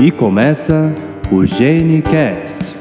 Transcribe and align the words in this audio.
E 0.00 0.12
começa 0.12 0.94
o 1.32 1.44
GeneCast. 1.44 2.76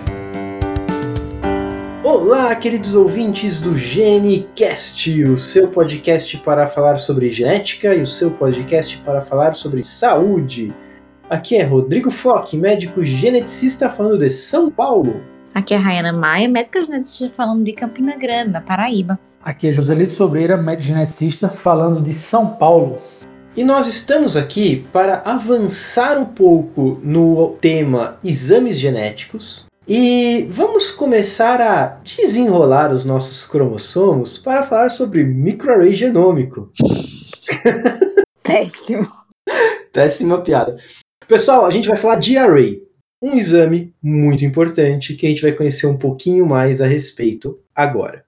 Olá, 2.03 2.55
queridos 2.55 2.93
ouvintes 2.93 3.59
do 3.59 3.75
GeneCast, 3.75 5.23
o 5.23 5.35
seu 5.35 5.67
podcast 5.67 6.37
para 6.37 6.67
falar 6.67 6.97
sobre 6.97 7.31
genética 7.31 7.95
e 7.95 8.03
o 8.03 8.05
seu 8.05 8.29
podcast 8.29 8.99
para 8.99 9.19
falar 9.19 9.55
sobre 9.55 9.81
saúde. 9.81 10.71
Aqui 11.27 11.55
é 11.55 11.63
Rodrigo 11.63 12.11
Fock, 12.11 12.55
médico 12.55 13.03
geneticista 13.03 13.89
falando 13.89 14.19
de 14.19 14.29
São 14.29 14.69
Paulo. 14.69 15.19
Aqui 15.55 15.73
é 15.73 15.77
Rayana 15.77 16.13
Maia, 16.13 16.47
médica 16.47 16.85
geneticista 16.85 17.33
falando 17.35 17.63
de 17.63 17.73
Campina 17.73 18.15
Grande, 18.15 18.51
na 18.51 18.61
Paraíba. 18.61 19.19
Aqui 19.43 19.67
é 19.67 19.71
Joselito 19.71 20.11
Sobreira, 20.11 20.55
médico 20.55 20.89
geneticista 20.89 21.49
falando 21.49 21.99
de 21.99 22.13
São 22.13 22.49
Paulo. 22.49 22.97
E 23.57 23.63
nós 23.63 23.87
estamos 23.87 24.37
aqui 24.37 24.87
para 24.93 25.15
avançar 25.25 26.15
um 26.19 26.25
pouco 26.25 27.01
no 27.03 27.57
tema 27.59 28.19
exames 28.23 28.77
genéticos 28.77 29.65
e 29.87 30.45
vamos 30.51 30.91
começar 30.91 31.59
a 31.59 31.97
desenrolar 32.03 32.93
os 32.93 33.03
nossos 33.03 33.47
cromossomos 33.47 34.37
para 34.37 34.61
falar 34.61 34.89
sobre 34.91 35.23
microarray 35.23 35.95
genômico. 35.95 36.71
Péssimo. 38.43 39.07
Péssima 39.91 40.39
piada. 40.43 40.77
Pessoal, 41.27 41.65
a 41.65 41.71
gente 41.71 41.87
vai 41.87 41.97
falar 41.97 42.17
de 42.17 42.37
array, 42.37 42.83
um 43.19 43.33
exame 43.33 43.91
muito 43.99 44.45
importante 44.45 45.15
que 45.15 45.25
a 45.25 45.29
gente 45.29 45.41
vai 45.41 45.51
conhecer 45.51 45.87
um 45.87 45.97
pouquinho 45.97 46.45
mais 46.45 46.79
a 46.79 46.85
respeito 46.85 47.59
agora. 47.73 48.26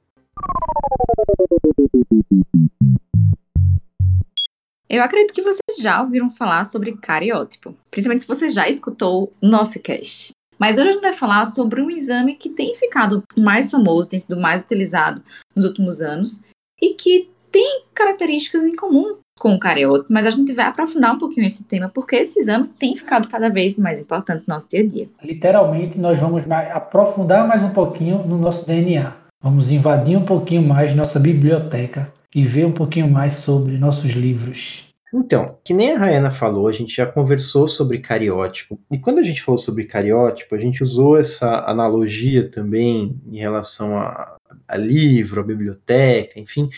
Eu 4.89 5.03
acredito 5.03 5.35
que 5.35 5.43
vocês 5.43 5.77
já 5.79 6.01
ouviram 6.01 6.31
falar 6.31 6.65
sobre 6.65 6.97
cariótipo, 6.97 7.75
principalmente 7.91 8.21
se 8.21 8.27
você 8.27 8.49
já 8.49 8.67
escutou 8.67 9.31
o 9.39 9.47
nosso 9.47 9.79
cast. 9.83 10.31
Mas 10.57 10.77
hoje 10.77 10.89
a 10.89 10.91
gente 10.93 11.01
vai 11.01 11.13
falar 11.13 11.45
sobre 11.45 11.79
um 11.79 11.91
exame 11.91 12.33
que 12.33 12.49
tem 12.49 12.75
ficado 12.75 13.23
mais 13.37 13.69
famoso, 13.69 14.09
tem 14.09 14.19
sido 14.19 14.41
mais 14.41 14.63
utilizado 14.63 15.21
nos 15.55 15.63
últimos 15.63 16.01
anos 16.01 16.41
e 16.81 16.95
que 16.95 17.29
tem 17.51 17.83
características 17.93 18.63
em 18.63 18.75
comum 18.75 19.17
com 19.39 19.53
o 19.53 19.59
cariótipo, 19.59 20.11
mas 20.11 20.25
a 20.25 20.31
gente 20.31 20.51
vai 20.53 20.65
aprofundar 20.65 21.13
um 21.13 21.19
pouquinho 21.19 21.45
esse 21.45 21.65
tema 21.65 21.87
porque 21.93 22.15
esse 22.15 22.39
exame 22.39 22.67
tem 22.79 22.95
ficado 22.97 23.27
cada 23.27 23.49
vez 23.49 23.77
mais 23.77 24.01
importante 24.01 24.43
no 24.47 24.53
nosso 24.55 24.67
dia 24.69 24.81
a 24.81 24.87
dia. 24.87 25.07
Literalmente, 25.23 25.99
nós 25.99 26.19
vamos 26.19 26.49
aprofundar 26.49 27.47
mais 27.47 27.61
um 27.61 27.69
pouquinho 27.69 28.25
no 28.25 28.39
nosso 28.39 28.65
DNA. 28.65 29.15
Vamos 29.41 29.71
invadir 29.71 30.17
um 30.17 30.25
pouquinho 30.25 30.63
mais 30.63 30.95
nossa 30.95 31.19
biblioteca 31.19 32.11
e 32.33 32.45
ver 32.45 32.65
um 32.65 32.71
pouquinho 32.71 33.09
mais 33.09 33.35
sobre 33.35 33.77
nossos 33.77 34.11
livros. 34.11 34.89
Então, 35.13 35.57
que 35.63 35.73
nem 35.73 35.93
a 35.93 35.97
Rayana 35.97 36.29
falou, 36.29 36.67
a 36.67 36.71
gente 36.71 36.95
já 36.95 37.05
conversou 37.05 37.67
sobre 37.67 37.97
cariótipo. 37.97 38.79
E 38.91 38.99
quando 38.99 39.17
a 39.17 39.23
gente 39.23 39.41
falou 39.41 39.57
sobre 39.57 39.85
cariótipo, 39.85 40.53
a 40.53 40.59
gente 40.59 40.83
usou 40.83 41.17
essa 41.17 41.61
analogia 41.65 42.47
também 42.47 43.19
em 43.25 43.39
relação 43.39 43.97
a, 43.97 44.37
a 44.67 44.77
livro, 44.77 45.41
a 45.41 45.43
biblioteca, 45.43 46.39
enfim, 46.39 46.69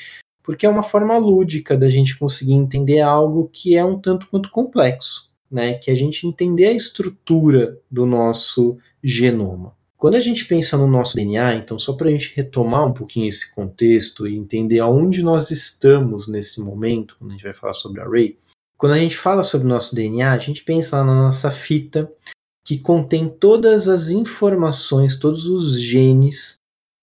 porque 0.41 0.65
é 0.65 0.69
uma 0.69 0.83
forma 0.83 1.17
lúdica 1.17 1.77
da 1.77 1.89
gente 1.89 2.17
conseguir 2.17 2.53
entender 2.53 3.01
algo 3.01 3.49
que 3.51 3.75
é 3.75 3.83
um 3.83 3.99
tanto 3.99 4.27
quanto 4.27 4.49
complexo, 4.49 5.29
né? 5.51 5.73
Que 5.73 5.91
é 5.91 5.93
a 5.93 5.97
gente 5.97 6.25
entender 6.25 6.67
a 6.67 6.73
estrutura 6.73 7.77
do 7.89 8.05
nosso 8.05 8.77
genoma. 9.03 9.75
Quando 10.01 10.15
a 10.15 10.19
gente 10.19 10.45
pensa 10.45 10.75
no 10.79 10.87
nosso 10.87 11.15
DNA, 11.15 11.57
então 11.57 11.77
só 11.77 11.93
para 11.93 12.07
a 12.07 12.11
gente 12.11 12.33
retomar 12.35 12.87
um 12.87 12.91
pouquinho 12.91 13.29
esse 13.29 13.53
contexto 13.53 14.27
e 14.27 14.35
entender 14.35 14.79
aonde 14.79 15.21
nós 15.21 15.51
estamos 15.51 16.27
nesse 16.27 16.59
momento, 16.59 17.15
quando 17.19 17.29
a 17.29 17.33
gente 17.35 17.43
vai 17.43 17.53
falar 17.53 17.73
sobre 17.73 18.01
array, 18.01 18.35
quando 18.79 18.93
a 18.93 18.97
gente 18.97 19.15
fala 19.15 19.43
sobre 19.43 19.67
o 19.67 19.69
nosso 19.69 19.93
DNA, 19.93 20.31
a 20.31 20.39
gente 20.39 20.63
pensa 20.63 20.97
lá 20.97 21.03
na 21.03 21.13
nossa 21.21 21.51
fita 21.51 22.11
que 22.65 22.79
contém 22.79 23.29
todas 23.29 23.87
as 23.87 24.09
informações, 24.09 25.19
todos 25.19 25.45
os 25.45 25.79
genes 25.79 26.55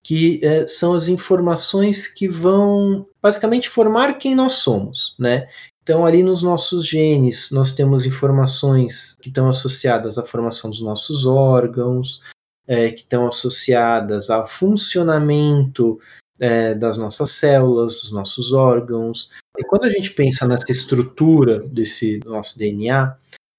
que 0.05 0.41
é, 0.43 0.67
são 0.67 0.93
as 0.95 1.06
informações 1.06 2.09
que 2.09 2.27
vão 2.27 3.06
basicamente 3.22 3.69
formar 3.69 4.19
quem 4.19 4.34
nós 4.34 4.55
somos, 4.55 5.15
né? 5.17 5.47
Então, 5.84 6.05
ali 6.05 6.25
nos 6.25 6.43
nossos 6.43 6.84
genes, 6.84 7.53
nós 7.53 7.77
temos 7.77 8.05
informações 8.05 9.17
que 9.22 9.28
estão 9.28 9.49
associadas 9.49 10.19
à 10.19 10.25
formação 10.25 10.69
dos 10.69 10.81
nossos 10.81 11.27
órgãos, 11.27 12.21
é, 12.69 12.91
que 12.91 13.01
estão 13.01 13.27
associadas 13.27 14.29
ao 14.29 14.47
funcionamento 14.47 15.99
é, 16.39 16.75
das 16.75 16.99
nossas 16.99 17.31
células, 17.31 18.03
dos 18.03 18.12
nossos 18.12 18.53
órgãos. 18.53 19.31
E 19.59 19.65
quando 19.65 19.84
a 19.84 19.91
gente 19.91 20.11
pensa 20.11 20.47
nessa 20.47 20.71
estrutura 20.71 21.61
desse 21.69 22.21
nosso 22.27 22.59
DNA, 22.59 23.17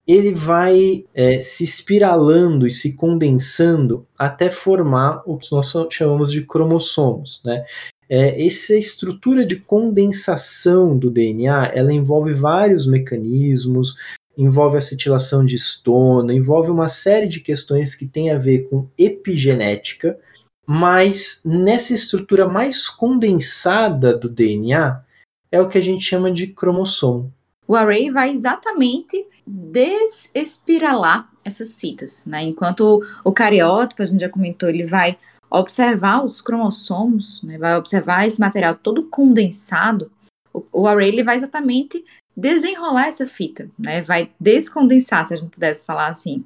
ele 0.08 0.34
vai 0.34 1.06
é, 1.14 1.42
se 1.42 1.64
espiralando 1.64 2.66
e 2.66 2.72
se 2.72 2.96
condensando 2.96 4.08
até 4.18 4.50
formar 4.50 5.22
o 5.26 5.38
que 5.38 5.52
nós 5.52 5.72
chamamos 5.92 6.32
de 6.32 6.44
cromossomos, 6.44 7.42
né? 7.44 7.66
É, 8.12 8.44
essa 8.44 8.76
estrutura 8.76 9.46
de 9.46 9.58
condensação 9.58 10.98
do 10.98 11.12
DNA, 11.12 11.72
ela 11.76 11.94
envolve 11.94 12.34
vários 12.34 12.88
mecanismos, 12.88 13.98
envolve 14.42 14.78
acetilação 14.78 15.44
de 15.44 15.56
histona, 15.56 16.34
envolve 16.34 16.72
uma 16.72 16.88
série 16.88 17.28
de 17.28 17.42
questões 17.42 17.94
que 17.94 18.08
tem 18.08 18.32
a 18.32 18.38
ver 18.38 18.70
com 18.70 18.88
epigenética, 18.98 20.18
mas 20.66 21.42
nessa 21.44 21.94
estrutura 21.94 22.48
mais 22.48 22.88
condensada 22.88 24.18
do 24.18 24.30
DNA 24.30 25.04
é 25.52 25.60
o 25.60 25.68
que 25.68 25.78
a 25.78 25.82
gente 25.82 26.06
chama 26.06 26.32
de 26.32 26.48
cromossomo. 26.48 27.34
O 27.68 27.76
array 27.76 28.10
vai 28.10 28.32
exatamente 28.32 29.28
desespiralar 29.46 31.30
essas 31.44 31.80
fitas, 31.80 32.26
né? 32.26 32.44
Enquanto 32.44 33.02
o 33.24 33.34
cariótipo, 33.34 34.02
a 34.02 34.06
gente 34.06 34.22
já 34.22 34.30
comentou, 34.30 34.70
ele 34.70 34.86
vai 34.86 35.18
observar 35.52 36.24
os 36.24 36.40
cromossomos, 36.40 37.42
né? 37.44 37.58
vai 37.58 37.76
observar 37.76 38.26
esse 38.26 38.40
material 38.40 38.76
todo 38.76 39.04
condensado, 39.04 40.12
o, 40.54 40.64
o 40.72 40.88
array 40.88 41.10
ele 41.10 41.24
vai 41.24 41.36
exatamente 41.36 42.06
desenrolar 42.40 43.08
essa 43.08 43.28
fita, 43.28 43.70
né? 43.78 44.02
Vai 44.02 44.32
descondensar, 44.40 45.26
se 45.26 45.34
a 45.34 45.38
gente 45.38 45.50
pudesse 45.50 45.86
falar 45.86 46.08
assim. 46.08 46.44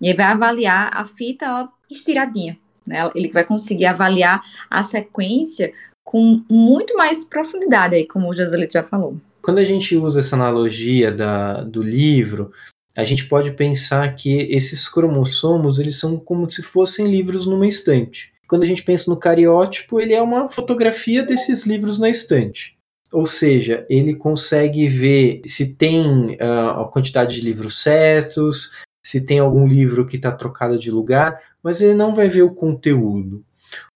E 0.00 0.08
ele 0.08 0.16
vai 0.16 0.26
avaliar 0.26 0.90
a 0.92 1.04
fita 1.04 1.46
ela, 1.46 1.68
estiradinha, 1.90 2.58
né? 2.86 3.10
Ele 3.14 3.30
vai 3.30 3.44
conseguir 3.44 3.86
avaliar 3.86 4.42
a 4.70 4.82
sequência 4.82 5.72
com 6.04 6.42
muito 6.48 6.96
mais 6.96 7.24
profundidade 7.24 7.94
aí, 7.94 8.06
como 8.06 8.28
o 8.28 8.34
Joselito 8.34 8.74
já 8.74 8.82
falou. 8.82 9.16
Quando 9.42 9.58
a 9.58 9.64
gente 9.64 9.96
usa 9.96 10.20
essa 10.20 10.36
analogia 10.36 11.10
da, 11.10 11.62
do 11.62 11.82
livro, 11.82 12.50
a 12.96 13.04
gente 13.04 13.26
pode 13.28 13.52
pensar 13.52 14.14
que 14.14 14.38
esses 14.50 14.88
cromossomos, 14.88 15.78
eles 15.78 15.98
são 15.98 16.18
como 16.18 16.50
se 16.50 16.62
fossem 16.62 17.06
livros 17.06 17.46
numa 17.46 17.66
estante. 17.66 18.32
Quando 18.48 18.62
a 18.62 18.66
gente 18.66 18.82
pensa 18.82 19.10
no 19.10 19.16
cariótipo, 19.16 20.00
ele 20.00 20.14
é 20.14 20.22
uma 20.22 20.48
fotografia 20.48 21.22
desses 21.22 21.66
livros 21.66 21.98
na 21.98 22.08
estante. 22.08 22.75
Ou 23.12 23.26
seja, 23.26 23.86
ele 23.88 24.14
consegue 24.14 24.88
ver 24.88 25.40
se 25.44 25.76
tem 25.76 26.34
uh, 26.34 26.80
a 26.80 26.88
quantidade 26.92 27.36
de 27.36 27.42
livros 27.42 27.82
certos, 27.82 28.72
se 29.04 29.24
tem 29.24 29.38
algum 29.38 29.66
livro 29.66 30.06
que 30.06 30.16
está 30.16 30.32
trocado 30.32 30.78
de 30.78 30.90
lugar, 30.90 31.40
mas 31.62 31.80
ele 31.80 31.94
não 31.94 32.14
vai 32.14 32.28
ver 32.28 32.42
o 32.42 32.54
conteúdo. 32.54 33.44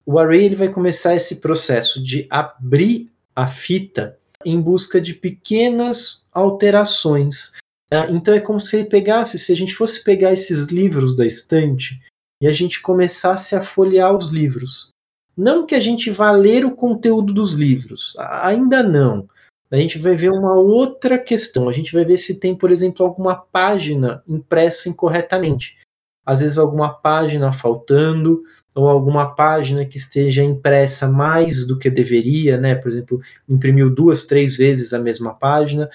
O 0.07 0.19
array 0.19 0.45
ele 0.45 0.57
vai 0.57 0.69
começar 0.69 1.15
esse 1.15 1.41
processo 1.41 2.03
de 2.03 2.27
abrir 2.31 3.11
a 3.35 3.47
fita 3.47 4.17
em 4.45 4.61
busca 4.61 5.01
de 5.01 5.15
pequenas 5.15 6.29
alterações. 6.33 7.49
Uh, 7.93 8.15
então 8.15 8.33
é 8.33 8.41
como 8.41 8.61
se 8.61 8.77
ele 8.77 8.89
pegasse, 8.89 9.39
se 9.39 9.53
a 9.53 9.57
gente 9.57 9.75
fosse 9.75 10.05
pegar 10.05 10.33
esses 10.33 10.69
livros 10.69 11.17
da 11.17 11.27
estante 11.27 12.01
e 12.41 12.47
a 12.47 12.53
gente 12.53 12.81
começasse 12.81 13.55
a 13.55 13.61
folhear 13.61 14.17
os 14.17 14.29
livros. 14.29 14.91
Não 15.37 15.65
que 15.65 15.75
a 15.75 15.81
gente 15.81 16.11
vá 16.11 16.33
ler 16.33 16.65
o 16.65 16.75
conteúdo 16.75 17.33
dos 17.33 17.55
livros, 17.55 18.15
ainda 18.19 18.83
não. 18.83 19.29
A 19.71 19.77
gente 19.77 19.99
vai 19.99 20.17
ver 20.17 20.31
uma 20.31 20.55
outra 20.55 21.19
questão. 21.19 21.69
A 21.69 21.73
gente 21.73 21.93
vai 21.93 22.05
ver 22.05 22.19
se 22.19 22.41
tem, 22.41 22.57
por 22.57 22.71
exemplo, 22.71 23.07
alguma 23.07 23.37
página 23.37 24.23
impressa 24.27 24.89
incorretamente. 24.89 25.79
Às 26.27 26.41
vezes, 26.41 26.59
alguma 26.59 26.93
página 26.93 27.53
faltando, 27.53 28.43
ou 28.75 28.89
alguma 28.89 29.35
página 29.35 29.85
que 29.85 29.97
esteja 29.97 30.43
impressa 30.43 31.09
mais 31.09 31.67
do 31.67 31.79
que 31.79 31.89
deveria, 31.89 32.57
né? 32.57 32.75
Por 32.75 32.89
exemplo, 32.89 33.21
imprimiu 33.49 33.89
duas, 33.89 34.27
três 34.27 34.57
vezes 34.57 34.93
a 34.93 34.99
mesma 34.99 35.35
página. 35.35 35.89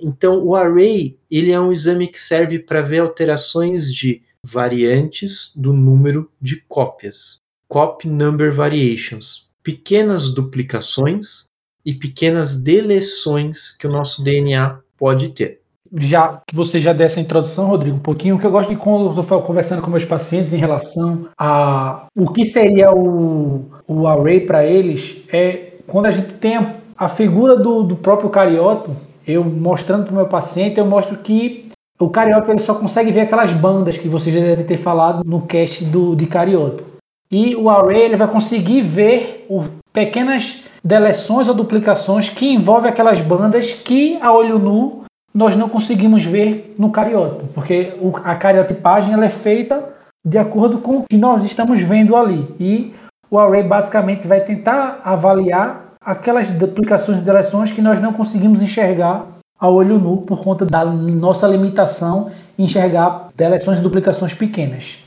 Então, 0.00 0.44
o 0.44 0.56
array 0.56 1.18
ele 1.30 1.52
é 1.52 1.60
um 1.60 1.72
exame 1.72 2.08
que 2.08 2.18
serve 2.18 2.58
para 2.58 2.82
ver 2.82 3.00
alterações 3.00 3.92
de 3.92 4.22
variantes 4.44 5.52
do 5.54 5.72
número 5.72 6.30
de 6.40 6.56
cópias 6.56 7.40
copy 7.70 8.08
number 8.08 8.52
variations, 8.52 9.48
pequenas 9.62 10.28
duplicações 10.28 11.44
e 11.86 11.94
pequenas 11.94 12.60
deleções 12.60 13.76
que 13.76 13.86
o 13.86 13.90
nosso 13.90 14.24
DNA 14.24 14.80
pode 14.98 15.28
ter. 15.28 15.60
Já 15.96 16.40
que 16.46 16.54
você 16.54 16.80
já 16.80 16.92
dessa 16.92 17.20
introdução, 17.20 17.68
Rodrigo, 17.68 17.96
um 17.96 18.00
pouquinho, 18.00 18.34
o 18.34 18.38
que 18.38 18.46
eu 18.46 18.50
gosto 18.50 18.70
de 18.70 18.76
quando 18.76 19.06
eu 19.06 19.20
estou 19.20 19.40
conversando 19.42 19.82
com 19.82 19.90
meus 19.90 20.04
pacientes 20.04 20.52
em 20.52 20.56
relação 20.56 21.28
a 21.38 22.06
o 22.16 22.32
que 22.32 22.44
seria 22.44 22.92
o, 22.92 23.70
o 23.86 24.06
array 24.06 24.40
para 24.40 24.64
eles 24.64 25.22
é 25.32 25.74
quando 25.86 26.06
a 26.06 26.10
gente 26.10 26.32
tem 26.34 26.56
a, 26.56 26.74
a 26.96 27.08
figura 27.08 27.56
do, 27.56 27.84
do 27.84 27.96
próprio 27.96 28.30
carioto, 28.30 28.94
eu 29.26 29.44
mostrando 29.44 30.04
para 30.04 30.12
o 30.12 30.16
meu 30.16 30.26
paciente, 30.26 30.78
eu 30.78 30.86
mostro 30.86 31.18
que 31.18 31.70
o 32.00 32.10
cariótipo 32.10 32.50
ele 32.50 32.60
só 32.60 32.74
consegue 32.74 33.12
ver 33.12 33.20
aquelas 33.20 33.52
bandas 33.52 33.96
que 33.96 34.08
você 34.08 34.32
já 34.32 34.40
deve 34.40 34.64
ter 34.64 34.76
falado 34.76 35.22
no 35.24 35.42
cast 35.42 35.84
do, 35.84 36.16
de 36.16 36.26
cariótipo. 36.26 36.89
E 37.30 37.54
o 37.54 37.70
array 37.70 38.02
ele 38.02 38.16
vai 38.16 38.28
conseguir 38.28 38.82
ver 38.82 39.46
o, 39.48 39.64
pequenas 39.92 40.62
deleções 40.82 41.46
ou 41.48 41.54
duplicações 41.54 42.28
que 42.28 42.52
envolvem 42.52 42.90
aquelas 42.90 43.20
bandas 43.20 43.72
que 43.72 44.18
a 44.20 44.32
olho 44.32 44.58
nu 44.58 45.04
nós 45.32 45.54
não 45.54 45.68
conseguimos 45.68 46.24
ver 46.24 46.74
no 46.76 46.90
cariótipo, 46.90 47.46
porque 47.54 47.94
a 48.24 48.34
cariotipagem 48.34 49.12
ela 49.12 49.24
é 49.24 49.30
feita 49.30 49.90
de 50.26 50.38
acordo 50.38 50.78
com 50.78 50.98
o 50.98 51.04
que 51.08 51.16
nós 51.16 51.44
estamos 51.44 51.80
vendo 51.80 52.16
ali. 52.16 52.48
E 52.58 52.92
o 53.30 53.38
array 53.38 53.62
basicamente 53.62 54.26
vai 54.26 54.40
tentar 54.40 55.00
avaliar 55.04 55.94
aquelas 56.00 56.48
duplicações 56.48 57.20
e 57.20 57.24
deleções 57.24 57.70
que 57.70 57.80
nós 57.80 58.00
não 58.00 58.12
conseguimos 58.12 58.60
enxergar 58.60 59.24
a 59.58 59.68
olho 59.68 59.98
nu 59.98 60.22
por 60.22 60.42
conta 60.42 60.64
da 60.66 60.84
nossa 60.84 61.46
limitação 61.46 62.30
em 62.58 62.64
enxergar 62.64 63.28
deleções 63.36 63.78
e 63.78 63.82
duplicações 63.82 64.34
pequenas. 64.34 65.02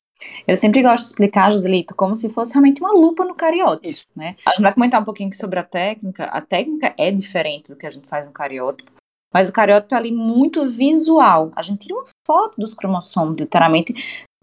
Eu 0.48 0.56
sempre 0.56 0.82
gosto 0.82 1.04
de 1.04 1.10
explicar, 1.10 1.52
Joselito, 1.52 1.96
como 1.96 2.16
se 2.16 2.30
fosse 2.30 2.54
realmente 2.54 2.82
uma 2.82 2.92
lupa 2.92 3.26
no 3.26 3.36
cariótipo, 3.36 3.88
Isso. 3.88 4.08
né? 4.16 4.36
A 4.46 4.52
gente 4.52 4.62
vai 4.62 4.74
comentar 4.74 5.02
um 5.02 5.06
pouquinho 5.06 5.34
sobre 5.36 5.60
a 5.60 5.64
técnica. 5.64 6.26
A 6.26 6.42
técnica 6.42 6.94
é 6.98 7.12
diferente 7.12 7.70
do 7.70 7.76
que 7.76 7.86
a 7.86 7.92
gente 7.92 8.08
faz 8.08 8.26
no 8.26 8.32
cariótipo, 8.32 8.92
mas 9.34 9.50
o 9.50 9.54
cariótipo 9.54 9.96
é 9.96 9.98
ali 9.98 10.12
muito 10.12 10.66
visual. 10.66 11.52
A 11.56 11.62
gente 11.62 11.88
tira 11.88 11.96
uma 11.96 12.06
foto 12.26 12.60
dos 12.60 12.74
cromossomos, 12.74 13.38
literalmente, 13.38 13.94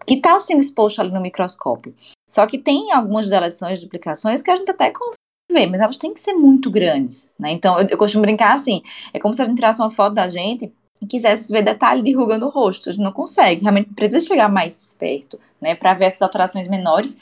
que 0.05 0.15
está 0.15 0.39
sendo 0.39 0.59
exposto 0.59 0.99
ali 0.99 1.11
no 1.11 1.21
microscópio. 1.21 1.95
Só 2.29 2.45
que 2.47 2.57
tem 2.57 2.91
algumas 2.91 3.29
deleções, 3.29 3.81
duplicações 3.81 4.41
que 4.41 4.51
a 4.51 4.55
gente 4.55 4.71
até 4.71 4.91
consegue 4.91 5.15
ver, 5.51 5.67
mas 5.67 5.81
elas 5.81 5.97
têm 5.97 6.13
que 6.13 6.19
ser 6.19 6.33
muito 6.33 6.71
grandes, 6.71 7.29
né? 7.37 7.51
Então, 7.51 7.79
eu, 7.79 7.87
eu 7.89 7.97
costumo 7.97 8.21
brincar 8.21 8.55
assim, 8.55 8.81
é 9.13 9.19
como 9.19 9.33
se 9.33 9.41
a 9.41 9.45
gente 9.45 9.55
tirasse 9.55 9.81
uma 9.81 9.91
foto 9.91 10.13
da 10.13 10.27
gente 10.27 10.71
e 11.01 11.05
quisesse 11.05 11.51
ver 11.51 11.63
detalhe 11.63 12.01
de 12.03 12.13
ruga 12.13 12.37
no 12.37 12.49
rosto, 12.49 12.89
a 12.89 12.93
gente 12.93 13.03
não 13.03 13.11
consegue, 13.11 13.61
realmente 13.61 13.89
precisa 13.93 14.25
chegar 14.25 14.49
mais 14.49 14.95
perto, 14.99 15.39
né, 15.59 15.75
para 15.75 15.93
ver 15.93 16.05
essas 16.05 16.21
alterações 16.21 16.67
menores. 16.67 17.17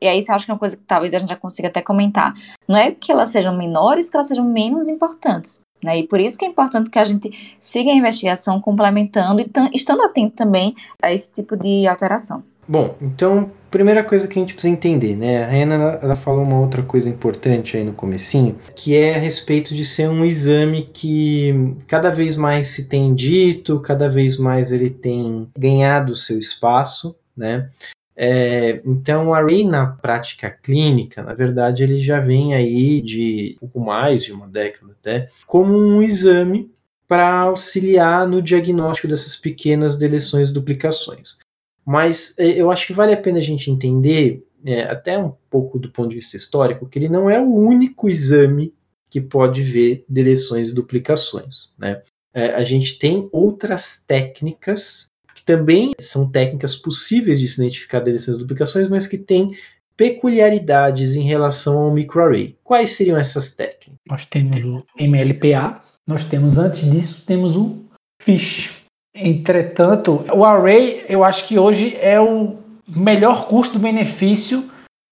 E 0.00 0.06
aí, 0.06 0.20
você 0.20 0.30
acha 0.30 0.44
que 0.44 0.50
é 0.50 0.54
uma 0.54 0.58
coisa 0.58 0.76
que 0.76 0.82
talvez 0.82 1.14
a 1.14 1.18
gente 1.18 1.30
já 1.30 1.36
consiga 1.36 1.68
até 1.68 1.80
comentar. 1.80 2.34
Não 2.68 2.76
é 2.76 2.90
que 2.90 3.10
elas 3.10 3.30
sejam 3.30 3.56
menores, 3.56 4.10
que 4.10 4.16
elas 4.16 4.26
sejam 4.26 4.44
menos 4.44 4.86
importantes. 4.86 5.62
Né? 5.82 6.00
E 6.00 6.06
por 6.06 6.20
isso 6.20 6.38
que 6.38 6.44
é 6.44 6.48
importante 6.48 6.90
que 6.90 6.98
a 6.98 7.04
gente 7.04 7.56
siga 7.60 7.90
a 7.90 7.94
investigação 7.94 8.60
complementando 8.60 9.40
e 9.40 9.50
estando 9.72 10.02
atento 10.02 10.34
também 10.34 10.74
a 11.00 11.12
esse 11.12 11.30
tipo 11.30 11.56
de 11.56 11.86
alteração. 11.86 12.42
Bom, 12.66 12.94
então, 13.00 13.50
primeira 13.74 14.04
coisa 14.04 14.28
que 14.28 14.38
a 14.38 14.40
gente 14.40 14.54
precisa 14.54 14.72
entender, 14.72 15.16
né? 15.16 15.42
A 15.42 15.48
Rena, 15.48 15.98
ela, 16.00 16.14
falou 16.14 16.44
uma 16.44 16.60
outra 16.60 16.80
coisa 16.80 17.08
importante 17.08 17.76
aí 17.76 17.82
no 17.82 17.92
comecinho, 17.92 18.56
que 18.72 18.94
é 18.94 19.16
a 19.16 19.18
respeito 19.18 19.74
de 19.74 19.84
ser 19.84 20.08
um 20.08 20.24
exame 20.24 20.88
que 20.92 21.74
cada 21.88 22.08
vez 22.08 22.36
mais 22.36 22.68
se 22.68 22.88
tem 22.88 23.12
dito, 23.12 23.80
cada 23.80 24.08
vez 24.08 24.38
mais 24.38 24.70
ele 24.70 24.90
tem 24.90 25.50
ganhado 25.58 26.14
seu 26.14 26.38
espaço, 26.38 27.16
né? 27.36 27.68
É, 28.16 28.80
então, 28.86 29.30
o 29.30 29.34
array 29.34 29.64
na 29.64 29.86
prática 29.86 30.48
clínica, 30.48 31.20
na 31.20 31.34
verdade, 31.34 31.82
ele 31.82 31.98
já 31.98 32.20
vem 32.20 32.54
aí 32.54 33.00
de 33.00 33.56
pouco 33.58 33.80
mais 33.80 34.22
de 34.22 34.30
uma 34.30 34.46
década 34.46 34.92
até, 34.92 35.26
como 35.48 35.76
um 35.76 36.00
exame 36.00 36.70
para 37.08 37.28
auxiliar 37.40 38.28
no 38.28 38.40
diagnóstico 38.40 39.08
dessas 39.08 39.34
pequenas 39.34 39.96
deleções 39.96 40.50
e 40.50 40.52
duplicações. 40.52 41.38
Mas 41.84 42.34
é, 42.38 42.48
eu 42.48 42.70
acho 42.70 42.86
que 42.86 42.92
vale 42.92 43.12
a 43.12 43.16
pena 43.16 43.38
a 43.38 43.42
gente 43.42 43.70
entender, 43.70 44.46
é, 44.64 44.82
até 44.82 45.18
um 45.18 45.32
pouco 45.50 45.78
do 45.78 45.90
ponto 45.90 46.08
de 46.08 46.16
vista 46.16 46.36
histórico, 46.36 46.88
que 46.88 46.98
ele 46.98 47.08
não 47.08 47.28
é 47.28 47.40
o 47.40 47.54
único 47.54 48.08
exame 48.08 48.72
que 49.10 49.20
pode 49.20 49.62
ver 49.62 50.04
deleções 50.08 50.70
e 50.70 50.74
duplicações. 50.74 51.70
Né? 51.78 52.02
É, 52.32 52.54
a 52.54 52.64
gente 52.64 52.98
tem 52.98 53.28
outras 53.30 54.02
técnicas 54.04 55.12
que 55.34 55.44
também 55.44 55.92
são 56.00 56.28
técnicas 56.30 56.74
possíveis 56.74 57.38
de 57.38 57.48
se 57.48 57.60
identificar 57.60 58.00
deleções 58.00 58.36
e 58.36 58.40
duplicações, 58.40 58.88
mas 58.88 59.06
que 59.06 59.18
têm 59.18 59.52
peculiaridades 59.96 61.14
em 61.14 61.22
relação 61.22 61.78
ao 61.78 61.92
microarray. 61.92 62.56
Quais 62.64 62.90
seriam 62.90 63.16
essas 63.16 63.54
técnicas? 63.54 64.00
Nós 64.06 64.26
temos 64.26 64.64
o 64.64 64.84
MLPA, 64.98 65.80
nós 66.06 66.24
temos 66.24 66.58
antes 66.58 66.90
disso 66.90 67.22
temos 67.24 67.56
o 67.56 67.84
FISH, 68.20 68.83
Entretanto, 69.14 70.24
o 70.32 70.44
array 70.44 71.04
eu 71.08 71.22
acho 71.22 71.46
que 71.46 71.58
hoje 71.58 71.96
é 72.00 72.20
o 72.20 72.56
melhor 72.96 73.46
custo-benefício 73.46 74.64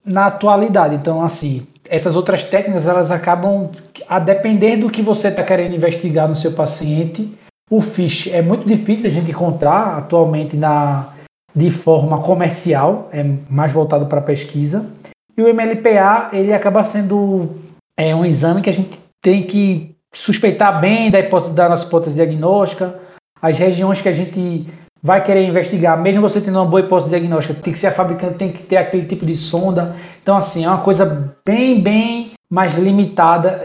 na 0.05 0.27
atualidade. 0.27 0.97
Então, 0.97 1.23
assim, 1.23 1.67
essas 1.89 2.17
outras 2.17 2.45
técnicas 2.45 2.89
elas 2.89 3.11
acabam 3.13 3.71
a 4.09 4.19
depender 4.19 4.77
do 4.77 4.91
que 4.91 5.03
você 5.03 5.29
está 5.29 5.45
querendo 5.45 5.77
investigar 5.77 6.29
no 6.29 6.35
seu 6.35 6.53
paciente. 6.53 7.33
O 7.71 7.81
FISH 7.81 8.29
é 8.29 8.43
muito 8.43 8.67
difícil 8.67 9.09
a 9.09 9.13
gente 9.13 9.31
encontrar 9.31 9.99
atualmente 9.99 10.57
na 10.57 11.09
de 11.55 11.71
forma 11.71 12.23
comercial, 12.23 13.11
é 13.13 13.23
mais 13.49 13.73
voltado 13.73 14.07
para 14.07 14.23
pesquisa. 14.23 14.91
E 15.37 15.43
o 15.43 15.55
MLPA 15.55 16.31
ele 16.33 16.53
acaba 16.53 16.83
sendo 16.85 17.51
é 17.97 18.15
um 18.17 18.25
exame 18.25 18.63
que 18.63 18.71
a 18.71 18.73
gente 18.73 18.99
tem 19.21 19.43
que 19.43 19.95
suspeitar 20.15 20.81
bem 20.81 21.11
da 21.11 21.21
hipótese 21.21 21.55
da 21.55 21.69
nossa 21.69 21.85
hipótese 21.85 22.17
diagnóstica 22.17 22.99
as 23.43 23.59
regiões 23.59 24.01
que 24.01 24.09
a 24.09 24.13
gente 24.13 24.67
vai 25.03 25.23
querer 25.23 25.45
investigar, 25.45 26.01
mesmo 26.01 26.23
você 26.23 26.41
tendo 26.41 26.59
uma 26.59 26.65
boa 26.65 26.81
hipótese 26.81 27.11
diagnóstica, 27.11 27.61
tem 27.61 27.73
que 27.73 27.79
ser 27.79 27.89
a 27.89 27.93
fabricante, 27.93 28.35
tem 28.35 28.53
que 28.53 28.63
ter 28.63 28.77
aquele 28.77 29.05
tipo 29.05 29.27
de 29.27 29.35
sonda. 29.35 29.97
Então, 30.23 30.37
assim, 30.37 30.65
é 30.65 30.69
uma 30.69 30.83
coisa 30.83 31.35
bem, 31.45 31.83
bem 31.83 32.33
mais 32.49 32.79
limitada 32.79 33.61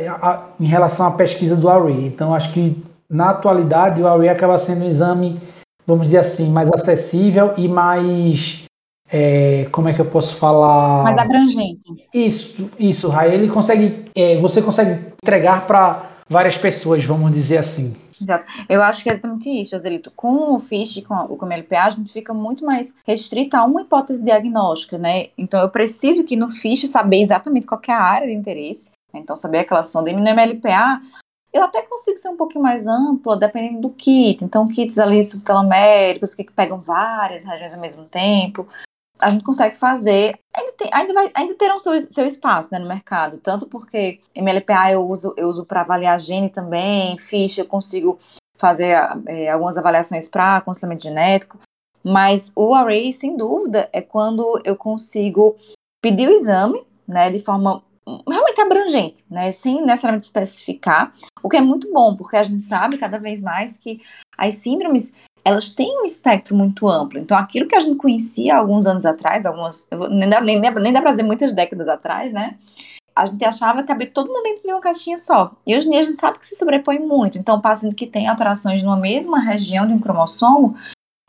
em 0.60 0.66
relação 0.66 1.06
à 1.06 1.12
pesquisa 1.12 1.56
do 1.56 1.70
Array. 1.70 2.08
Então, 2.08 2.34
acho 2.34 2.52
que 2.52 2.84
na 3.08 3.30
atualidade 3.30 4.02
o 4.02 4.08
Array 4.08 4.30
acaba 4.30 4.58
sendo 4.58 4.84
um 4.84 4.90
exame, 4.90 5.40
vamos 5.86 6.08
dizer 6.08 6.20
assim, 6.20 6.50
mais 6.50 6.72
acessível 6.72 7.54
e 7.56 7.68
mais. 7.68 8.64
É, 9.10 9.68
como 9.72 9.88
é 9.88 9.94
que 9.94 10.02
eu 10.02 10.06
posso 10.06 10.36
falar? 10.36 11.04
Mais 11.04 11.18
abrangente. 11.18 11.86
Isso, 12.14 12.70
isso, 12.80 13.10
Ray. 13.10 13.34
Ele 13.34 13.48
consegue. 13.48 14.06
É, 14.16 14.38
você 14.38 14.62
consegue 14.62 15.00
entregar 15.24 15.68
para 15.68 16.04
várias 16.28 16.58
pessoas, 16.58 17.06
vamos 17.06 17.32
dizer 17.32 17.58
assim. 17.58 17.96
Exato. 18.22 18.46
Eu 18.68 18.82
acho 18.82 19.04
que 19.04 19.10
é 19.10 19.14
exatamente 19.14 19.50
isso, 19.50 19.72
Joselito. 19.72 20.12
Com 20.12 20.56
o 20.56 20.60
FISH, 20.60 21.02
com 21.02 21.14
o 21.14 21.46
MLPA, 21.46 21.84
a 21.84 21.90
gente 21.90 22.12
fica 22.12 22.34
muito 22.34 22.66
mais 22.66 22.96
restrito 23.06 23.56
a 23.56 23.64
uma 23.64 23.82
hipótese 23.82 24.24
diagnóstica, 24.24 24.98
né? 24.98 25.28
Então, 25.38 25.62
eu 25.62 25.70
preciso 25.70 26.24
que 26.24 26.36
no 26.36 26.50
FISH 26.50 26.88
saber 26.88 27.22
exatamente 27.22 27.68
qual 27.68 27.82
é 27.88 27.92
a 27.92 28.02
área 28.02 28.28
de 28.28 28.34
interesse. 28.34 28.92
Né? 29.14 29.20
Então, 29.20 29.36
saber 29.36 29.60
aquela 29.60 29.84
sonda. 29.84 30.10
E 30.10 30.14
no 30.14 30.22
MLPA, 30.22 31.02
eu 31.54 31.64
até 31.64 31.82
consigo 31.84 32.18
ser 32.18 32.30
um 32.30 32.38
pouquinho 32.38 32.64
mais 32.64 32.88
ampla, 32.88 33.38
dependendo 33.38 33.82
do 33.82 33.90
kit. 33.90 34.44
Então, 34.44 34.68
kits 34.68 34.98
ali 34.98 35.24
subteloméricos, 35.24 36.34
que 36.34 36.44
pegam 36.52 36.80
várias 36.80 37.44
regiões 37.44 37.74
ao 37.74 37.80
mesmo 37.80 38.06
tempo 38.06 38.68
a 39.22 39.30
gente 39.30 39.44
consegue 39.44 39.78
fazer, 39.78 40.40
ainda, 40.56 40.72
tem, 40.74 40.90
ainda, 40.94 41.14
vai, 41.14 41.32
ainda 41.36 41.56
terão 41.56 41.80
seu, 41.80 41.98
seu 42.00 42.26
espaço 42.26 42.70
né, 42.72 42.80
no 42.80 42.88
mercado, 42.88 43.38
tanto 43.38 43.68
porque 43.68 44.20
MLPA 44.36 44.92
eu 44.92 45.08
uso, 45.08 45.34
eu 45.38 45.50
uso 45.50 45.66
para 45.66 45.82
avaliar 45.82 46.20
gene 46.20 46.50
também, 46.50 47.18
FISH 47.18 47.60
eu 47.60 47.66
consigo 47.66 48.20
fazer 48.60 48.98
é, 49.28 49.50
algumas 49.50 49.78
avaliações 49.78 50.28
para 50.28 50.58
aconselhamento 50.58 51.04
genético, 51.04 51.60
mas 52.04 52.52
o 52.56 52.74
array, 52.74 53.12
sem 53.12 53.36
dúvida, 53.36 53.90
é 53.92 54.02
quando 54.02 54.62
eu 54.64 54.76
consigo 54.76 55.56
pedir 56.02 56.28
o 56.28 56.34
exame, 56.34 56.86
né, 57.08 57.30
de 57.30 57.40
forma 57.40 57.84
realmente 58.28 58.62
abrangente, 58.62 59.26
né, 59.30 59.52
sem 59.52 59.82
necessariamente 59.82 60.26
especificar, 60.26 61.14
o 61.44 61.50
que 61.50 61.58
é 61.58 61.62
muito 61.62 61.92
bom, 61.92 62.16
porque 62.16 62.38
a 62.38 62.44
gente 62.44 62.64
sabe 62.64 62.98
cada 62.98 63.20
vez 63.20 63.42
mais 63.42 63.78
que 63.78 64.02
as 64.38 64.56
síndromes 64.56 65.14
elas 65.48 65.74
têm 65.74 66.02
um 66.02 66.04
espectro 66.04 66.54
muito 66.54 66.90
amplo. 66.90 67.18
Então, 67.18 67.38
aquilo 67.38 67.70
que 67.70 67.76
a 67.76 67.80
gente 67.80 67.96
conhecia 67.96 68.58
alguns 68.58 68.86
anos 68.86 69.06
atrás, 69.06 69.46
algumas, 69.46 69.88
nem 70.12 70.30
dá, 70.30 70.42
nem, 70.42 70.60
nem 70.60 70.92
dá 70.92 71.02
para 71.02 71.12
dizer 71.12 71.24
muitas 71.24 71.54
décadas 71.54 71.88
atrás, 71.88 72.34
né? 72.34 72.58
A 73.16 73.26
gente 73.26 73.46
achava 73.46 73.82
que 73.82 73.88
cabia 73.88 74.12
todo 74.12 74.28
mundo 74.28 74.44
dentro 74.44 74.64
de 74.64 74.68
uma 74.70 74.82
caixinha 74.82 75.18
só. 75.18 75.54
E 75.66 75.74
hoje 75.74 75.88
em 75.88 75.92
dia 75.92 76.02
a 76.02 76.04
gente 76.04 76.20
sabe 76.20 76.38
que 76.38 76.46
se 76.46 76.58
sobrepõe 76.58 77.00
muito. 77.00 77.38
Então, 77.38 77.56
o 77.56 77.62
paciente 77.62 77.96
que 77.96 78.06
tem 78.06 78.28
alterações 78.28 78.84
numa 78.84 78.98
mesma 78.98 79.40
região 79.40 79.88
de 79.88 79.94
um 79.94 80.00
cromossomo 80.00 80.76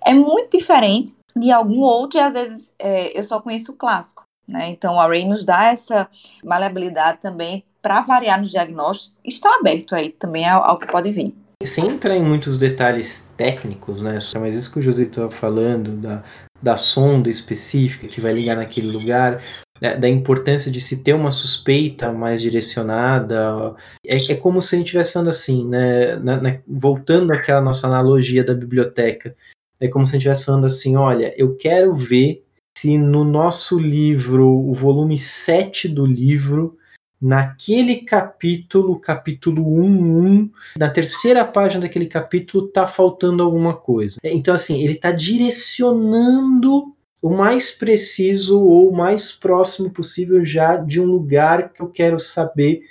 é 0.05 0.13
muito 0.13 0.59
diferente 0.59 1.15
de 1.37 1.53
algum 1.53 1.81
outro, 1.83 2.19
e 2.19 2.21
às 2.21 2.33
vezes 2.33 2.75
é, 2.77 3.17
eu 3.17 3.23
só 3.23 3.41
conheço 3.41 3.71
o 3.71 3.77
clássico. 3.77 4.25
Né? 4.49 4.69
Então, 4.71 4.97
o 4.97 5.01
Array 5.01 5.27
nos 5.27 5.45
dá 5.45 5.67
essa 5.67 6.09
maleabilidade 6.43 7.21
também 7.21 7.65
para 7.81 8.01
variar 8.01 8.41
nos 8.41 8.51
diagnósticos. 8.51 9.17
Está 9.25 9.55
aberto 9.55 9.95
aí 9.95 10.11
também 10.11 10.45
ao, 10.49 10.65
ao 10.65 10.77
que 10.77 10.89
pode 10.89 11.09
vir. 11.13 11.33
Sem 11.65 11.89
entrar 11.89 12.17
em 12.17 12.23
muitos 12.23 12.57
detalhes 12.57 13.29
técnicos, 13.37 14.01
né? 14.01 14.19
Mas 14.41 14.55
isso 14.55 14.73
que 14.73 14.79
o 14.79 14.83
José 14.83 15.03
estava 15.03 15.31
falando, 15.31 15.97
da, 15.97 16.23
da 16.63 16.77
sonda 16.77 17.29
específica 17.29 18.07
que 18.07 18.21
vai 18.21 18.33
ligar 18.33 18.57
naquele 18.57 18.87
lugar, 18.87 19.43
né? 19.81 19.97
da 19.97 20.09
importância 20.09 20.71
de 20.71 20.81
se 20.81 21.03
ter 21.03 21.15
uma 21.15 21.33
suspeita 21.33 22.13
mais 22.13 22.41
direcionada. 22.41 23.75
É, 24.07 24.33
é 24.33 24.37
como 24.37 24.63
se 24.63 24.77
a 24.77 24.79
gente 24.79 24.87
estivesse 24.87 25.13
falando 25.15 25.31
assim, 25.31 25.69
né? 25.69 26.17
Na, 26.17 26.41
na, 26.41 26.59
voltando 26.67 27.33
àquela 27.33 27.61
nossa 27.61 27.89
analogia 27.89 28.45
da 28.45 28.55
biblioteca. 28.55 29.35
É 29.81 29.89
como 29.89 30.07
se 30.07 30.11
a 30.11 30.13
gente 30.13 30.29
estivesse 30.29 30.45
falando 30.45 30.67
assim: 30.67 30.97
olha, 30.97 31.35
eu 31.37 31.57
quero 31.57 31.93
ver 31.93 32.45
se 32.77 32.97
no 32.97 33.25
nosso 33.25 33.81
livro, 33.81 34.49
o 34.49 34.73
volume 34.73 35.19
7 35.19 35.89
do 35.89 36.07
livro, 36.07 36.79
naquele 37.21 37.97
capítulo, 38.03 38.99
capítulo 38.99 39.63
1.1, 39.65 40.51
na 40.79 40.89
terceira 40.89 41.45
página 41.45 41.83
daquele 41.83 42.07
capítulo 42.07 42.69
tá 42.69 42.87
faltando 42.87 43.43
alguma 43.43 43.75
coisa. 43.75 44.19
Então, 44.25 44.55
assim, 44.55 44.83
ele 44.83 44.93
está 44.93 45.11
direcionando 45.11 46.95
o 47.21 47.31
mais 47.31 47.73
preciso 47.73 48.63
ou 48.63 48.91
o 48.91 48.97
mais 48.97 49.33
próximo 49.33 49.91
possível 49.91 50.45
já 50.45 50.77
de 50.77 51.01
um 51.01 51.05
lugar 51.05 51.73
que 51.73 51.83
eu 51.83 51.89
quero 51.89 52.19
saber 52.19 52.83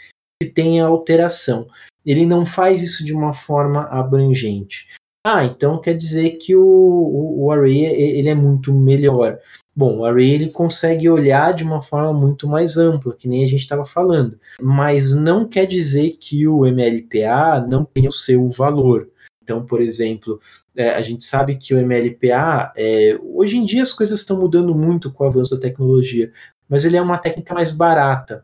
se 0.43 0.53
tem 0.53 0.79
alteração. 0.79 1.67
Ele 2.05 2.25
não 2.25 2.45
faz 2.45 2.81
isso 2.81 3.03
de 3.03 3.13
uma 3.13 3.33
forma 3.33 3.83
abrangente. 3.83 4.87
Ah, 5.25 5.43
então 5.43 5.81
quer 5.81 5.93
dizer 5.93 6.37
que 6.37 6.55
o, 6.55 6.63
o, 6.63 7.45
o 7.45 7.51
array 7.51 7.85
ele 7.85 8.29
é 8.29 8.35
muito 8.35 8.73
melhor. 8.73 9.39
Bom, 9.77 9.99
o 9.99 10.05
array 10.05 10.31
ele 10.31 10.49
consegue 10.49 11.07
olhar 11.07 11.53
de 11.53 11.63
uma 11.63 11.83
forma 11.83 12.11
muito 12.11 12.47
mais 12.47 12.77
ampla, 12.77 13.15
que 13.15 13.27
nem 13.27 13.43
a 13.43 13.47
gente 13.47 13.59
estava 13.59 13.85
falando, 13.85 14.39
mas 14.59 15.13
não 15.13 15.47
quer 15.47 15.67
dizer 15.67 16.17
que 16.19 16.47
o 16.47 16.65
MLPA 16.65 17.63
não 17.69 17.85
tenha 17.85 18.09
o 18.09 18.11
seu 18.11 18.49
valor. 18.49 19.07
Então, 19.43 19.63
por 19.63 19.79
exemplo, 19.79 20.41
é, 20.75 20.95
a 20.95 21.01
gente 21.03 21.23
sabe 21.23 21.57
que 21.57 21.75
o 21.75 21.77
MLPA, 21.77 22.73
é, 22.75 23.19
hoje 23.21 23.55
em 23.55 23.65
dia 23.65 23.83
as 23.83 23.93
coisas 23.93 24.19
estão 24.19 24.39
mudando 24.39 24.73
muito 24.73 25.13
com 25.13 25.23
o 25.23 25.27
avanço 25.27 25.53
da 25.53 25.61
tecnologia, 25.61 26.31
mas 26.67 26.83
ele 26.83 26.97
é 26.97 27.01
uma 27.01 27.19
técnica 27.19 27.53
mais 27.53 27.71
barata. 27.71 28.43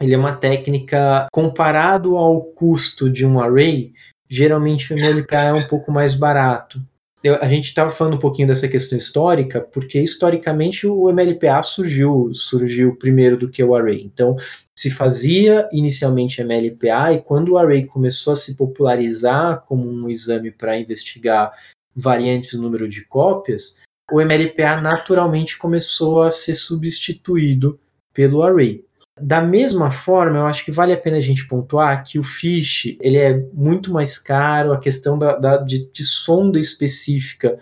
Ele 0.00 0.14
é 0.14 0.18
uma 0.18 0.36
técnica 0.36 1.26
comparado 1.32 2.16
ao 2.16 2.40
custo 2.40 3.10
de 3.10 3.26
um 3.26 3.40
array, 3.40 3.92
geralmente 4.30 4.94
o 4.94 4.96
MLPA 4.96 5.40
é 5.40 5.52
um 5.54 5.66
pouco 5.66 5.90
mais 5.90 6.14
barato 6.14 6.80
eu, 7.22 7.36
a 7.42 7.48
gente 7.48 7.64
estava 7.64 7.90
falando 7.90 8.14
um 8.14 8.20
pouquinho 8.20 8.46
dessa 8.46 8.68
questão 8.68 8.96
histórica, 8.96 9.60
porque 9.60 10.00
historicamente 10.00 10.86
o 10.86 11.12
MLPA 11.12 11.62
surgiu, 11.62 12.30
surgiu 12.32 12.96
primeiro 12.96 13.36
do 13.36 13.48
que 13.48 13.62
o 13.62 13.74
Array. 13.74 14.02
Então, 14.02 14.36
se 14.76 14.90
fazia 14.90 15.68
inicialmente 15.72 16.42
MLPA, 16.42 17.12
e 17.14 17.20
quando 17.20 17.50
o 17.50 17.58
Array 17.58 17.86
começou 17.86 18.32
a 18.32 18.36
se 18.36 18.56
popularizar 18.56 19.62
como 19.66 19.90
um 19.90 20.08
exame 20.08 20.52
para 20.52 20.78
investigar 20.78 21.52
variantes 21.94 22.52
do 22.52 22.62
número 22.62 22.88
de 22.88 23.04
cópias, 23.04 23.76
o 24.10 24.20
MLPA 24.20 24.80
naturalmente 24.80 25.58
começou 25.58 26.22
a 26.22 26.30
ser 26.30 26.54
substituído 26.54 27.78
pelo 28.14 28.42
Array. 28.42 28.84
Da 29.20 29.40
mesma 29.40 29.90
forma, 29.90 30.38
eu 30.38 30.46
acho 30.46 30.64
que 30.64 30.72
vale 30.72 30.92
a 30.92 30.96
pena 30.96 31.16
a 31.16 31.20
gente 31.20 31.46
pontuar 31.46 32.04
que 32.04 32.18
o 32.18 32.22
Fish 32.22 32.96
ele 33.00 33.16
é 33.16 33.44
muito 33.52 33.92
mais 33.92 34.18
caro, 34.18 34.72
a 34.72 34.78
questão 34.78 35.18
da, 35.18 35.36
da 35.36 35.56
de, 35.58 35.90
de, 35.90 36.04
sonda 36.04 36.58
específica 36.58 37.58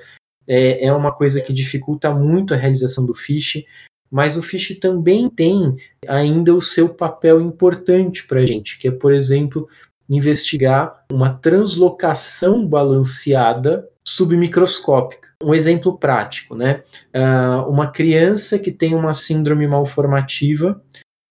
é, 0.46 0.86
é 0.86 0.92
uma 0.92 1.12
coisa 1.12 1.40
que 1.40 1.52
dificulta 1.52 2.12
muito 2.12 2.54
a 2.54 2.56
realização 2.56 3.04
do 3.04 3.14
Fish, 3.14 3.64
mas 4.10 4.36
o 4.36 4.42
Fish 4.42 4.78
também 4.80 5.28
tem 5.28 5.76
ainda 6.06 6.54
o 6.54 6.60
seu 6.60 6.88
papel 6.88 7.40
importante 7.40 8.26
para 8.26 8.40
a 8.40 8.46
gente, 8.46 8.78
que 8.78 8.88
é, 8.88 8.92
por 8.92 9.12
exemplo, 9.12 9.68
investigar 10.08 11.04
uma 11.10 11.34
translocação 11.34 12.66
balanceada 12.66 13.88
submicroscópica. 14.06 15.28
Um 15.42 15.54
exemplo 15.54 15.98
prático, 15.98 16.54
né? 16.54 16.82
Uh, 17.14 17.68
uma 17.68 17.90
criança 17.90 18.58
que 18.58 18.70
tem 18.70 18.94
uma 18.94 19.12
síndrome 19.12 19.66
malformativa 19.66 20.80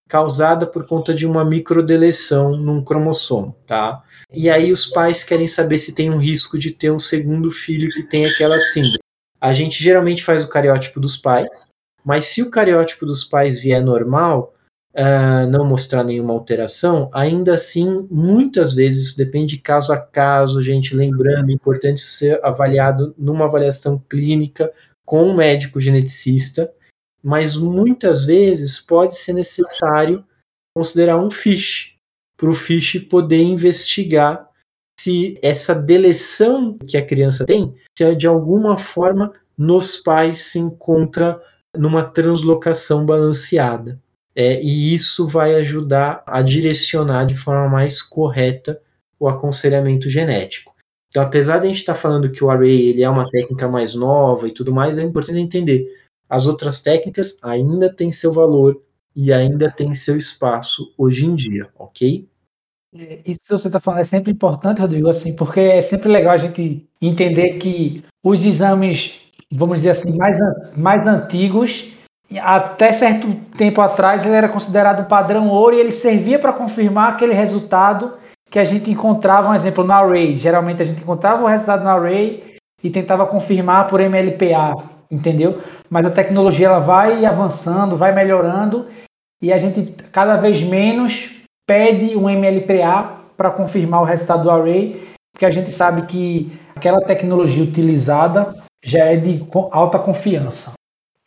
causada 0.08 0.66
por 0.66 0.86
conta 0.86 1.12
de 1.12 1.26
uma 1.26 1.44
microdeleção 1.44 2.56
num 2.56 2.82
cromossomo, 2.82 3.56
tá? 3.66 4.02
E 4.32 4.48
aí 4.48 4.72
os 4.72 4.86
pais 4.86 5.24
querem 5.24 5.48
saber 5.48 5.78
se 5.78 5.94
tem 5.94 6.10
um 6.10 6.18
risco 6.18 6.58
de 6.58 6.70
ter 6.70 6.90
um 6.90 6.98
segundo 6.98 7.50
filho 7.50 7.90
que 7.90 8.04
tem 8.04 8.24
aquela 8.26 8.58
síndrome. 8.58 8.98
A 9.40 9.52
gente 9.52 9.82
geralmente 9.82 10.24
faz 10.24 10.44
o 10.44 10.48
cariótipo 10.48 11.00
dos 11.00 11.16
pais, 11.16 11.68
mas 12.04 12.24
se 12.26 12.42
o 12.42 12.50
cariótipo 12.50 13.04
dos 13.04 13.24
pais 13.24 13.60
vier 13.60 13.82
normal, 13.82 14.54
uh, 14.94 15.50
não 15.50 15.64
mostrar 15.64 16.04
nenhuma 16.04 16.32
alteração, 16.32 17.10
ainda 17.12 17.54
assim, 17.54 18.06
muitas 18.10 18.72
vezes, 18.72 19.08
isso 19.08 19.16
depende 19.16 19.56
de 19.56 19.62
caso 19.62 19.92
a 19.92 19.98
caso, 19.98 20.62
gente, 20.62 20.94
lembrando, 20.94 21.50
é 21.50 21.52
importante 21.52 22.00
ser 22.00 22.40
avaliado 22.44 23.14
numa 23.18 23.44
avaliação 23.44 24.02
clínica 24.08 24.72
com 25.04 25.24
um 25.24 25.34
médico 25.34 25.80
geneticista, 25.80 26.72
mas 27.26 27.56
muitas 27.56 28.24
vezes 28.24 28.80
pode 28.80 29.16
ser 29.16 29.32
necessário 29.32 30.24
considerar 30.72 31.18
um 31.18 31.28
fish, 31.28 31.96
para 32.36 32.48
o 32.48 32.54
fish 32.54 33.00
poder 33.00 33.42
investigar 33.42 34.48
se 35.00 35.36
essa 35.42 35.74
deleção 35.74 36.78
que 36.78 36.96
a 36.96 37.04
criança 37.04 37.44
tem, 37.44 37.74
se 37.98 38.14
de 38.14 38.28
alguma 38.28 38.78
forma 38.78 39.32
nos 39.58 39.96
pais 39.96 40.38
se 40.42 40.60
encontra 40.60 41.42
numa 41.76 42.04
translocação 42.04 43.04
balanceada. 43.04 44.00
É, 44.32 44.62
e 44.62 44.94
isso 44.94 45.26
vai 45.26 45.56
ajudar 45.56 46.22
a 46.28 46.42
direcionar 46.42 47.24
de 47.24 47.36
forma 47.36 47.68
mais 47.68 48.02
correta 48.02 48.80
o 49.18 49.28
aconselhamento 49.28 50.08
genético. 50.08 50.76
Então, 51.08 51.24
apesar 51.24 51.58
de 51.58 51.66
a 51.66 51.70
gente 51.70 51.80
estar 51.80 51.94
tá 51.94 51.98
falando 51.98 52.30
que 52.30 52.44
o 52.44 52.50
array 52.50 52.90
ele 52.90 53.02
é 53.02 53.10
uma 53.10 53.28
técnica 53.28 53.66
mais 53.66 53.96
nova 53.96 54.46
e 54.46 54.52
tudo 54.52 54.72
mais, 54.72 54.96
é 54.96 55.02
importante 55.02 55.40
entender 55.40 56.05
as 56.28 56.46
outras 56.46 56.82
técnicas 56.82 57.38
ainda 57.42 57.92
têm 57.92 58.10
seu 58.10 58.32
valor 58.32 58.80
e 59.14 59.32
ainda 59.32 59.70
têm 59.70 59.94
seu 59.94 60.16
espaço 60.16 60.92
hoje 60.98 61.24
em 61.24 61.34
dia, 61.34 61.68
ok? 61.78 62.28
É, 62.94 63.20
isso 63.24 63.40
que 63.40 63.52
você 63.52 63.68
está 63.68 63.80
falando 63.80 64.00
é 64.00 64.04
sempre 64.04 64.32
importante, 64.32 64.80
Rodrigo, 64.80 65.08
assim, 65.08 65.34
porque 65.36 65.60
é 65.60 65.82
sempre 65.82 66.08
legal 66.08 66.34
a 66.34 66.38
gente 66.38 66.86
entender 67.00 67.58
que 67.58 68.04
os 68.24 68.44
exames, 68.44 69.20
vamos 69.50 69.78
dizer 69.78 69.90
assim, 69.90 70.16
mais, 70.16 70.38
mais 70.76 71.06
antigos, 71.06 71.92
até 72.40 72.92
certo 72.92 73.32
tempo 73.56 73.80
atrás, 73.80 74.24
ele 74.24 74.34
era 74.34 74.48
considerado 74.48 75.08
padrão 75.08 75.48
ouro 75.48 75.76
e 75.76 75.80
ele 75.80 75.92
servia 75.92 76.38
para 76.38 76.52
confirmar 76.52 77.12
aquele 77.12 77.34
resultado 77.34 78.14
que 78.50 78.58
a 78.58 78.64
gente 78.64 78.90
encontrava, 78.90 79.50
um 79.50 79.54
exemplo, 79.54 79.84
no 79.84 79.92
array. 79.92 80.36
Geralmente 80.36 80.82
a 80.82 80.84
gente 80.84 81.02
encontrava 81.02 81.44
o 81.44 81.46
resultado 81.46 81.82
no 81.82 81.90
array 81.90 82.56
e 82.82 82.90
tentava 82.90 83.26
confirmar 83.26 83.88
por 83.88 84.00
MLPA 84.00 84.95
entendeu? 85.10 85.60
Mas 85.88 86.06
a 86.06 86.10
tecnologia 86.10 86.66
ela 86.66 86.78
vai 86.78 87.24
avançando, 87.24 87.96
vai 87.96 88.14
melhorando 88.14 88.86
e 89.42 89.52
a 89.52 89.58
gente 89.58 89.94
cada 90.12 90.36
vez 90.36 90.62
menos 90.62 91.36
pede 91.66 92.16
um 92.16 92.28
MLPA 92.28 93.16
para 93.36 93.50
confirmar 93.50 94.02
o 94.02 94.04
resultado 94.04 94.44
do 94.44 94.50
array, 94.50 95.08
porque 95.32 95.44
a 95.44 95.50
gente 95.50 95.70
sabe 95.70 96.02
que 96.02 96.52
aquela 96.74 97.00
tecnologia 97.00 97.62
utilizada 97.62 98.54
já 98.84 99.04
é 99.04 99.16
de 99.16 99.44
alta 99.70 99.98
confiança. 99.98 100.72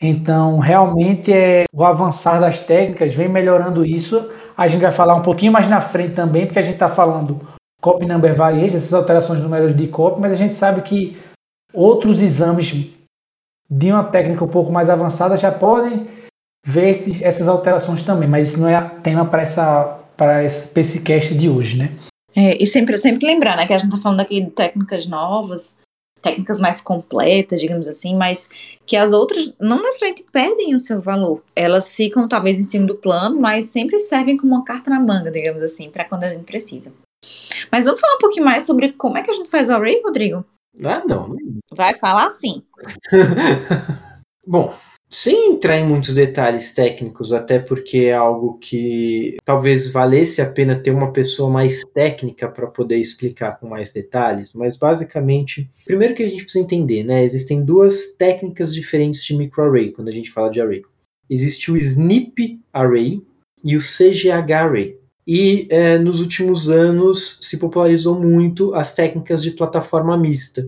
Então, 0.02 0.60
realmente 0.60 1.32
é 1.32 1.66
o 1.74 1.84
avançar 1.84 2.40
das 2.40 2.60
técnicas 2.60 3.14
vem 3.14 3.28
melhorando 3.28 3.86
isso. 3.86 4.32
A 4.56 4.68
gente 4.68 4.82
vai 4.82 4.92
falar 4.92 5.16
um 5.16 5.22
pouquinho 5.22 5.52
mais 5.52 5.70
na 5.70 5.82
frente 5.82 6.14
também, 6.14 6.46
porque 6.46 6.60
a 6.60 6.64
gente 6.64 6.76
está 6.76 6.88
falando 6.88 7.42
copy 7.82 8.06
number 8.06 8.34
variation, 8.34 8.78
essas 8.78 8.94
alterações 8.94 9.42
numéricas 9.42 9.76
de 9.76 9.88
copy, 9.88 10.22
mas 10.22 10.32
a 10.32 10.36
gente 10.36 10.56
sabe 10.56 10.82
que 10.82 11.18
outros 11.74 12.22
exames 12.22 12.72
de 13.70 13.92
uma 13.92 14.04
técnica 14.04 14.44
um 14.44 14.50
pouco 14.50 14.72
mais 14.72 14.90
avançada 14.90 15.38
já 15.38 15.52
podem 15.52 16.08
ver 16.66 16.90
esses, 16.90 17.22
essas 17.22 17.48
alterações 17.48 18.04
também, 18.04 18.28
mas 18.28 18.50
isso 18.50 18.60
não 18.60 18.68
é 18.68 18.82
tema 19.02 19.26
para 19.26 19.42
essa 19.42 20.00
para 20.18 20.44
esse, 20.44 20.78
esse 20.78 21.02
cast 21.02 21.34
de 21.34 21.48
hoje, 21.48 21.78
né? 21.78 21.92
É, 22.36 22.62
e 22.62 22.68
sempre, 22.68 22.98
sempre 22.98 23.26
lembrar, 23.26 23.56
né, 23.56 23.66
que 23.66 23.74
a 23.74 23.78
gente 23.78 23.90
está 23.90 24.02
falando 24.02 24.20
aqui 24.20 24.42
de 24.42 24.52
técnicas 24.52 25.08
novas, 25.08 25.78
técnicas 26.22 26.60
mais 26.60 26.82
completas, 26.82 27.60
digamos 27.60 27.88
assim, 27.88 28.16
mas 28.16 28.50
que 28.86 28.98
as 28.98 29.14
outras 29.14 29.54
não 29.60 29.82
necessariamente 29.82 30.26
perdem 30.32 30.76
o 30.76 30.80
seu 30.80 31.00
valor. 31.00 31.42
Elas 31.56 31.96
ficam 31.96 32.28
talvez 32.28 32.60
em 32.60 32.64
segundo 32.64 32.96
plano, 32.96 33.40
mas 33.40 33.66
sempre 33.66 33.98
servem 34.00 34.36
como 34.36 34.54
uma 34.54 34.64
carta 34.64 34.90
na 34.90 35.00
manga, 35.00 35.32
digamos 35.32 35.64
assim, 35.64 35.90
para 35.90 36.04
quando 36.04 36.26
a 36.26 36.30
gente 36.30 36.44
precisa. 36.44 36.92
Mas 37.72 37.86
vamos 37.86 38.02
falar 38.02 38.16
um 38.16 38.20
pouquinho 38.20 38.46
mais 38.46 38.66
sobre 38.66 38.92
como 38.94 39.18
é 39.18 39.24
que 39.24 39.32
a 39.32 39.34
gente 39.34 39.50
faz 39.50 39.70
o 39.70 39.74
array, 39.74 40.02
Rodrigo? 40.04 40.46
Ah, 40.84 41.04
não. 41.06 41.36
Vai 41.76 41.96
falar 41.96 42.30
sim. 42.30 42.64
Bom, 44.46 44.74
sem 45.10 45.54
entrar 45.54 45.78
em 45.78 45.86
muitos 45.86 46.14
detalhes 46.14 46.72
técnicos, 46.72 47.34
até 47.34 47.58
porque 47.58 47.98
é 47.98 48.14
algo 48.14 48.60
que 48.60 49.38
talvez 49.44 49.92
valesse 49.92 50.40
a 50.40 50.52
pena 50.52 50.76
ter 50.76 50.92
uma 50.92 51.12
pessoa 51.12 51.50
mais 51.50 51.82
técnica 51.94 52.48
para 52.48 52.68
poder 52.68 52.98
explicar 52.98 53.60
com 53.60 53.68
mais 53.68 53.92
detalhes, 53.92 54.54
mas 54.54 54.78
basicamente, 54.78 55.68
primeiro 55.84 56.14
que 56.14 56.22
a 56.22 56.30
gente 56.30 56.44
precisa 56.44 56.64
entender, 56.64 57.04
né? 57.04 57.24
Existem 57.24 57.66
duas 57.66 58.12
técnicas 58.18 58.72
diferentes 58.74 59.24
de 59.24 59.36
microarray 59.36 59.92
quando 59.92 60.10
a 60.10 60.14
gente 60.14 60.32
fala 60.32 60.52
de 60.52 60.62
array. 60.62 60.84
Existe 61.28 61.72
o 61.72 61.78
SNP 61.78 62.60
array 62.72 63.20
e 63.64 63.76
o 63.76 63.82
CGH 63.82 64.52
array. 64.52 65.00
E 65.26 65.68
é, 65.70 65.98
nos 65.98 66.22
últimos 66.22 66.70
anos 66.70 67.40
se 67.42 67.58
popularizou 67.58 68.20
muito 68.20 68.74
as 68.74 68.94
técnicas 68.94 69.44
de 69.44 69.52
plataforma 69.52 70.18
mista, 70.18 70.68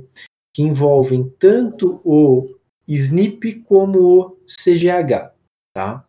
que 0.53 0.62
envolvem 0.62 1.31
tanto 1.39 2.01
o 2.03 2.48
SNP 2.88 3.63
como 3.65 4.00
o 4.00 4.38
CGH. 4.46 5.31
Tá? 5.74 6.05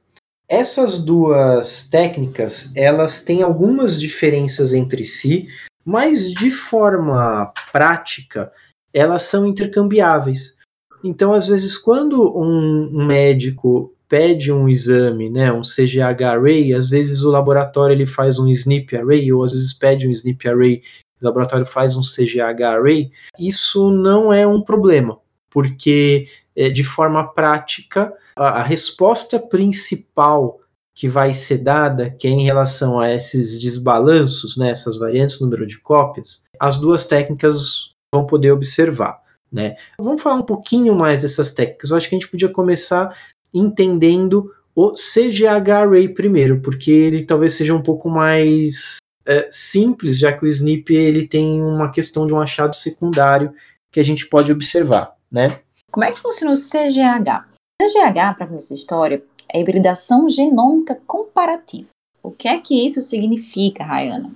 Essas 0.49 1.03
duas 1.03 1.89
técnicas 1.89 2.73
elas 2.75 3.23
têm 3.23 3.43
algumas 3.43 4.01
diferenças 4.01 4.75
entre 4.75 5.05
si, 5.05 5.49
mas 5.85 6.33
de 6.33 6.51
forma 6.51 7.53
prática 7.73 8.53
elas 8.93 9.23
são 9.23 9.47
intercambiáveis. 9.47 10.57
Então, 11.03 11.33
às 11.33 11.49
vezes, 11.49 11.77
quando 11.77 12.37
um 12.39 13.05
médico 13.07 13.93
pede 14.09 14.53
um 14.53 14.69
exame, 14.69 15.31
né, 15.31 15.51
um 15.51 15.63
CGH 15.63 16.23
array, 16.23 16.75
às 16.75 16.91
vezes 16.91 17.23
o 17.23 17.31
laboratório 17.31 17.95
ele 17.95 18.07
faz 18.07 18.39
um 18.39 18.47
SNP 18.47 18.99
array, 18.99 19.33
ou 19.33 19.43
às 19.43 19.53
vezes 19.53 19.73
pede 19.73 20.07
um 20.07 20.11
SNP 20.11 20.49
array, 20.49 20.83
o 21.23 21.26
laboratório 21.26 21.67
faz 21.67 21.97
um 21.97 22.02
CGH 22.02 22.62
array, 22.62 23.11
isso 23.38 23.91
não 23.91 24.33
é 24.33 24.47
um 24.47 24.61
problema, 24.61 25.19
porque 25.50 26.26
é, 26.55 26.69
de 26.69 26.85
forma 26.85 27.33
prática, 27.33 28.12
a, 28.37 28.61
a 28.61 28.62
resposta 28.62 29.38
principal 29.38 30.61
que 30.95 31.09
vai 31.09 31.33
ser 31.33 31.59
dada, 31.59 32.11
que 32.11 32.29
é 32.29 32.31
em 32.31 32.45
relação 32.45 33.00
a 33.00 33.11
esses 33.12 33.59
desbalanços, 33.59 34.57
né, 34.57 34.71
essas 34.71 34.97
variantes 34.99 35.41
número 35.41 35.67
de 35.67 35.79
cópias, 35.79 36.45
as 36.61 36.76
duas 36.76 37.07
técnicas 37.07 37.93
vão 38.14 38.26
poder 38.26 38.52
observar. 38.52 39.21
Né? 39.50 39.76
Vamos 39.99 40.23
falar 40.23 40.37
um 40.37 40.45
pouquinho 40.47 40.95
mais 40.95 41.23
dessas 41.23 41.52
técnicas. 41.52 41.91
Eu 41.91 41.97
acho 41.97 42.09
que 42.09 42.14
a 42.14 42.19
gente 42.19 42.31
podia 42.31 42.49
começar 42.49 43.14
entendendo 43.52 44.50
o 44.75 44.93
CGH 44.93 45.71
Array 45.71 46.09
primeiro, 46.09 46.61
porque 46.61 46.91
ele 46.91 47.25
talvez 47.25 47.55
seja 47.55 47.75
um 47.75 47.83
pouco 47.83 48.09
mais 48.09 48.97
é, 49.26 49.49
simples, 49.50 50.19
já 50.19 50.33
que 50.33 50.45
o 50.45 50.49
SNP 50.49 50.95
ele 50.95 51.26
tem 51.26 51.62
uma 51.62 51.91
questão 51.91 52.26
de 52.26 52.35
um 52.35 52.41
achado 52.41 52.75
secundário 52.75 53.55
que 53.91 54.00
a 54.00 54.02
gente 54.02 54.26
pode 54.26 54.50
observar, 54.50 55.17
né? 55.31 55.61
Como 55.91 56.05
é 56.05 56.11
que 56.11 56.19
funciona 56.19 56.52
o 56.52 56.57
CGH? 56.57 57.47
CGH, 57.81 58.35
para 58.37 58.47
começar 58.47 58.75
a 58.75 58.76
história, 58.76 59.23
é 59.52 59.61
hibridação 59.61 60.29
genômica 60.29 61.00
comparativa. 61.07 61.91
O 62.23 62.31
que 62.31 62.49
é 62.49 62.59
que 62.59 62.87
isso 62.87 63.02
significa, 63.02 63.85
Rayana? 63.85 64.33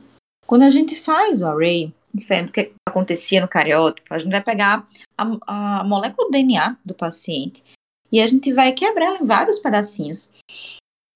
Quando 0.47 0.63
a 0.63 0.71
gente 0.71 1.01
faz 1.01 1.41
o 1.41 1.47
array, 1.47 1.93
diferente 2.13 2.47
do 2.47 2.53
que 2.53 2.73
acontecia 2.89 3.41
no 3.41 3.49
cariótipo, 3.49 4.13
a 4.13 4.19
gente 4.19 4.31
vai 4.31 4.43
pegar 4.43 4.87
a, 5.17 5.81
a 5.81 5.85
molécula 5.85 6.29
do 6.29 6.33
DNA 6.33 6.77
do 6.85 6.95
paciente 6.95 7.65
e 8.11 8.21
a 8.21 8.27
gente 8.27 8.53
vai 8.53 8.73
quebrar 8.73 9.07
ela 9.07 9.19
em 9.19 9.27
vários 9.27 9.59
pedacinhos 9.59 10.31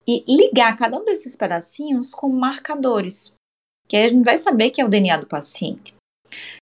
e 0.06 0.24
ligar 0.26 0.76
cada 0.76 0.98
um 0.98 1.04
desses 1.04 1.36
pedacinhos 1.36 2.14
com 2.14 2.28
marcadores, 2.28 3.32
que 3.90 3.96
a 3.96 4.08
gente 4.08 4.24
vai 4.24 4.38
saber 4.38 4.70
que 4.70 4.80
é 4.80 4.84
o 4.84 4.88
DNA 4.88 5.16
do 5.16 5.26
paciente. 5.26 5.94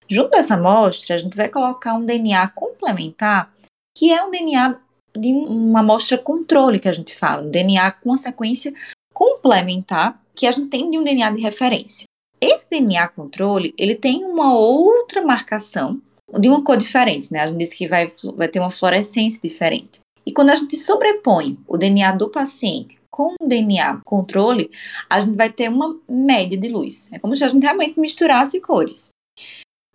Junto 0.09 0.31
dessa 0.31 0.55
amostra, 0.55 1.15
a 1.15 1.19
gente 1.19 1.37
vai 1.37 1.47
colocar 1.47 1.93
um 1.93 2.03
DNA 2.03 2.47
complementar, 2.49 3.53
que 3.95 4.11
é 4.11 4.23
um 4.23 4.31
DNA 4.31 4.79
de 5.15 5.31
uma 5.31 5.81
amostra 5.81 6.17
controle 6.17 6.79
que 6.79 6.87
a 6.87 6.93
gente 6.93 7.15
fala, 7.15 7.43
um 7.43 7.51
DNA 7.51 7.91
com 7.91 8.09
uma 8.09 8.17
sequência 8.17 8.73
complementar 9.13 10.19
que 10.33 10.47
a 10.47 10.51
gente 10.51 10.69
tem 10.69 10.89
de 10.89 10.97
um 10.97 11.03
DNA 11.03 11.29
de 11.29 11.41
referência. 11.41 12.05
Esse 12.41 12.67
DNA 12.71 13.07
controle, 13.09 13.75
ele 13.77 13.93
tem 13.93 14.23
uma 14.23 14.57
outra 14.57 15.21
marcação 15.21 16.01
de 16.39 16.49
uma 16.49 16.63
cor 16.63 16.77
diferente, 16.77 17.31
né? 17.31 17.41
A 17.41 17.47
gente 17.47 17.59
disse 17.59 17.77
que 17.77 17.87
vai, 17.87 18.07
vai 18.35 18.47
ter 18.47 18.59
uma 18.59 18.71
fluorescência 18.71 19.39
diferente. 19.47 19.99
E 20.25 20.31
quando 20.31 20.49
a 20.49 20.55
gente 20.55 20.75
sobrepõe 20.77 21.57
o 21.67 21.77
DNA 21.77 22.11
do 22.13 22.29
paciente 22.29 22.99
com 23.09 23.35
o 23.39 23.47
DNA 23.47 24.01
controle, 24.05 24.69
a 25.09 25.19
gente 25.19 25.35
vai 25.35 25.51
ter 25.51 25.69
uma 25.69 25.99
média 26.07 26.57
de 26.57 26.67
luz. 26.69 27.11
É 27.11 27.19
como 27.19 27.35
se 27.35 27.43
a 27.43 27.47
gente 27.47 27.63
realmente 27.63 27.99
misturasse 27.99 28.61
cores. 28.61 29.09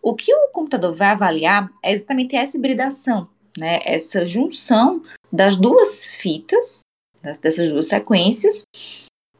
O 0.03 0.15
que 0.15 0.35
o 0.35 0.49
computador 0.49 0.93
vai 0.93 1.09
avaliar 1.09 1.71
é 1.83 1.93
exatamente 1.93 2.37
essa 2.37 2.57
hibridação, 2.57 3.29
né? 3.57 3.79
Essa 3.85 4.29
junção 4.29 5.03
das 5.33 5.57
duas 5.57 6.15
fitas, 6.15 6.81
dessas 7.23 7.71
duas 7.71 7.87
sequências, 7.87 8.65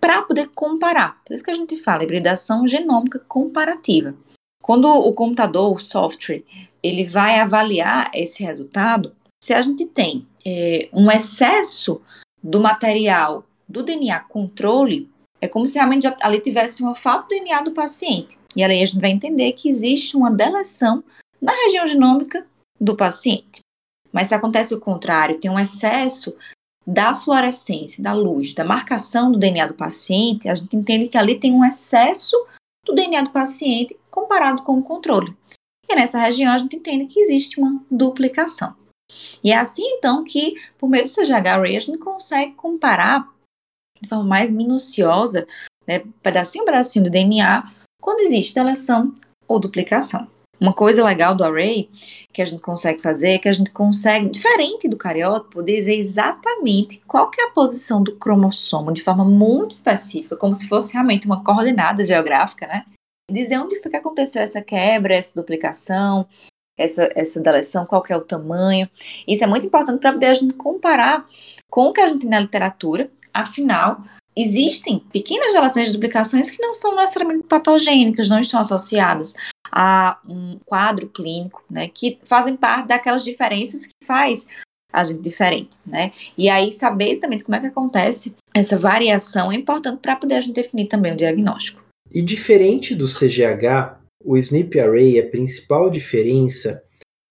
para 0.01 0.23
poder 0.23 0.49
comparar. 0.55 1.23
Por 1.25 1.35
isso 1.35 1.45
que 1.45 1.51
a 1.51 1.55
gente 1.55 1.77
fala 1.77 2.05
hibridação 2.05 2.67
genômica 2.67 3.19
comparativa. 3.19 4.15
Quando 4.63 4.87
o 4.89 5.13
computador, 5.13 5.75
o 5.75 5.79
software, 5.79 6.43
ele 6.83 7.05
vai 7.05 7.41
avaliar 7.41 8.11
esse 8.15 8.43
resultado, 8.43 9.15
se 9.43 9.53
a 9.53 9.61
gente 9.61 9.85
tem 9.85 10.27
é, 10.45 10.89
um 10.93 11.11
excesso 11.11 12.01
do 12.43 12.61
material 12.61 13.45
do 13.69 13.83
DNA 13.83 14.21
controle, 14.21 15.11
é 15.41 15.49
como 15.49 15.67
se 15.67 15.75
realmente 15.75 16.07
ali 16.21 16.41
tivesse 16.41 16.83
uma 16.83 16.95
falta 16.95 17.29
de 17.29 17.41
DNA 17.41 17.63
do 17.63 17.73
paciente. 17.73 18.39
E 18.55 18.63
aí 18.63 18.83
a 18.83 18.87
gente 18.87 19.01
vai 19.01 19.11
entender 19.11 19.53
que 19.53 19.69
existe 19.69 20.17
uma 20.17 20.31
deleção 20.31 21.03
na 21.41 21.53
região 21.53 21.87
genômica 21.87 22.47
do 22.81 22.97
paciente. 22.97 23.61
Mas 24.13 24.29
se 24.29 24.35
acontece 24.35 24.75
o 24.75 24.81
contrário, 24.81 25.41
tem 25.41 25.51
um 25.51 25.59
excesso 25.59 26.37
da 26.87 27.17
fluorescência, 27.17 28.03
da 28.03 28.13
luz, 28.13 28.53
da 28.53 28.65
marcação 28.65 29.33
do 29.33 29.39
DNA 29.39 29.67
do 29.67 29.75
paciente, 29.75 30.49
a 30.49 30.55
gente 30.55 30.77
entende 30.77 31.09
que 31.09 31.17
ali 31.17 31.39
tem 31.39 31.53
um 31.53 31.65
excesso 31.65 32.37
do 32.85 32.95
DNA 32.95 33.23
do 33.23 33.31
paciente 33.31 33.97
comparado 34.11 34.63
com 34.63 34.79
o 34.79 34.83
controle. 34.83 35.35
E 35.89 35.95
nessa 35.95 36.19
região 36.19 36.53
a 36.53 36.59
gente 36.59 36.77
entende 36.77 37.07
que 37.07 37.21
existe 37.21 37.59
uma 37.59 37.83
duplicação. 37.91 38.75
E 39.43 39.53
é 39.53 39.57
assim 39.57 39.85
então 39.97 40.25
que, 40.25 40.55
por 40.79 40.89
meio 40.89 41.05
do 41.05 41.11
CGH 41.11 41.49
Array, 41.49 41.77
a 41.77 41.81
gente 41.81 41.99
consegue 41.99 42.53
comparar 42.53 43.29
de 44.01 44.09
forma 44.09 44.25
mais 44.25 44.51
minuciosa, 44.51 45.47
né, 45.87 46.03
pedacinho 46.23 46.63
a 46.63 46.67
pedacinho 46.67 47.05
do 47.05 47.11
DNA, 47.11 47.65
quando 48.01 48.21
existe 48.21 48.55
deleção 48.55 49.13
ou 49.49 49.59
duplicação. 49.59 50.29
Uma 50.61 50.73
coisa 50.73 51.05
legal 51.05 51.35
do 51.35 51.45
array 51.45 51.91
que 52.33 52.41
a 52.41 52.45
gente 52.45 52.63
consegue 52.63 53.03
fazer 53.03 53.31
é 53.31 53.39
que 53.39 53.49
a 53.49 53.53
gente 53.53 53.71
consegue, 53.71 54.31
diferente 54.31 54.89
do 54.89 54.97
cariótipo, 54.97 55.63
dizer 55.63 55.95
exatamente 55.95 57.03
qual 57.07 57.31
que 57.31 57.41
é 57.41 57.45
a 57.45 57.51
posição 57.51 58.03
do 58.03 58.17
cromossomo 58.17 58.93
de 58.93 59.03
forma 59.03 59.25
muito 59.25 59.73
específica, 59.73 60.37
como 60.37 60.55
se 60.55 60.69
fosse 60.69 60.93
realmente 60.93 61.27
uma 61.27 61.43
coordenada 61.43 62.05
geográfica, 62.05 62.67
né? 62.67 62.87
Dizer 63.31 63.59
onde 63.59 63.81
foi 63.81 63.91
que 63.91 63.97
aconteceu 63.97 64.43
essa 64.43 64.63
quebra, 64.63 65.15
essa 65.15 65.35
duplicação, 65.35 66.27
essa, 66.77 67.11
essa 67.15 67.41
deleção, 67.41 67.87
qual 67.87 68.05
é 68.09 68.17
o 68.17 68.21
tamanho. 68.21 68.89
Isso 69.27 69.45
é 69.45 69.47
muito 69.47 69.67
importante 69.67 70.01
para 70.01 70.13
poder 70.13 70.27
a 70.27 70.35
gente 70.35 70.55
comparar 70.55 71.25
com 71.71 71.87
o 71.87 71.93
que 71.93 72.01
a 72.01 72.09
gente 72.09 72.21
tem 72.21 72.31
na 72.31 72.41
literatura. 72.41 73.11
Afinal, 73.33 74.03
existem 74.37 74.99
pequenas 75.13 75.53
deleções 75.53 75.89
de 75.89 75.95
duplicações 75.95 76.51
que 76.51 76.61
não 76.61 76.75
são 76.75 76.97
necessariamente 76.97 77.47
patogênicas, 77.47 78.29
não 78.29 78.41
estão 78.41 78.61
associadas 78.61 79.35
a 79.71 80.19
um 80.29 80.59
quadro 80.65 81.09
clínico, 81.09 81.63
né, 81.69 81.89
que 81.89 82.19
fazem 82.25 82.57
parte 82.57 82.89
daquelas 82.89 83.25
diferenças 83.25 83.87
que 83.87 83.93
faz 84.05 84.47
a 84.93 85.03
gente 85.03 85.23
diferente, 85.23 85.77
né? 85.85 86.13
E 86.39 86.49
aí 86.49 86.71
saber 86.71 87.11
exatamente 87.11 87.43
como 87.43 87.57
é 87.57 87.61
que 87.61 87.67
acontece 87.67 88.37
essa 88.55 88.79
variação 88.79 89.51
é 89.51 89.57
importante 89.57 89.99
para 90.01 90.15
poder 90.15 90.37
a 90.37 90.41
gente 90.41 90.55
definir 90.55 90.87
também 90.87 91.13
o 91.13 91.17
diagnóstico. 91.17 91.83
E 92.13 92.23
diferente 92.23 92.95
do 92.95 93.07
CGH, 93.07 93.99
o 94.25 94.37
SNP 94.37 94.81
Array, 94.81 95.21
a 95.21 95.29
principal 95.29 95.91
diferença 95.91 96.83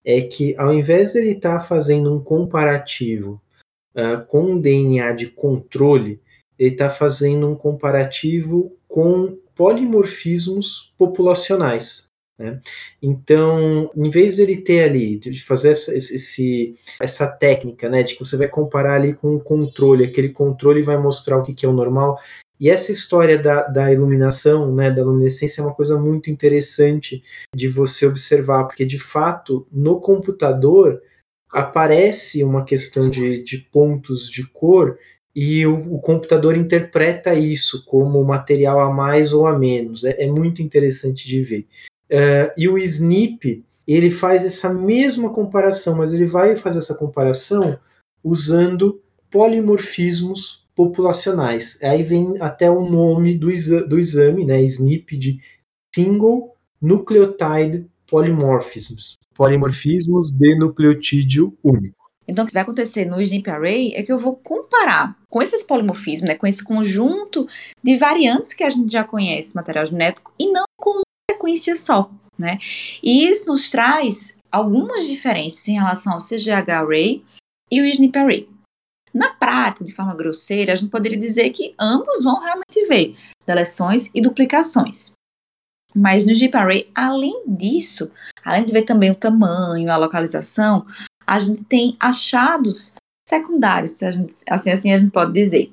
é 0.06 0.21
que 0.21 0.56
ao 0.58 0.73
invés 0.73 1.13
de 1.13 1.19
ele 1.19 1.32
estar 1.32 1.60
tá 1.60 1.62
fazendo 1.62 2.13
um 2.13 2.21
comparativo 2.21 3.41
uh, 3.95 4.23
com 4.27 4.41
um 4.41 4.60
DNA 4.60 5.13
de 5.13 5.27
controle, 5.27 6.21
ele 6.58 6.71
está 6.71 6.89
fazendo 6.89 7.49
um 7.49 7.56
comparativo 7.56 8.77
com 8.88 9.38
polimorfismos 9.56 10.93
populacionais. 10.97 12.06
Né? 12.38 12.60
Então, 13.01 13.89
em 13.95 14.10
vez 14.10 14.38
dele 14.38 14.58
ter 14.58 14.84
ali, 14.84 15.17
de 15.17 15.43
fazer 15.43 15.69
essa, 15.69 15.95
esse, 15.95 16.73
essa 16.99 17.27
técnica, 17.27 17.88
né, 17.89 18.03
de 18.03 18.15
que 18.15 18.25
você 18.25 18.36
vai 18.38 18.47
comparar 18.47 18.95
ali 18.95 19.13
com 19.13 19.36
o 19.36 19.39
controle, 19.39 20.06
aquele 20.06 20.29
controle 20.29 20.82
vai 20.82 20.97
mostrar 20.97 21.38
o 21.38 21.43
que, 21.43 21.53
que 21.53 21.65
é 21.65 21.69
o 21.69 21.73
normal, 21.73 22.19
e 22.63 22.69
essa 22.69 22.93
história 22.93 23.38
da, 23.38 23.63
da 23.63 23.91
iluminação, 23.91 24.73
né, 24.73 24.89
da 24.89 25.04
luminescência 25.04 25.60
é 25.60 25.65
uma 25.65 25.73
coisa 25.73 25.99
muito 25.99 26.32
interessante 26.32 27.21
de 27.54 27.67
você 27.67 28.08
observar, 28.08 28.63
porque 28.63 28.86
de 28.86 28.97
fato 28.97 29.67
no 29.69 29.99
computador 29.99 31.02
aparece 31.52 32.41
uma 32.41 32.63
questão 32.63 33.10
de, 33.10 33.43
de 33.43 33.58
pontos 33.58 34.30
de 34.30 34.47
cor 34.47 34.97
e 35.36 35.65
o, 35.65 35.95
o, 35.95 35.99
computador 35.99 36.56
interpreta 36.56 37.34
isso 37.34 37.84
como 37.84 38.23
material 38.23 38.80
a 38.80 38.89
mais 38.89 39.34
ou 39.34 39.45
a 39.45 39.60
menos. 39.60 40.06
É, 40.06 40.23
é 40.23 40.28
muito 40.28 40.62
interessante 40.62 41.28
de 41.28 41.41
ver. 41.41 41.67
Uh, 42.10 42.47
e 42.56 42.69
o 42.69 42.78
SNP 42.78 43.62
ele 43.86 44.10
faz 44.10 44.45
essa 44.45 44.73
mesma 44.73 45.34
comparação, 45.34 45.97
mas 45.97 46.13
ele 46.13 46.26
vai 46.26 46.56
fazer 46.56 46.78
essa 46.78 46.95
comparação 46.95 47.78
usando 48.23 49.02
polimorfismos 49.30 50.62
populacionais. 50.75 51.79
Aí 51.81 52.03
vem 52.03 52.36
até 52.41 52.69
o 52.69 52.89
nome 52.89 53.38
do, 53.38 53.49
exa 53.49 53.86
do 53.86 53.99
exame, 53.99 54.45
né, 54.45 54.62
SNP, 54.63 55.17
de 55.17 55.39
Single 55.93 56.55
Nucleotide 56.81 57.88
Polymorphisms. 58.07 59.17
Polimorfismos 59.33 60.31
de 60.31 60.55
nucleotídeo 60.55 61.57
único. 61.63 62.03
Então, 62.27 62.45
o 62.45 62.47
que 62.47 62.53
vai 62.53 62.63
acontecer 62.63 63.05
no 63.05 63.19
SNP 63.21 63.49
Array 63.49 63.93
é 63.95 64.03
que 64.03 64.12
eu 64.12 64.17
vou 64.17 64.36
comparar 64.36 65.17
com 65.29 65.41
esses 65.41 65.63
polimorfismos, 65.63 66.29
né, 66.29 66.36
com 66.36 66.47
esse 66.47 66.63
conjunto 66.63 67.47
de 67.83 67.97
variantes 67.97 68.53
que 68.53 68.63
a 68.63 68.69
gente 68.69 68.91
já 68.91 69.03
conhece, 69.03 69.55
material 69.55 69.86
genético, 69.86 70.31
e 70.39 70.51
não 70.51 70.63
com 70.77 70.91
uma 70.91 71.03
sequência 71.29 71.75
só, 71.75 72.09
né? 72.38 72.59
E 73.01 73.27
isso 73.27 73.47
nos 73.47 73.69
traz 73.69 74.38
algumas 74.51 75.05
diferenças 75.05 75.67
em 75.67 75.73
relação 75.73 76.13
ao 76.13 76.19
CGH 76.19 76.69
Array 76.69 77.23
e 77.69 77.81
o 77.81 77.86
SNP 77.86 78.17
Array. 78.17 78.49
Na 79.13 79.30
prática, 79.30 79.84
de 79.84 79.93
forma 79.93 80.15
grosseira, 80.15 80.73
a 80.73 80.76
gente 80.76 80.89
poderia 80.89 81.17
dizer 81.17 81.49
que 81.52 81.76
ambos 81.80 82.23
vão 82.23 82.39
realmente 82.39 82.86
ver 82.88 83.15
deleções 83.45 84.10
e 84.13 84.21
duplicações. 84.21 85.12
Mas 85.95 86.26
no 86.26 86.34
Jeep 86.34 86.56
Array, 86.58 86.89
além 86.95 87.43
disso, 87.45 88.12
além 88.43 88.65
de 88.65 88.73
ver 88.73 88.84
também 88.84 89.12
o 89.12 89.15
tamanho, 89.15 89.91
a 89.91 89.97
localização, 89.97 90.86
a 91.26 91.38
gente 91.38 91.63
tem 91.65 91.95
achados 91.99 92.95
secundários, 93.28 93.99
gente, 93.99 94.36
assim, 94.49 94.71
assim 94.71 94.91
a 94.91 94.97
gente 94.97 95.12
pode 95.12 95.32
dizer, 95.32 95.71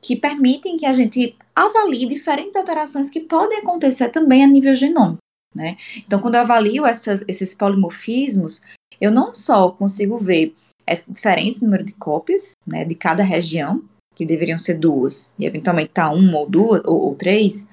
que 0.00 0.16
permitem 0.16 0.76
que 0.76 0.84
a 0.84 0.92
gente 0.92 1.36
avalie 1.54 2.06
diferentes 2.06 2.56
alterações 2.56 3.08
que 3.08 3.20
podem 3.20 3.58
acontecer 3.58 4.08
também 4.08 4.42
a 4.44 4.48
nível 4.48 4.74
genômico. 4.74 5.18
Né? 5.54 5.76
Então, 5.98 6.20
quando 6.20 6.34
eu 6.34 6.40
avalio 6.40 6.84
essas, 6.84 7.24
esses 7.28 7.54
polimorfismos, 7.54 8.62
eu 9.00 9.10
não 9.10 9.34
só 9.34 9.70
consigo 9.70 10.18
ver 10.18 10.54
essa 10.92 11.12
diferença 11.12 11.60
no 11.60 11.66
número 11.66 11.84
de 11.84 11.92
cópias 11.94 12.52
né, 12.66 12.84
de 12.84 12.94
cada 12.94 13.22
região, 13.22 13.82
que 14.14 14.26
deveriam 14.26 14.58
ser 14.58 14.74
duas, 14.74 15.32
e 15.38 15.46
eventualmente 15.46 15.90
tá 15.90 16.10
uma 16.10 16.38
ou 16.38 16.48
duas 16.48 16.82
ou, 16.84 17.00
ou 17.00 17.14
três, 17.14 17.68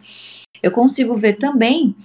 eu 0.64 0.72
consigo 0.72 1.16
ver 1.18 1.34
também 1.34 1.96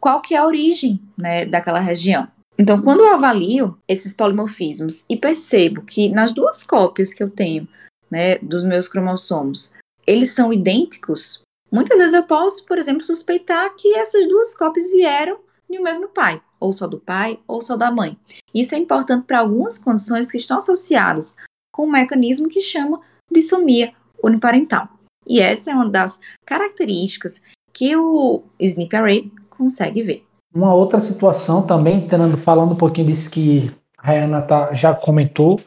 qual 0.00 0.20
que 0.20 0.34
é 0.34 0.38
a 0.38 0.46
origem 0.46 1.00
né, 1.16 1.46
daquela 1.46 1.78
região. 1.80 2.28
Então, 2.58 2.80
quando 2.80 3.00
eu 3.00 3.14
avalio 3.14 3.76
esses 3.88 4.14
polimorfismos 4.14 5.04
e 5.08 5.16
percebo 5.16 5.82
que 5.82 6.08
nas 6.08 6.32
duas 6.32 6.62
cópias 6.62 7.12
que 7.12 7.22
eu 7.22 7.30
tenho 7.30 7.66
né, 8.10 8.38
dos 8.38 8.62
meus 8.62 8.86
cromossomos, 8.86 9.74
eles 10.06 10.32
são 10.32 10.52
idênticos, 10.52 11.42
muitas 11.72 11.98
vezes 11.98 12.14
eu 12.14 12.22
posso, 12.24 12.64
por 12.66 12.78
exemplo, 12.78 13.04
suspeitar 13.04 13.74
que 13.76 13.94
essas 13.96 14.28
duas 14.28 14.56
cópias 14.56 14.92
vieram 14.92 15.38
do 15.76 15.82
mesmo 15.82 16.08
pai, 16.08 16.40
ou 16.58 16.72
só 16.72 16.86
do 16.86 16.98
pai, 16.98 17.38
ou 17.46 17.60
só 17.60 17.76
da 17.76 17.90
mãe. 17.90 18.16
Isso 18.54 18.74
é 18.74 18.78
importante 18.78 19.26
para 19.26 19.40
algumas 19.40 19.78
condições 19.78 20.30
que 20.30 20.38
estão 20.38 20.58
associadas 20.58 21.36
com 21.72 21.86
um 21.86 21.90
mecanismo 21.90 22.48
que 22.48 22.60
chama 22.60 23.00
dissomia 23.30 23.92
uniparental. 24.22 24.88
E 25.26 25.40
essa 25.40 25.70
é 25.70 25.74
uma 25.74 25.88
das 25.88 26.20
características 26.44 27.42
que 27.72 27.96
o 27.96 28.42
SNP 28.58 28.96
Array 28.96 29.32
consegue 29.50 30.02
ver. 30.02 30.24
Uma 30.54 30.72
outra 30.72 31.00
situação 31.00 31.66
também, 31.66 32.04
entrando, 32.04 32.36
falando 32.36 32.72
um 32.72 32.76
pouquinho 32.76 33.08
disso 33.08 33.30
que 33.30 33.72
a 33.98 34.06
Rayana 34.06 34.42
tá, 34.42 34.72
já 34.72 34.94
comentou, 34.94 35.60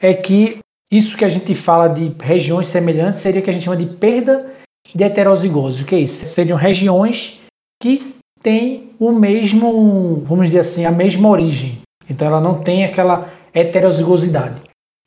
é 0.00 0.12
que 0.12 0.58
isso 0.90 1.16
que 1.16 1.24
a 1.24 1.28
gente 1.28 1.54
fala 1.54 1.88
de 1.88 2.14
regiões 2.20 2.68
semelhantes 2.68 3.20
seria 3.20 3.40
que 3.40 3.48
a 3.48 3.52
gente 3.52 3.64
chama 3.64 3.76
de 3.76 3.86
perda 3.86 4.52
de 4.94 5.02
heterozigose. 5.02 5.82
O 5.82 5.86
que 5.86 5.94
é 5.94 6.00
isso? 6.00 6.26
Seriam 6.26 6.58
regiões 6.58 7.40
que 7.82 8.14
têm 8.42 8.85
o 8.98 9.12
mesmo, 9.12 10.22
vamos 10.26 10.46
dizer 10.46 10.60
assim, 10.60 10.84
a 10.84 10.90
mesma 10.90 11.28
origem. 11.28 11.78
Então 12.08 12.26
ela 12.26 12.40
não 12.40 12.62
tem 12.62 12.84
aquela 12.84 13.28
heterozigosidade. 13.52 14.62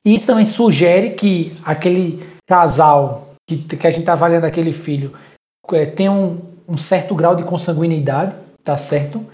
E 0.05 0.15
isso 0.15 0.27
também 0.27 0.45
sugere 0.45 1.11
que 1.11 1.55
aquele 1.63 2.23
casal 2.47 3.33
que, 3.47 3.57
que 3.57 3.87
a 3.87 3.91
gente 3.91 4.01
está 4.01 4.13
avaliando 4.13 4.45
aquele 4.45 4.71
filho 4.71 5.13
é, 5.71 5.85
tem 5.85 6.09
um, 6.09 6.39
um 6.67 6.77
certo 6.77 7.13
grau 7.15 7.35
de 7.35 7.43
consanguinidade, 7.43 8.35
tá 8.63 8.77
certo? 8.77 9.25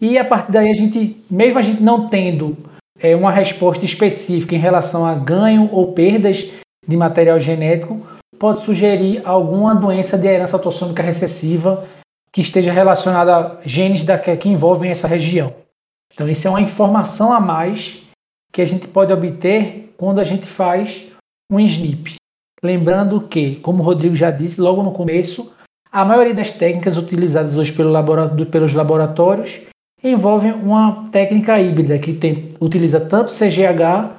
E 0.00 0.18
a 0.18 0.24
partir 0.24 0.52
daí 0.52 0.70
a 0.70 0.74
gente, 0.74 1.22
mesmo 1.30 1.58
a 1.58 1.62
gente 1.62 1.82
não 1.82 2.08
tendo 2.08 2.56
é, 2.98 3.14
uma 3.14 3.30
resposta 3.30 3.84
específica 3.84 4.54
em 4.54 4.58
relação 4.58 5.04
a 5.04 5.14
ganho 5.14 5.68
ou 5.72 5.92
perdas 5.92 6.50
de 6.86 6.96
material 6.96 7.38
genético, 7.38 8.06
pode 8.38 8.60
sugerir 8.60 9.22
alguma 9.24 9.74
doença 9.74 10.18
de 10.18 10.26
herança 10.26 10.56
autossômica 10.56 11.02
recessiva 11.02 11.86
que 12.36 12.42
esteja 12.42 12.70
relacionada 12.70 13.34
a 13.34 13.60
genes 13.64 14.04
da, 14.04 14.18
que 14.18 14.46
envolvem 14.46 14.90
essa 14.90 15.08
região. 15.08 15.54
Então, 16.12 16.28
isso 16.28 16.46
é 16.46 16.50
uma 16.50 16.60
informação 16.60 17.32
a 17.32 17.40
mais 17.40 18.02
que 18.52 18.60
a 18.60 18.66
gente 18.66 18.86
pode 18.88 19.10
obter 19.10 19.94
quando 19.96 20.18
a 20.18 20.24
gente 20.24 20.44
faz 20.44 21.06
um 21.50 21.58
SNP. 21.58 22.16
Lembrando 22.62 23.22
que, 23.22 23.56
como 23.60 23.82
o 23.82 23.86
Rodrigo 23.86 24.14
já 24.14 24.30
disse 24.30 24.60
logo 24.60 24.82
no 24.82 24.92
começo, 24.92 25.50
a 25.90 26.04
maioria 26.04 26.34
das 26.34 26.52
técnicas 26.52 26.98
utilizadas 26.98 27.56
hoje 27.56 27.72
pelo 27.72 27.90
pelos 28.50 28.74
laboratórios 28.74 29.62
envolvem 30.04 30.52
uma 30.52 31.08
técnica 31.10 31.58
híbrida 31.58 31.98
que 31.98 32.12
tem, 32.12 32.52
utiliza 32.60 33.00
tanto 33.00 33.32
CGH 33.32 34.10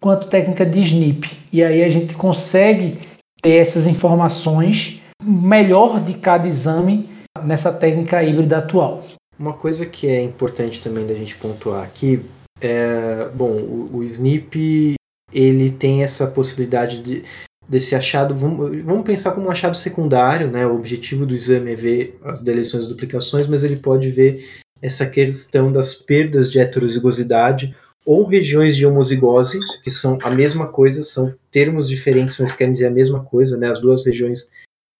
quanto 0.00 0.28
técnica 0.28 0.64
de 0.64 0.80
SNP. 0.80 1.28
E 1.52 1.62
aí 1.62 1.84
a 1.84 1.90
gente 1.90 2.14
consegue 2.14 2.98
ter 3.42 3.56
essas 3.56 3.86
informações 3.86 5.02
melhor 5.22 6.00
de 6.00 6.14
cada 6.14 6.48
exame 6.48 7.14
nessa 7.42 7.72
técnica 7.72 8.22
híbrida 8.22 8.58
atual. 8.58 9.04
Uma 9.38 9.52
coisa 9.52 9.84
que 9.84 10.06
é 10.06 10.22
importante 10.22 10.80
também 10.80 11.06
da 11.06 11.14
gente 11.14 11.36
pontuar 11.36 11.82
aqui 11.82 12.24
é, 12.60 13.28
bom, 13.34 13.50
o, 13.50 13.96
o 13.96 14.02
SNP 14.02 14.94
ele 15.32 15.70
tem 15.70 16.02
essa 16.02 16.26
possibilidade 16.26 17.02
de 17.02 17.24
desse 17.68 17.96
achado, 17.96 18.32
vamos, 18.32 18.80
vamos 18.84 19.04
pensar 19.04 19.32
como 19.32 19.48
um 19.48 19.50
achado 19.50 19.76
secundário, 19.76 20.48
né? 20.48 20.64
O 20.64 20.76
objetivo 20.76 21.26
do 21.26 21.34
exame 21.34 21.72
é 21.72 21.74
ver 21.74 22.16
as 22.22 22.40
deleções 22.40 22.84
e 22.84 22.88
duplicações, 22.88 23.48
mas 23.48 23.64
ele 23.64 23.74
pode 23.74 24.08
ver 24.08 24.48
essa 24.80 25.04
questão 25.04 25.72
das 25.72 25.94
perdas 25.94 26.52
de 26.52 26.60
heterozigosidade 26.60 27.74
ou 28.04 28.24
regiões 28.24 28.76
de 28.76 28.86
homozigose, 28.86 29.58
que 29.82 29.90
são 29.90 30.16
a 30.22 30.30
mesma 30.30 30.68
coisa, 30.68 31.02
são 31.02 31.34
termos 31.50 31.88
diferentes, 31.88 32.38
mas 32.38 32.54
querem 32.54 32.72
dizer 32.72 32.86
a 32.86 32.90
mesma 32.90 33.24
coisa, 33.24 33.56
né? 33.56 33.68
As 33.68 33.80
duas 33.80 34.06
regiões 34.06 34.48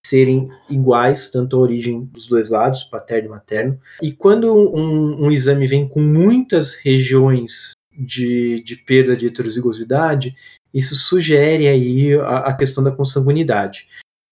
serem 0.07 0.49
iguais, 0.69 1.29
tanto 1.29 1.55
a 1.55 1.59
origem 1.59 2.05
dos 2.05 2.27
dois 2.27 2.49
lados, 2.49 2.83
paterno 2.83 3.27
e 3.27 3.31
materno. 3.31 3.79
E 4.01 4.11
quando 4.11 4.53
um, 4.53 5.25
um 5.25 5.31
exame 5.31 5.67
vem 5.67 5.87
com 5.87 5.99
muitas 5.99 6.73
regiões 6.73 7.71
de, 7.97 8.61
de 8.63 8.75
perda 8.75 9.17
de 9.17 9.27
heterozigosidade, 9.27 10.35
isso 10.73 10.95
sugere 10.95 11.67
aí 11.67 12.13
a, 12.13 12.37
a 12.37 12.53
questão 12.53 12.83
da 12.83 12.91
consanguinidade. 12.91 13.87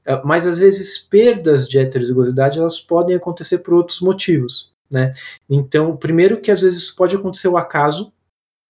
É, 0.06 0.22
mas 0.24 0.46
às 0.46 0.58
vezes 0.58 1.00
perdas 1.00 1.68
de 1.68 1.80
heterozigosidade 1.80 2.60
elas 2.60 2.80
podem 2.80 3.16
acontecer 3.16 3.60
por 3.60 3.74
outros 3.74 4.00
motivos, 4.02 4.72
né? 4.90 5.12
Então, 5.50 5.98
primeiro 5.98 6.40
que 6.40 6.52
às 6.52 6.62
vezes 6.62 6.92
pode 6.92 7.16
acontecer 7.16 7.48
o 7.48 7.58
acaso, 7.58 8.14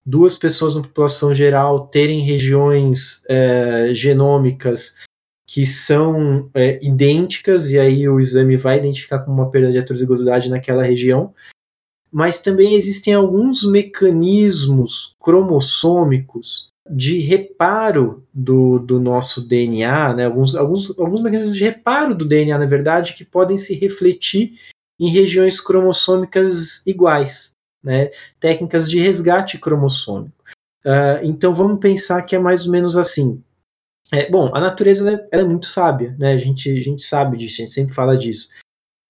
duas 0.06 0.38
pessoas 0.38 0.76
na 0.76 0.82
população 0.82 1.36
geral 1.36 1.88
terem 1.88 2.22
regiões 2.22 3.24
é, 3.28 3.90
genômicas 3.94 4.96
que 5.46 5.66
são 5.66 6.50
é, 6.54 6.80
idênticas 6.84 7.72
e 7.72 7.78
aí 7.78 8.08
o 8.10 8.20
exame 8.20 8.58
vai 8.58 8.78
identificar 8.78 9.20
como 9.20 9.42
uma 9.42 9.52
perda 9.52 9.72
de 9.72 9.78
heterozigosidade 9.78 10.50
naquela 10.50 10.84
região. 10.84 11.34
Mas 12.12 12.42
também 12.42 12.76
existem 12.76 13.14
alguns 13.14 13.64
mecanismos 13.64 15.16
cromossômicos 15.20 16.70
de 16.90 17.20
reparo 17.20 18.24
do, 18.34 18.80
do 18.80 19.00
nosso 19.00 19.42
DNA, 19.42 20.14
né? 20.14 20.26
alguns, 20.26 20.56
alguns, 20.56 20.98
alguns 21.00 21.22
mecanismos 21.22 21.56
de 21.56 21.64
reparo 21.64 22.16
do 22.16 22.26
DNA, 22.26 22.58
na 22.58 22.66
verdade, 22.66 23.14
que 23.14 23.26
podem 23.26 23.58
se 23.58 23.76
refletir 23.76 24.54
em 25.00 25.10
regiões 25.10 25.60
cromossômicas 25.60 26.86
iguais, 26.86 27.52
né? 27.84 28.12
técnicas 28.40 28.90
de 28.90 29.00
resgate 29.00 29.58
cromossômico. 29.58 30.36
Uh, 30.86 31.18
então 31.24 31.54
vamos 31.54 31.80
pensar 31.80 32.22
que 32.22 32.36
é 32.36 32.40
mais 32.40 32.68
ou 32.68 32.72
menos 32.72 32.96
assim. 32.96 33.44
É, 34.12 34.30
bom, 34.30 34.52
a 34.54 34.60
natureza 34.60 35.08
ela 35.08 35.18
é, 35.18 35.28
ela 35.32 35.42
é, 35.44 35.46
muito 35.46 35.66
sábia, 35.66 36.16
né? 36.20 36.34
a, 36.34 36.38
gente, 36.38 36.70
a 36.70 36.82
gente 36.82 37.04
sabe 37.04 37.38
disso, 37.38 37.56
a 37.56 37.66
gente 37.66 37.74
sempre 37.74 37.96
fala 37.96 38.18
disso. 38.18 38.50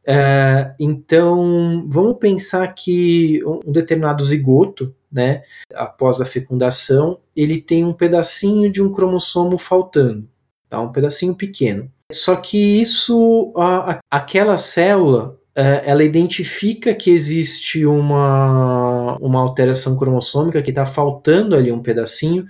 Uh, 0.08 0.70
então 0.80 1.84
vamos 1.90 2.18
pensar 2.20 2.68
que 2.74 3.44
um 3.44 3.72
determinado 3.72 4.24
zigoto, 4.24 4.96
né, 5.12 5.42
após 5.74 6.22
a 6.22 6.26
fecundação, 6.26 7.20
ele 7.36 7.60
tem 7.60 7.84
um 7.84 7.94
pedacinho 7.94 8.72
de 8.72 8.84
um 8.84 8.92
cromossomo 8.92 9.58
faltando, 9.58 10.30
tá? 10.70 10.80
Um 10.80 10.92
pedacinho 10.92 11.34
pequeno. 11.34 11.92
Só 12.12 12.36
que 12.36 12.58
isso, 12.58 13.52
a, 13.58 13.94
a, 13.94 14.00
aquela 14.12 14.60
célula, 14.60 15.40
é, 15.56 15.84
ela 15.86 16.04
identifica 16.04 16.94
que 16.94 17.10
existe 17.10 17.86
uma, 17.86 19.18
uma 19.20 19.42
alteração 19.42 19.98
cromossômica, 19.98 20.62
que 20.62 20.70
está 20.70 20.86
faltando 20.86 21.56
ali 21.56 21.72
um 21.72 21.82
pedacinho, 21.82 22.46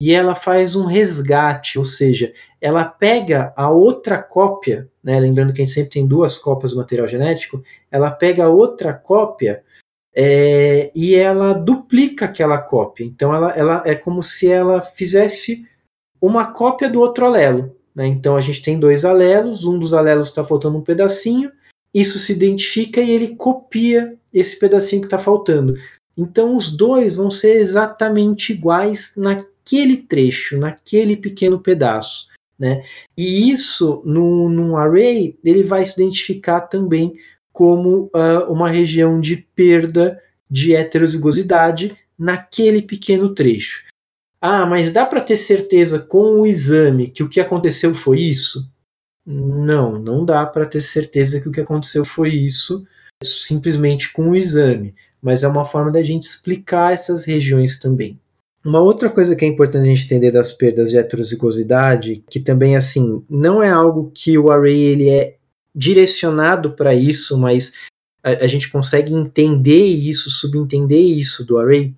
e 0.00 0.12
ela 0.12 0.34
faz 0.34 0.74
um 0.74 0.84
resgate, 0.84 1.78
ou 1.78 1.84
seja, 1.84 2.32
ela 2.60 2.84
pega 2.84 3.52
a 3.56 3.70
outra 3.70 4.22
cópia, 4.22 4.88
né, 5.02 5.18
lembrando 5.20 5.52
que 5.52 5.62
a 5.62 5.64
gente 5.64 5.74
sempre 5.74 5.90
tem 5.90 6.06
duas 6.06 6.38
cópias 6.38 6.72
do 6.72 6.78
material 6.78 7.06
genético, 7.06 7.62
ela 7.90 8.10
pega 8.10 8.44
a 8.44 8.48
outra 8.48 8.92
cópia 8.92 9.62
é, 10.14 10.90
e 10.94 11.14
ela 11.14 11.52
duplica 11.52 12.26
aquela 12.26 12.58
cópia. 12.58 13.04
Então 13.04 13.34
ela, 13.34 13.50
ela 13.52 13.82
é 13.84 13.94
como 13.94 14.22
se 14.22 14.50
ela 14.50 14.80
fizesse 14.80 15.66
uma 16.20 16.46
cópia 16.52 16.88
do 16.88 17.00
outro 17.00 17.26
alelo. 17.26 17.76
Né? 17.94 18.06
Então 18.06 18.36
a 18.36 18.40
gente 18.40 18.62
tem 18.62 18.78
dois 18.78 19.04
alelos, 19.04 19.64
um 19.64 19.78
dos 19.78 19.94
alelos 19.94 20.28
está 20.28 20.44
faltando 20.44 20.78
um 20.78 20.82
pedacinho, 20.82 21.50
isso 21.92 22.18
se 22.18 22.32
identifica 22.32 23.00
e 23.00 23.10
ele 23.10 23.36
copia 23.36 24.16
esse 24.32 24.58
pedacinho 24.58 25.02
que 25.02 25.06
está 25.06 25.18
faltando. 25.18 25.74
Então 26.16 26.56
os 26.56 26.70
dois 26.70 27.14
vão 27.14 27.30
ser 27.30 27.56
exatamente 27.56 28.52
iguais 28.52 29.14
naquele 29.64 29.96
trecho, 29.96 30.58
naquele 30.58 31.16
pequeno 31.16 31.58
pedaço. 31.58 32.28
Né? 32.58 32.84
E 33.16 33.50
isso, 33.50 34.02
no, 34.04 34.48
num 34.48 34.76
array, 34.76 35.36
ele 35.42 35.64
vai 35.64 35.84
se 35.84 35.94
identificar 36.00 36.60
também 36.62 37.14
como 37.52 38.10
uh, 38.14 38.50
uma 38.52 38.68
região 38.68 39.20
de 39.20 39.36
perda 39.54 40.20
de 40.50 40.74
heterozigosidade 40.74 41.96
naquele 42.16 42.82
pequeno 42.82 43.34
trecho. 43.34 43.84
Ah, 44.40 44.66
mas 44.66 44.92
dá 44.92 45.06
para 45.06 45.22
ter 45.22 45.36
certeza 45.36 45.98
com 45.98 46.40
o 46.40 46.46
exame 46.46 47.08
que 47.08 47.22
o 47.22 47.28
que 47.28 47.40
aconteceu 47.40 47.94
foi 47.94 48.20
isso? 48.20 48.70
Não, 49.26 49.92
não 49.98 50.24
dá 50.24 50.44
para 50.44 50.66
ter 50.66 50.82
certeza 50.82 51.40
que 51.40 51.48
o 51.48 51.52
que 51.52 51.62
aconteceu 51.62 52.04
foi 52.04 52.30
isso 52.30 52.86
simplesmente 53.22 54.12
com 54.12 54.30
o 54.30 54.36
exame, 54.36 54.94
mas 55.22 55.42
é 55.42 55.48
uma 55.48 55.64
forma 55.64 55.90
da 55.90 56.02
gente 56.02 56.24
explicar 56.24 56.92
essas 56.92 57.24
regiões 57.24 57.78
também. 57.78 58.20
Uma 58.64 58.80
outra 58.80 59.10
coisa 59.10 59.36
que 59.36 59.44
é 59.44 59.48
importante 59.48 59.82
a 59.82 59.94
gente 59.94 60.06
entender 60.06 60.30
das 60.30 60.52
perdas 60.52 60.90
de 60.90 60.96
heterozigosidade, 60.96 62.24
que 62.30 62.40
também 62.40 62.76
assim 62.76 63.22
não 63.28 63.62
é 63.62 63.68
algo 63.68 64.10
que 64.14 64.38
o 64.38 64.50
array 64.50 64.80
ele 64.80 65.10
é 65.10 65.36
direcionado 65.74 66.72
para 66.72 66.94
isso, 66.94 67.36
mas 67.36 67.72
a, 68.22 68.30
a, 68.30 68.46
gente 68.46 68.70
consegue 68.70 69.12
entender 69.12 69.84
isso, 69.84 70.30
subentender 70.30 71.04
isso 71.04 71.44
do 71.44 71.58
array, 71.58 71.94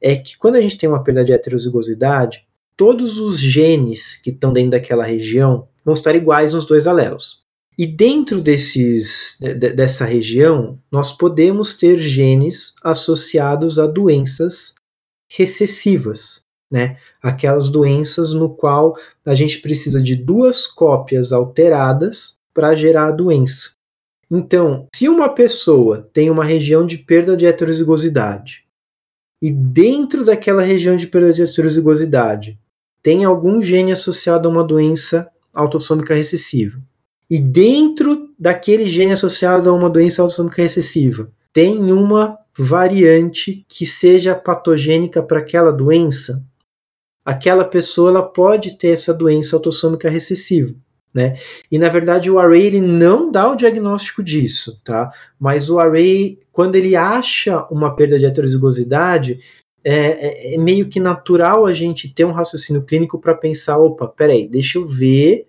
é 0.00 0.14
que 0.14 0.38
quando 0.38 0.54
a 0.54 0.60
gente 0.60 0.78
tem 0.78 0.88
uma 0.88 1.02
perda 1.02 1.24
de 1.24 1.32
heterozigosidade, 1.32 2.46
todos 2.76 3.18
os 3.18 3.40
genes 3.40 4.16
que 4.16 4.30
estão 4.30 4.52
dentro 4.52 4.72
daquela 4.72 5.04
região 5.04 5.66
vão 5.84 5.94
estar 5.94 6.14
iguais 6.14 6.52
nos 6.52 6.64
dois 6.64 6.86
alelos. 6.86 7.42
E 7.76 7.88
dentro 7.88 8.40
desses, 8.40 9.36
dessa 9.40 10.04
região, 10.04 10.78
nós 10.92 11.12
podemos 11.12 11.76
ter 11.76 11.98
genes 11.98 12.72
associados 12.84 13.80
a 13.80 13.86
doenças 13.86 14.74
recessivas, 15.36 16.40
né? 16.70 16.96
Aquelas 17.22 17.68
doenças 17.68 18.32
no 18.32 18.48
qual 18.48 18.96
a 19.24 19.34
gente 19.34 19.58
precisa 19.60 20.02
de 20.02 20.14
duas 20.16 20.66
cópias 20.66 21.32
alteradas 21.32 22.38
para 22.52 22.74
gerar 22.74 23.08
a 23.08 23.12
doença. 23.12 23.72
Então, 24.30 24.86
se 24.94 25.08
uma 25.08 25.28
pessoa 25.28 26.08
tem 26.12 26.30
uma 26.30 26.44
região 26.44 26.86
de 26.86 26.98
perda 26.98 27.36
de 27.36 27.46
heterozigosidade 27.46 28.64
e 29.42 29.50
dentro 29.50 30.24
daquela 30.24 30.62
região 30.62 30.96
de 30.96 31.06
perda 31.06 31.32
de 31.32 31.42
heterozigosidade 31.42 32.58
tem 33.02 33.24
algum 33.24 33.60
gene 33.60 33.92
associado 33.92 34.48
a 34.48 34.50
uma 34.50 34.64
doença 34.64 35.30
autossômica 35.52 36.14
recessiva, 36.14 36.80
e 37.30 37.38
dentro 37.38 38.30
daquele 38.38 38.88
gene 38.88 39.12
associado 39.12 39.68
a 39.68 39.72
uma 39.72 39.90
doença 39.90 40.22
autossômica 40.22 40.62
recessiva 40.62 41.30
tem 41.52 41.92
uma 41.92 42.38
variante 42.56 43.64
que 43.68 43.84
seja 43.84 44.34
patogênica 44.34 45.22
para 45.22 45.40
aquela 45.40 45.72
doença, 45.72 46.44
aquela 47.24 47.64
pessoa 47.64 48.10
ela 48.10 48.22
pode 48.22 48.78
ter 48.78 48.88
essa 48.88 49.12
doença 49.12 49.56
autossômica 49.56 50.08
recessiva. 50.08 50.74
Né? 51.12 51.38
E 51.70 51.78
na 51.78 51.88
verdade 51.88 52.28
o 52.28 52.40
array 52.40 52.66
ele 52.66 52.80
não 52.80 53.30
dá 53.30 53.48
o 53.48 53.54
diagnóstico 53.54 54.20
disso, 54.20 54.80
tá? 54.84 55.12
Mas 55.38 55.70
o 55.70 55.78
array, 55.78 56.40
quando 56.50 56.74
ele 56.74 56.96
acha 56.96 57.64
uma 57.70 57.94
perda 57.94 58.18
de 58.18 58.26
heterozigosidade, 58.26 59.38
é, 59.84 59.94
é, 59.94 60.54
é 60.54 60.58
meio 60.58 60.88
que 60.88 60.98
natural 60.98 61.66
a 61.66 61.72
gente 61.72 62.12
ter 62.12 62.24
um 62.24 62.32
raciocínio 62.32 62.82
clínico 62.82 63.20
para 63.20 63.34
pensar, 63.34 63.78
opa, 63.78 64.08
peraí, 64.08 64.48
deixa 64.48 64.78
eu 64.78 64.84
ver 64.84 65.46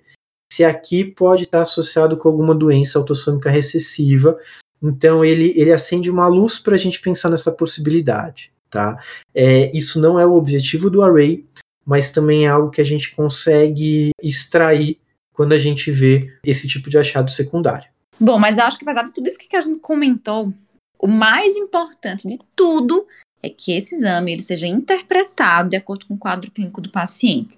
se 0.54 0.64
aqui 0.64 1.04
pode 1.04 1.44
estar 1.44 1.64
associado 1.64 2.16
com 2.16 2.30
alguma 2.30 2.54
doença 2.54 3.00
autossômica 3.00 3.50
recessiva. 3.50 4.38
Então 4.82 5.24
ele, 5.24 5.54
ele 5.56 5.72
acende 5.72 6.10
uma 6.10 6.28
luz 6.28 6.60
para 6.60 6.76
a 6.76 6.78
gente 6.78 7.00
pensar 7.02 7.30
nessa 7.30 7.52
possibilidade. 7.52 8.52
Tá? 8.70 9.00
É, 9.34 9.76
isso 9.76 10.02
não 10.02 10.20
é 10.20 10.26
o 10.26 10.34
objetivo 10.34 10.90
do 10.90 11.02
array, 11.02 11.46
mas 11.86 12.12
também 12.12 12.46
é 12.46 12.50
algo 12.50 12.72
que 12.72 12.82
a 12.82 12.86
gente 12.86 13.16
consegue 13.16 14.10
extrair 14.22 15.00
quando 15.34 15.54
a 15.54 15.58
gente 15.58 15.92
vê 15.92 16.34
esse 16.44 16.68
tipo 16.68 16.90
de 16.90 16.98
achado 16.98 17.30
secundário. 17.30 17.90
Bom, 18.20 18.40
mas 18.40 18.58
eu 18.58 18.64
acho 18.64 18.78
que 18.78 18.84
apesar 18.84 19.04
de 19.04 19.14
tudo 19.14 19.28
isso 19.28 19.38
que 19.38 19.56
a 19.56 19.62
gente 19.62 19.80
comentou, 19.80 20.54
o 21.00 21.08
mais 21.08 21.56
importante 21.56 22.28
de 22.28 22.40
tudo 22.56 23.06
é 23.44 23.50
que 23.50 23.74
esse 23.74 23.96
exame 23.96 24.34
ele 24.34 24.42
seja 24.42 24.66
interpretado 24.66 25.70
de 25.70 25.76
acordo 25.76 26.06
com 26.06 26.16
o 26.16 26.20
quadro 26.20 26.50
clínico 26.50 26.82
do 26.82 26.90
paciente. 26.90 27.58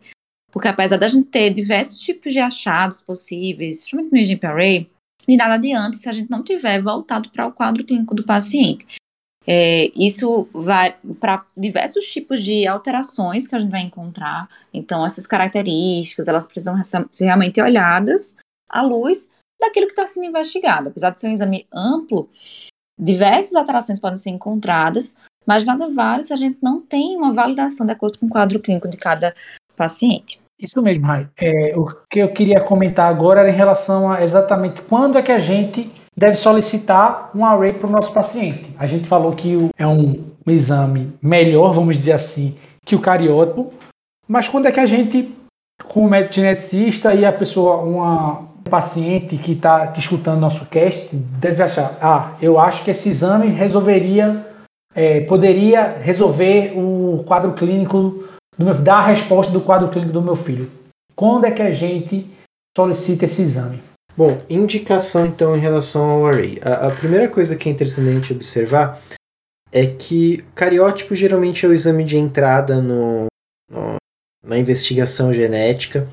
Porque 0.52 0.68
apesar 0.68 0.98
da 0.98 1.08
gente 1.08 1.30
ter 1.30 1.52
diversos 1.52 2.00
tipos 2.02 2.34
de 2.34 2.40
achados 2.40 3.00
possíveis, 3.00 3.78
principalmente 3.80 4.12
no 4.12 4.18
IGP 4.18 4.48
Array, 4.48 4.90
de 5.28 5.36
nada 5.36 5.56
adianta 5.56 5.98
se 5.98 6.08
a 6.08 6.14
gente 6.14 6.30
não 6.30 6.44
tiver 6.44 6.82
voltado 6.82 7.30
para 7.30 7.48
o 7.48 7.52
quadro 7.52 7.84
clínico 7.84 8.16
do 8.16 8.24
paciente. 8.24 8.86
É, 9.50 9.90
isso 9.96 10.48
vai 10.52 10.94
para 11.22 11.46
diversos 11.56 12.06
tipos 12.06 12.44
de 12.44 12.68
alterações 12.68 13.48
que 13.48 13.56
a 13.56 13.60
gente 13.60 13.72
vai 13.72 13.82
encontrar. 13.82 14.50
Então, 14.74 15.06
essas 15.06 15.26
características, 15.26 16.28
elas 16.28 16.46
precisam 16.46 16.76
ser 16.84 17.26
realmente 17.26 17.62
olhadas 17.62 18.36
à 18.70 18.82
luz 18.82 19.32
daquilo 19.60 19.88
que 19.88 19.94
está 19.94 20.06
sendo 20.06 20.26
investigado. 20.26 20.90
Apesar 20.90 21.12
de 21.12 21.22
ser 21.22 21.28
um 21.28 21.34
exame 21.34 21.66
amplo, 21.74 22.30
diversas 23.00 23.56
alterações 23.56 24.00
podem 24.00 24.18
ser 24.18 24.32
encontradas, 24.32 25.16
mas 25.46 25.64
nada 25.64 25.90
vale 25.90 26.24
se 26.24 26.34
a 26.34 26.38
gente 26.38 26.58
não 26.62 26.82
tem 26.82 27.16
uma 27.16 27.32
validação 27.32 27.86
de 27.86 27.94
acordo 27.94 28.20
com 28.20 28.26
o 28.26 28.30
quadro 28.30 28.60
clínico 28.60 28.90
de 28.90 28.98
cada 28.98 29.34
paciente. 29.78 30.42
Isso 30.60 30.82
mesmo, 30.82 31.06
Rai. 31.06 31.28
É, 31.38 31.74
o 31.76 31.86
que 32.10 32.20
eu 32.20 32.30
queria 32.30 32.60
comentar 32.60 33.10
agora 33.10 33.42
era 33.42 33.50
em 33.50 33.56
relação 33.56 34.12
a 34.12 34.24
exatamente 34.24 34.82
quando 34.82 35.18
é 35.18 35.22
que 35.22 35.32
a 35.32 35.40
gente 35.40 35.92
deve 36.16 36.36
solicitar 36.36 37.30
um 37.36 37.46
array 37.46 37.74
para 37.74 37.88
o 37.88 37.92
nosso 37.92 38.12
paciente. 38.12 38.74
A 38.80 38.88
gente 38.88 39.08
falou 39.08 39.34
que 39.34 39.70
é 39.78 39.86
um, 39.86 40.26
um 40.46 40.52
exame 40.52 41.14
melhor, 41.22 41.74
vamos 41.74 41.96
dizer 41.96 42.14
assim, 42.14 42.58
que 42.84 42.96
o 42.96 43.00
cariótipo, 43.00 43.72
mas 44.28 44.50
quando 44.50 44.66
é 44.66 44.72
que 44.72 44.80
a 44.80 44.86
gente, 44.88 45.32
como 45.86 46.10
médico 46.10 46.34
geneticista 46.34 47.14
e 47.14 47.24
a 47.24 47.32
pessoa, 47.32 47.78
uma 47.78 48.48
paciente 48.68 49.38
que 49.38 49.54
está 49.54 49.94
escutando 49.96 50.42
nosso 50.42 50.66
cast, 50.66 51.16
deve 51.16 51.64
achar, 51.64 51.98
ah, 52.02 52.34
eu 52.42 52.60
acho 52.60 52.84
que 52.84 52.92
esse 52.92 53.10
exame 53.10 53.48
resolveria, 53.50 54.46
é, 54.94 55.22
poderia 55.22 55.98
resolver 56.02 56.74
o 56.76 57.24
quadro 57.26 57.54
clínico 57.54 58.28
meu, 58.66 58.74
dar 58.74 59.00
a 59.00 59.08
resposta 59.08 59.52
do 59.52 59.62
quadro 59.62 59.90
clínico 59.90 60.14
do 60.14 60.22
meu 60.22 60.36
filho. 60.36 60.70
Quando 61.16 61.46
é 61.46 61.52
que 61.52 61.62
a 61.62 61.72
gente 61.72 62.30
solicita 62.76 63.26
esse 63.26 63.42
exame? 63.42 63.82
Bom, 64.16 64.42
indicação 64.50 65.26
então 65.26 65.56
em 65.56 65.60
relação 65.60 66.10
ao 66.10 66.28
array. 66.28 66.58
A, 66.64 66.88
a 66.88 66.96
primeira 66.96 67.28
coisa 67.28 67.56
que 67.56 67.70
é 67.70 67.72
interessante 67.72 68.34
observar 68.34 69.00
é 69.72 69.86
que 69.86 70.44
cariótipo 70.56 71.14
geralmente 71.14 71.66
é 71.66 71.70
o 71.70 71.74
exame 71.74 72.04
de 72.04 72.18
entrada 72.18 72.82
no, 72.82 73.26
no 73.70 73.98
na 74.44 74.58
investigação 74.58 75.34
genética. 75.34 76.08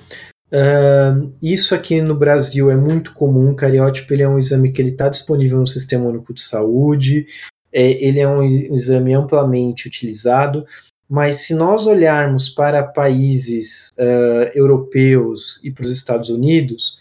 Uh, 0.49 1.33
isso 1.41 1.75
aqui 1.75 2.01
no 2.01 2.15
Brasil 2.15 2.71
é 2.71 2.77
muito 2.77 3.13
comum. 3.15 3.55
Cariótipo 3.55 4.13
ele 4.13 4.23
é 4.23 4.29
um 4.29 4.39
exame 4.39 4.73
que 4.73 4.83
ele 4.83 4.91
está 4.91 5.09
disponível 5.09 5.59
no 5.59 5.67
Sistema 5.67 6.07
Único 6.07 6.35
de 6.35 6.43
Saúde. 6.43 7.27
É, 7.73 8.05
ele 8.05 8.21
é 8.21 8.29
um 8.29 8.43
exame 8.43 9.15
amplamente 9.15 9.89
utilizado. 9.89 10.67
Mas 11.15 11.43
se 11.43 11.55
nós 11.55 11.87
olharmos 11.87 12.49
para 12.49 12.83
países 12.83 13.91
uh, 13.91 14.51
europeus 14.53 15.61
e 15.63 15.71
para 15.71 15.85
os 15.85 15.93
Estados 15.93 16.29
Unidos, 16.29 16.99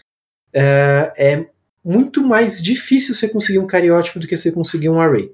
uh, 0.54 1.10
é 1.18 1.48
muito 1.84 2.22
mais 2.22 2.62
difícil 2.62 3.12
você 3.12 3.28
conseguir 3.28 3.58
um 3.58 3.66
cariótipo 3.66 4.20
do 4.20 4.28
que 4.28 4.36
você 4.36 4.52
conseguir 4.52 4.88
um 4.88 5.00
array. 5.00 5.32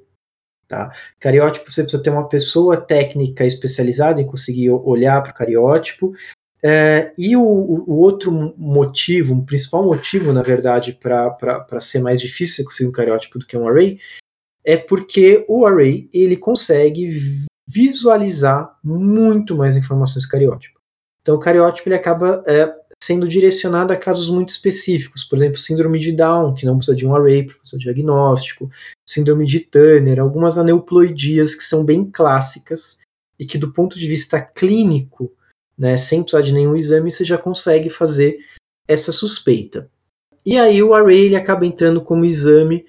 Tá? 0.66 0.94
Cariótipo 1.18 1.70
você 1.70 1.82
precisa 1.82 2.02
ter 2.02 2.08
uma 2.08 2.26
pessoa 2.26 2.74
técnica 2.78 3.44
especializada 3.44 4.22
em 4.22 4.26
conseguir 4.26 4.70
olhar 4.70 5.22
para 5.22 5.32
o 5.32 5.34
cariótipo. 5.34 6.14
Uh, 6.64 7.12
e 7.18 7.36
o, 7.36 7.42
o, 7.42 7.98
outro 7.98 8.32
motivo, 8.56 9.34
o 9.34 9.44
principal 9.44 9.84
motivo, 9.84 10.32
na 10.32 10.42
verdade, 10.42 10.98
para 10.98 11.80
ser 11.80 11.98
mais 11.98 12.18
difícil 12.18 12.56
você 12.56 12.64
conseguir 12.64 12.88
um 12.88 12.92
cariótipo 12.92 13.38
do 13.38 13.46
que 13.46 13.58
um 13.58 13.68
array, 13.68 14.00
é 14.64 14.78
porque 14.78 15.44
o 15.48 15.66
array 15.66 16.08
ele 16.14 16.38
consegue 16.38 17.44
visualizar 17.72 18.76
muito 18.82 19.56
mais 19.56 19.76
informações 19.76 20.24
do 20.24 20.30
cariótipo. 20.30 20.80
Então, 21.22 21.36
o 21.36 21.38
cariótipo 21.40 21.88
ele 21.88 21.94
acaba 21.94 22.42
é, 22.46 22.74
sendo 23.02 23.28
direcionado 23.28 23.92
a 23.92 23.96
casos 23.96 24.28
muito 24.28 24.48
específicos, 24.48 25.22
por 25.22 25.36
exemplo, 25.36 25.58
síndrome 25.58 25.98
de 25.98 26.12
Down, 26.12 26.54
que 26.54 26.66
não 26.66 26.76
precisa 26.76 26.96
de 26.96 27.06
um 27.06 27.14
array 27.14 27.44
para 27.44 27.56
fazer 27.62 27.76
o 27.76 27.78
diagnóstico, 27.78 28.70
síndrome 29.08 29.46
de 29.46 29.60
Turner, 29.60 30.18
algumas 30.18 30.58
aneuploidias 30.58 31.54
que 31.54 31.62
são 31.62 31.84
bem 31.84 32.04
clássicas 32.10 32.98
e 33.38 33.46
que, 33.46 33.58
do 33.58 33.72
ponto 33.72 33.98
de 33.98 34.08
vista 34.08 34.40
clínico, 34.40 35.32
né, 35.78 35.96
sem 35.96 36.22
precisar 36.22 36.42
de 36.42 36.52
nenhum 36.52 36.76
exame, 36.76 37.10
você 37.10 37.24
já 37.24 37.38
consegue 37.38 37.88
fazer 37.88 38.38
essa 38.88 39.12
suspeita. 39.12 39.88
E 40.44 40.58
aí 40.58 40.82
o 40.82 40.94
array 40.94 41.26
ele 41.26 41.36
acaba 41.36 41.64
entrando 41.64 42.00
como 42.02 42.24
exame 42.24 42.84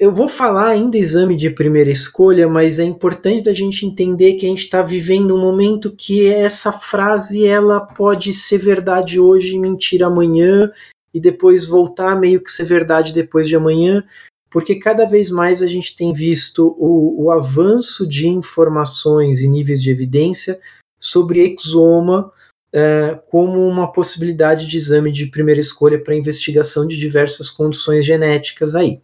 eu 0.00 0.14
vou 0.14 0.28
falar 0.28 0.68
ainda 0.68 0.96
exame 0.96 1.36
de 1.36 1.50
primeira 1.50 1.90
escolha, 1.90 2.48
mas 2.48 2.78
é 2.78 2.84
importante 2.84 3.50
a 3.50 3.52
gente 3.52 3.84
entender 3.84 4.34
que 4.34 4.46
a 4.46 4.48
gente 4.48 4.64
está 4.64 4.80
vivendo 4.82 5.34
um 5.34 5.40
momento 5.40 5.94
que 5.94 6.26
essa 6.26 6.72
frase 6.72 7.46
ela 7.46 7.80
pode 7.80 8.32
ser 8.32 8.58
verdade 8.58 9.20
hoje 9.20 9.54
e 9.54 9.58
mentira 9.58 10.06
amanhã, 10.06 10.70
e 11.12 11.20
depois 11.20 11.66
voltar 11.66 12.18
meio 12.18 12.42
que 12.42 12.50
ser 12.50 12.64
verdade 12.64 13.12
depois 13.12 13.46
de 13.46 13.56
amanhã, 13.56 14.02
porque 14.50 14.76
cada 14.76 15.04
vez 15.04 15.30
mais 15.30 15.62
a 15.62 15.66
gente 15.66 15.94
tem 15.94 16.12
visto 16.12 16.74
o, 16.78 17.24
o 17.24 17.30
avanço 17.30 18.06
de 18.08 18.26
informações 18.26 19.40
e 19.40 19.48
níveis 19.48 19.82
de 19.82 19.90
evidência 19.90 20.58
sobre 20.98 21.40
exoma 21.40 22.32
é, 22.72 23.20
como 23.30 23.68
uma 23.68 23.92
possibilidade 23.92 24.66
de 24.66 24.76
exame 24.76 25.12
de 25.12 25.26
primeira 25.26 25.60
escolha 25.60 26.02
para 26.02 26.16
investigação 26.16 26.86
de 26.86 26.96
diversas 26.96 27.50
condições 27.50 28.04
genéticas 28.04 28.74
aí. 28.74 29.00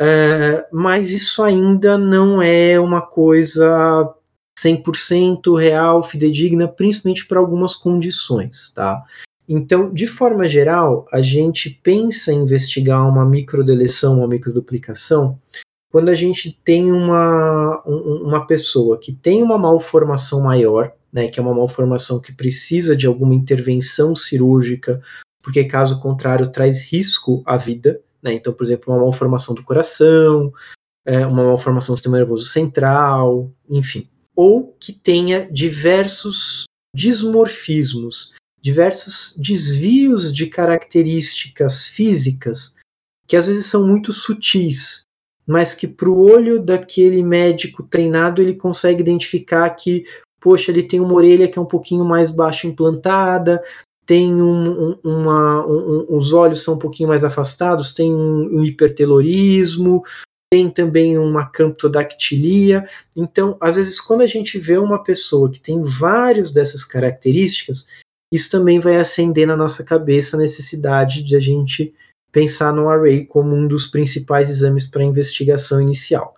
É, 0.00 0.66
mas 0.72 1.10
isso 1.10 1.42
ainda 1.42 1.98
não 1.98 2.40
é 2.40 2.78
uma 2.78 3.02
coisa 3.02 4.14
100% 4.58 5.58
real, 5.58 6.02
fidedigna, 6.02 6.68
principalmente 6.68 7.26
para 7.26 7.40
algumas 7.40 7.74
condições, 7.74 8.72
tá? 8.74 9.02
Então, 9.48 9.90
de 9.92 10.06
forma 10.06 10.46
geral, 10.46 11.06
a 11.10 11.22
gente 11.22 11.70
pensa 11.70 12.32
em 12.32 12.42
investigar 12.42 13.08
uma 13.08 13.24
microdeleção, 13.24 14.18
uma 14.18 14.28
microduplicação, 14.28 15.38
quando 15.90 16.10
a 16.10 16.14
gente 16.14 16.52
tem 16.62 16.92
uma, 16.92 17.82
uma 17.86 18.46
pessoa 18.46 18.98
que 18.98 19.12
tem 19.12 19.42
uma 19.42 19.56
malformação 19.56 20.42
maior, 20.42 20.92
né, 21.10 21.28
que 21.28 21.40
é 21.40 21.42
uma 21.42 21.54
malformação 21.54 22.20
que 22.20 22.32
precisa 22.32 22.94
de 22.94 23.06
alguma 23.06 23.34
intervenção 23.34 24.14
cirúrgica, 24.14 25.00
porque 25.42 25.64
caso 25.64 25.98
contrário 25.98 26.52
traz 26.52 26.92
risco 26.92 27.42
à 27.46 27.56
vida. 27.56 28.00
Né? 28.28 28.34
Então, 28.34 28.52
por 28.52 28.64
exemplo, 28.64 28.92
uma 28.92 29.02
malformação 29.02 29.54
do 29.54 29.62
coração, 29.62 30.52
é, 31.04 31.26
uma 31.26 31.44
malformação 31.44 31.94
do 31.94 31.98
sistema 31.98 32.18
nervoso 32.18 32.44
central, 32.44 33.50
enfim. 33.68 34.08
Ou 34.36 34.76
que 34.78 34.92
tenha 34.92 35.50
diversos 35.50 36.64
dismorfismos, 36.94 38.34
diversos 38.60 39.34
desvios 39.36 40.32
de 40.32 40.46
características 40.46 41.86
físicas 41.86 42.76
que 43.26 43.36
às 43.36 43.46
vezes 43.46 43.66
são 43.66 43.86
muito 43.86 44.12
sutis, 44.12 45.02
mas 45.46 45.74
que 45.74 45.86
para 45.86 46.08
o 46.08 46.18
olho 46.18 46.60
daquele 46.60 47.22
médico 47.22 47.82
treinado 47.82 48.40
ele 48.40 48.54
consegue 48.54 49.02
identificar 49.02 49.68
que, 49.70 50.04
poxa, 50.40 50.70
ele 50.70 50.82
tem 50.82 50.98
uma 50.98 51.12
orelha 51.14 51.46
que 51.46 51.58
é 51.58 51.62
um 51.62 51.66
pouquinho 51.66 52.04
mais 52.04 52.30
baixa 52.30 52.66
implantada, 52.66 53.62
tem 54.08 54.40
um, 54.40 54.72
um, 54.72 54.98
uma, 55.04 55.66
um, 55.66 56.06
os 56.08 56.32
olhos 56.32 56.64
são 56.64 56.76
um 56.76 56.78
pouquinho 56.78 57.10
mais 57.10 57.22
afastados, 57.22 57.92
tem 57.92 58.10
um, 58.10 58.64
hipertelorismo, 58.64 60.02
tem 60.50 60.70
também 60.70 61.18
uma 61.18 61.44
camptodactilia. 61.44 62.88
Então, 63.14 63.58
às 63.60 63.76
vezes, 63.76 64.00
quando 64.00 64.22
a 64.22 64.26
gente 64.26 64.58
vê 64.58 64.78
uma 64.78 65.04
pessoa 65.04 65.50
que 65.50 65.60
tem 65.60 65.82
várias 65.82 66.50
dessas 66.50 66.86
características, 66.86 67.86
isso 68.32 68.50
também 68.50 68.80
vai 68.80 68.96
acender 68.96 69.46
na 69.46 69.54
nossa 69.54 69.84
cabeça 69.84 70.38
a 70.38 70.40
necessidade 70.40 71.22
de 71.22 71.36
a 71.36 71.40
gente 71.40 71.94
pensar 72.32 72.72
no 72.72 72.88
array 72.88 73.26
como 73.26 73.54
um 73.54 73.68
dos 73.68 73.86
principais 73.86 74.48
exames 74.48 74.86
para 74.86 75.04
investigação 75.04 75.82
inicial. 75.82 76.34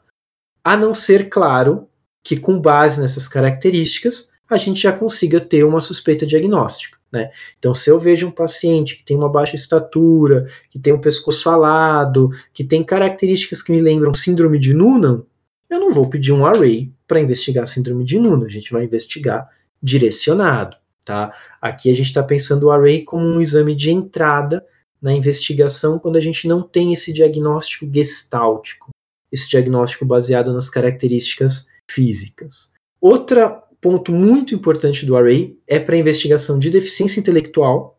A 0.64 0.76
não 0.76 0.92
ser, 0.92 1.28
claro, 1.28 1.87
que 2.26 2.37
com 2.37 2.61
base 2.61 3.00
nessas 3.00 3.28
características, 3.28 4.33
a 4.50 4.56
gente 4.56 4.83
já 4.83 4.92
consiga 4.92 5.40
ter 5.40 5.62
uma 5.62 5.80
suspeita 5.80 6.26
diagnóstica. 6.26 6.99
Né? 7.12 7.30
Então, 7.58 7.74
se 7.74 7.90
eu 7.90 7.98
vejo 7.98 8.26
um 8.26 8.30
paciente 8.30 8.96
que 8.96 9.04
tem 9.04 9.16
uma 9.16 9.28
baixa 9.28 9.56
estatura, 9.56 10.46
que 10.70 10.78
tem 10.78 10.92
um 10.92 11.00
pescoço 11.00 11.50
alado, 11.50 12.30
que 12.52 12.62
tem 12.62 12.84
características 12.84 13.62
que 13.62 13.72
me 13.72 13.80
lembram 13.80 14.14
síndrome 14.14 14.58
de 14.58 14.72
Noonan, 14.72 15.24
eu 15.68 15.80
não 15.80 15.92
vou 15.92 16.08
pedir 16.08 16.32
um 16.32 16.46
array 16.46 16.92
para 17.06 17.20
investigar 17.20 17.66
síndrome 17.66 18.04
de 18.04 18.18
Noonan, 18.18 18.46
a 18.46 18.50
gente 18.50 18.72
vai 18.72 18.84
investigar 18.84 19.48
direcionado. 19.82 20.76
Tá? 21.04 21.34
Aqui 21.60 21.90
a 21.90 21.94
gente 21.94 22.06
está 22.06 22.22
pensando 22.22 22.64
o 22.64 22.70
array 22.70 23.02
como 23.02 23.24
um 23.24 23.40
exame 23.40 23.74
de 23.74 23.90
entrada 23.90 24.64
na 25.00 25.12
investigação 25.12 25.98
quando 25.98 26.16
a 26.16 26.20
gente 26.20 26.46
não 26.46 26.62
tem 26.62 26.92
esse 26.92 27.12
diagnóstico 27.12 27.88
gestáltico, 27.92 28.90
esse 29.32 29.48
diagnóstico 29.48 30.04
baseado 30.04 30.52
nas 30.52 30.68
características 30.68 31.66
físicas. 31.90 32.72
Outro 33.00 33.62
ponto 33.80 34.12
muito 34.12 34.54
importante 34.54 35.06
do 35.06 35.16
array 35.16 35.58
é 35.66 35.78
para 35.78 35.96
investigação 35.96 36.58
de 36.58 36.70
deficiência 36.70 37.20
intelectual. 37.20 37.98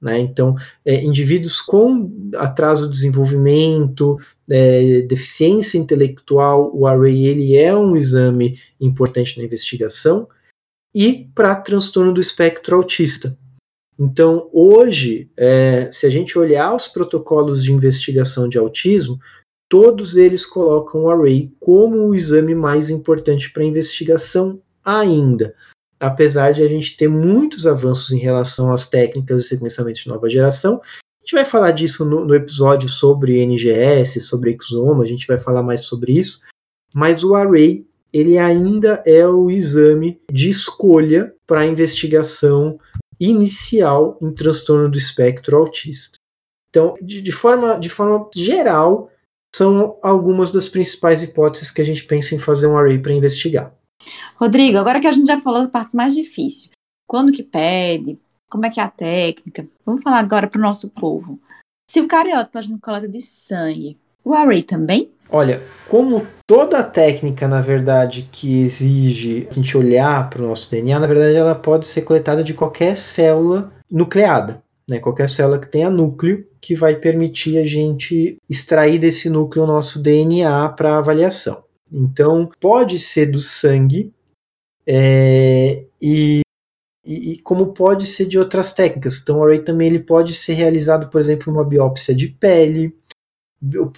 Né? 0.00 0.20
Então, 0.20 0.54
é, 0.84 1.02
indivíduos 1.02 1.60
com 1.60 2.30
atraso 2.36 2.86
de 2.86 2.92
desenvolvimento, 2.92 4.18
é, 4.48 5.02
deficiência 5.02 5.78
intelectual, 5.78 6.70
o 6.74 6.86
array 6.86 7.26
ele 7.26 7.56
é 7.56 7.74
um 7.74 7.96
exame 7.96 8.58
importante 8.80 9.38
na 9.38 9.44
investigação. 9.44 10.28
E 10.94 11.28
para 11.34 11.54
transtorno 11.56 12.12
do 12.12 12.20
espectro 12.20 12.76
autista, 12.76 13.36
então, 13.98 14.50
hoje, 14.52 15.30
é, 15.36 15.90
se 15.90 16.06
a 16.06 16.10
gente 16.10 16.38
olhar 16.38 16.74
os 16.74 16.86
protocolos 16.86 17.64
de 17.64 17.72
investigação 17.72 18.46
de 18.46 18.58
autismo, 18.58 19.18
todos 19.70 20.16
eles 20.16 20.44
colocam 20.44 21.04
o 21.04 21.10
array 21.10 21.50
como 21.58 22.06
o 22.06 22.14
exame 22.14 22.54
mais 22.54 22.90
importante 22.90 23.50
para 23.50 23.64
investigação 23.64 24.60
ainda. 24.86 25.54
Apesar 25.98 26.52
de 26.52 26.62
a 26.62 26.68
gente 26.68 26.96
ter 26.96 27.08
muitos 27.08 27.66
avanços 27.66 28.12
em 28.12 28.18
relação 28.18 28.72
às 28.72 28.88
técnicas 28.88 29.42
de 29.42 29.48
sequenciamento 29.48 30.00
de 30.00 30.08
nova 30.08 30.28
geração, 30.30 30.80
a 30.84 31.20
gente 31.20 31.34
vai 31.34 31.44
falar 31.44 31.72
disso 31.72 32.04
no, 32.04 32.24
no 32.24 32.34
episódio 32.34 32.88
sobre 32.88 33.42
NGS, 33.44 34.20
sobre 34.20 34.56
exoma, 34.58 35.02
a 35.02 35.06
gente 35.06 35.26
vai 35.26 35.38
falar 35.38 35.62
mais 35.62 35.80
sobre 35.80 36.12
isso, 36.12 36.40
mas 36.94 37.24
o 37.24 37.34
array 37.34 37.86
ele 38.12 38.38
ainda 38.38 39.02
é 39.04 39.26
o 39.26 39.50
exame 39.50 40.20
de 40.30 40.48
escolha 40.48 41.34
para 41.46 41.60
a 41.60 41.66
investigação 41.66 42.78
inicial 43.20 44.18
em 44.22 44.32
transtorno 44.32 44.90
do 44.90 44.96
espectro 44.96 45.56
autista. 45.56 46.16
Então, 46.70 46.94
de, 47.02 47.20
de, 47.20 47.32
forma, 47.32 47.78
de 47.78 47.88
forma 47.88 48.28
geral, 48.34 49.10
são 49.54 49.98
algumas 50.02 50.52
das 50.52 50.68
principais 50.68 51.22
hipóteses 51.22 51.70
que 51.70 51.80
a 51.80 51.84
gente 51.84 52.04
pensa 52.04 52.34
em 52.34 52.38
fazer 52.38 52.66
um 52.66 52.76
array 52.76 52.98
para 52.98 53.12
investigar. 53.12 53.74
Rodrigo, 54.38 54.78
agora 54.78 55.00
que 55.00 55.06
a 55.06 55.12
gente 55.12 55.26
já 55.26 55.40
falou 55.40 55.62
da 55.62 55.68
parte 55.68 55.94
mais 55.96 56.14
difícil, 56.14 56.70
quando 57.06 57.32
que 57.32 57.42
pede, 57.42 58.18
como 58.48 58.66
é 58.66 58.70
que 58.70 58.80
é 58.80 58.82
a 58.82 58.88
técnica, 58.88 59.66
vamos 59.84 60.02
falar 60.02 60.18
agora 60.18 60.46
para 60.46 60.58
o 60.58 60.62
nosso 60.62 60.90
povo. 60.90 61.40
Se 61.88 62.00
o 62.00 62.08
cariótipo 62.08 62.52
faz 62.52 62.68
coleta 62.80 63.08
de 63.08 63.20
sangue, 63.20 63.96
o 64.24 64.34
array 64.34 64.62
também? 64.62 65.10
Olha, 65.30 65.62
como 65.88 66.26
toda 66.46 66.82
técnica, 66.82 67.48
na 67.48 67.60
verdade, 67.60 68.28
que 68.30 68.60
exige 68.60 69.48
a 69.50 69.54
gente 69.54 69.76
olhar 69.76 70.28
para 70.30 70.42
o 70.42 70.48
nosso 70.48 70.70
DNA, 70.70 70.98
na 70.98 71.06
verdade, 71.06 71.36
ela 71.36 71.54
pode 71.54 71.86
ser 71.86 72.02
coletada 72.02 72.44
de 72.44 72.54
qualquer 72.54 72.96
célula 72.96 73.72
nucleada, 73.90 74.62
né? 74.88 74.98
Qualquer 74.98 75.28
célula 75.28 75.58
que 75.58 75.68
tenha 75.68 75.90
núcleo, 75.90 76.46
que 76.60 76.74
vai 76.74 76.96
permitir 76.96 77.58
a 77.58 77.64
gente 77.64 78.36
extrair 78.48 78.98
desse 78.98 79.28
núcleo 79.28 79.64
o 79.64 79.66
nosso 79.66 80.00
DNA 80.00 80.68
para 80.70 80.98
avaliação. 80.98 81.65
Então, 81.92 82.50
pode 82.60 82.98
ser 82.98 83.26
do 83.26 83.40
sangue 83.40 84.12
é, 84.86 85.84
e, 86.00 86.40
e, 87.04 87.38
como 87.38 87.72
pode 87.72 88.06
ser 88.06 88.26
de 88.26 88.38
outras 88.38 88.72
técnicas. 88.72 89.18
Então, 89.18 89.38
o 89.38 89.44
array 89.44 89.62
também 89.62 89.88
ele 89.88 90.00
pode 90.00 90.34
ser 90.34 90.54
realizado, 90.54 91.08
por 91.08 91.20
exemplo, 91.20 91.52
uma 91.52 91.64
biópsia 91.64 92.14
de 92.14 92.28
pele, 92.28 92.94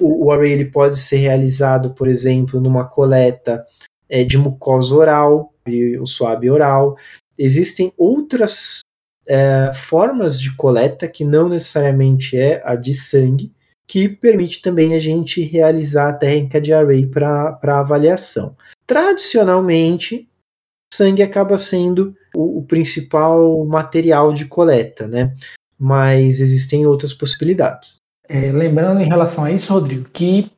o, 0.00 0.30
array 0.30 0.52
ele 0.52 0.66
pode 0.66 0.98
ser 0.98 1.16
realizado, 1.16 1.94
por 1.94 2.08
exemplo, 2.08 2.60
numa 2.60 2.84
coleta 2.84 3.64
é, 4.08 4.24
de 4.24 4.38
mucosa 4.38 4.94
oral, 4.94 5.54
o 6.00 6.06
suave 6.06 6.50
oral. 6.50 6.96
Existem 7.36 7.92
outras 7.96 8.80
é, 9.26 9.72
formas 9.74 10.40
de 10.40 10.54
coleta 10.56 11.06
que 11.08 11.24
não 11.24 11.48
necessariamente 11.48 12.36
é 12.36 12.62
a 12.64 12.74
de 12.74 12.94
sangue, 12.94 13.52
que 13.88 14.06
permite 14.06 14.60
também 14.60 14.94
a 14.94 14.98
gente 14.98 15.40
realizar 15.40 16.10
a 16.10 16.12
técnica 16.12 16.60
de 16.60 16.74
array 16.74 17.06
para 17.06 17.58
avaliação. 17.64 18.54
Tradicionalmente, 18.86 20.28
sangue 20.92 21.22
acaba 21.22 21.56
sendo 21.56 22.14
o, 22.36 22.58
o, 22.58 22.62
principal 22.64 23.64
material 23.64 24.32
de 24.32 24.44
coleta, 24.44 25.08
né? 25.08 25.34
Mas 25.78 26.38
existem 26.38 26.86
outras 26.86 27.14
possibilidades. 27.14 27.96
É, 28.28 28.52
lembrando 28.52 29.00
em 29.00 29.08
relação 29.08 29.44
a 29.44 29.50
isso, 29.50 29.72
Rodrigo, 29.72 30.06
que 30.12 30.50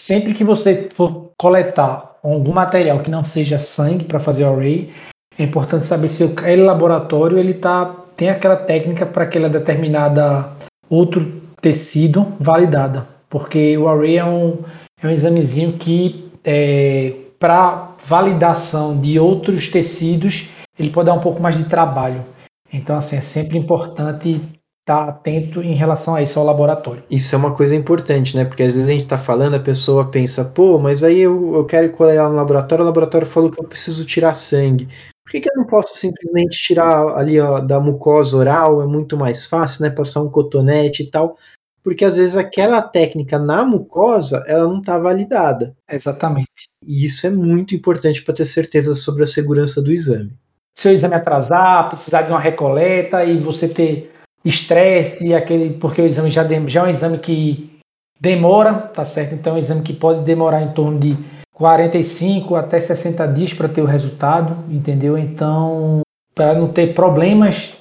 sempre 0.00 0.34
que 0.34 0.42
você 0.42 0.88
for 0.92 1.30
coletar 1.40 2.18
algum 2.22 2.52
material 2.52 3.00
que 3.00 3.10
não 3.10 3.24
seja 3.24 3.60
sangue 3.60 4.04
para 4.04 4.18
fazer 4.18 4.44
o 4.44 4.52
array, 4.52 4.92
é 5.38 5.44
importante 5.44 5.84
saber 5.84 6.08
se 6.08 6.24
aquele 6.24 6.62
laboratório 6.62 7.38
ele 7.38 7.54
tá, 7.54 7.86
tem 8.16 8.28
aquela 8.28 8.56
técnica 8.56 9.06
para 9.06 9.24
aquela 9.24 9.48
determinada 9.48 10.50
outro 10.88 11.41
tecido 11.62 12.26
validada, 12.38 13.06
porque 13.30 13.78
o 13.78 13.88
array 13.88 14.18
é 14.18 14.24
um, 14.24 14.58
é 15.00 15.06
um 15.06 15.10
examezinho 15.10 15.72
que 15.74 16.30
é, 16.44 17.14
para 17.38 17.94
validação 18.04 19.00
de 19.00 19.18
outros 19.18 19.70
tecidos 19.70 20.48
ele 20.78 20.90
pode 20.90 21.06
dar 21.06 21.14
um 21.14 21.20
pouco 21.20 21.40
mais 21.40 21.56
de 21.56 21.64
trabalho. 21.64 22.24
Então 22.72 22.96
assim 22.96 23.16
é 23.16 23.20
sempre 23.20 23.56
importante 23.56 24.40
estar 24.82 25.04
tá 25.04 25.08
atento 25.08 25.62
em 25.62 25.74
relação 25.74 26.14
a 26.14 26.22
isso 26.22 26.38
ao 26.38 26.44
laboratório. 26.44 27.04
Isso 27.08 27.34
é 27.34 27.38
uma 27.38 27.54
coisa 27.54 27.74
importante, 27.74 28.36
né? 28.36 28.44
Porque 28.44 28.62
às 28.62 28.74
vezes 28.74 28.88
a 28.88 28.92
gente 28.92 29.04
está 29.04 29.18
falando, 29.18 29.54
a 29.54 29.60
pessoa 29.60 30.10
pensa, 30.10 30.44
pô, 30.44 30.78
mas 30.78 31.02
aí 31.02 31.20
eu, 31.20 31.54
eu 31.54 31.64
quero 31.64 31.90
coletar 31.92 32.28
no 32.28 32.34
laboratório, 32.34 32.84
o 32.84 32.86
laboratório 32.86 33.26
falou 33.26 33.50
que 33.50 33.60
eu 33.60 33.68
preciso 33.68 34.04
tirar 34.04 34.34
sangue. 34.34 34.88
Por 35.24 35.30
que, 35.30 35.40
que 35.40 35.48
eu 35.48 35.56
não 35.56 35.66
posso 35.66 35.96
simplesmente 35.96 36.58
tirar 36.58 37.16
ali 37.16 37.40
ó, 37.40 37.60
da 37.60 37.80
mucosa 37.80 38.36
oral? 38.36 38.82
É 38.82 38.86
muito 38.86 39.16
mais 39.16 39.46
fácil, 39.46 39.82
né? 39.82 39.90
Passar 39.90 40.20
um 40.20 40.30
cotonete 40.30 41.04
e 41.04 41.10
tal. 41.10 41.36
Porque 41.82 42.04
às 42.04 42.16
vezes 42.16 42.36
aquela 42.36 42.82
técnica 42.82 43.38
na 43.38 43.64
mucosa, 43.64 44.44
ela 44.46 44.64
não 44.64 44.78
está 44.78 44.98
validada. 44.98 45.74
Exatamente. 45.90 46.48
E 46.86 47.04
isso 47.04 47.26
é 47.26 47.30
muito 47.30 47.74
importante 47.74 48.22
para 48.22 48.34
ter 48.34 48.44
certeza 48.44 48.94
sobre 48.94 49.22
a 49.22 49.26
segurança 49.26 49.80
do 49.80 49.92
exame. 49.92 50.32
Se 50.76 50.88
o 50.88 50.92
exame 50.92 51.14
atrasar, 51.14 51.88
precisar 51.88 52.22
de 52.22 52.30
uma 52.30 52.40
recoleta 52.40 53.24
e 53.24 53.38
você 53.38 53.68
ter 53.68 54.11
estresse, 54.44 55.34
aquele, 55.34 55.74
porque 55.74 56.02
o 56.02 56.06
exame 56.06 56.30
já, 56.30 56.46
já 56.66 56.80
é 56.80 56.84
um 56.84 56.88
exame 56.88 57.18
que 57.18 57.78
demora, 58.20 58.74
tá 58.74 59.04
certo? 59.04 59.34
Então 59.34 59.54
é 59.54 59.56
um 59.56 59.58
exame 59.58 59.82
que 59.82 59.92
pode 59.92 60.24
demorar 60.24 60.62
em 60.62 60.72
torno 60.72 60.98
de 60.98 61.16
45 61.52 62.56
até 62.56 62.80
60 62.80 63.26
dias 63.28 63.52
para 63.52 63.68
ter 63.68 63.82
o 63.82 63.86
resultado, 63.86 64.56
entendeu? 64.70 65.16
Então, 65.18 66.00
para 66.34 66.54
não 66.54 66.68
ter 66.68 66.94
problemas 66.94 67.74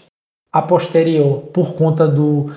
a 0.54 0.62
posterior 0.62 1.44
por 1.54 1.74
conta 1.76 2.08
do, 2.08 2.52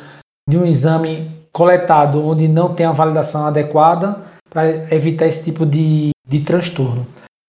de 0.49 0.59
um 0.59 0.67
exame 0.67 1.31
coletado 1.53 2.27
onde 2.27 2.49
não 2.49 2.75
tem 2.75 2.85
a 2.85 2.93
validação 2.93 3.47
adequada, 3.47 4.35
para 4.55 4.95
evitar 4.95 5.27
esse 5.27 5.43
tipo 5.43 5.67
de, 5.67 6.11
de 6.27 6.41
transtorno. 6.41 7.05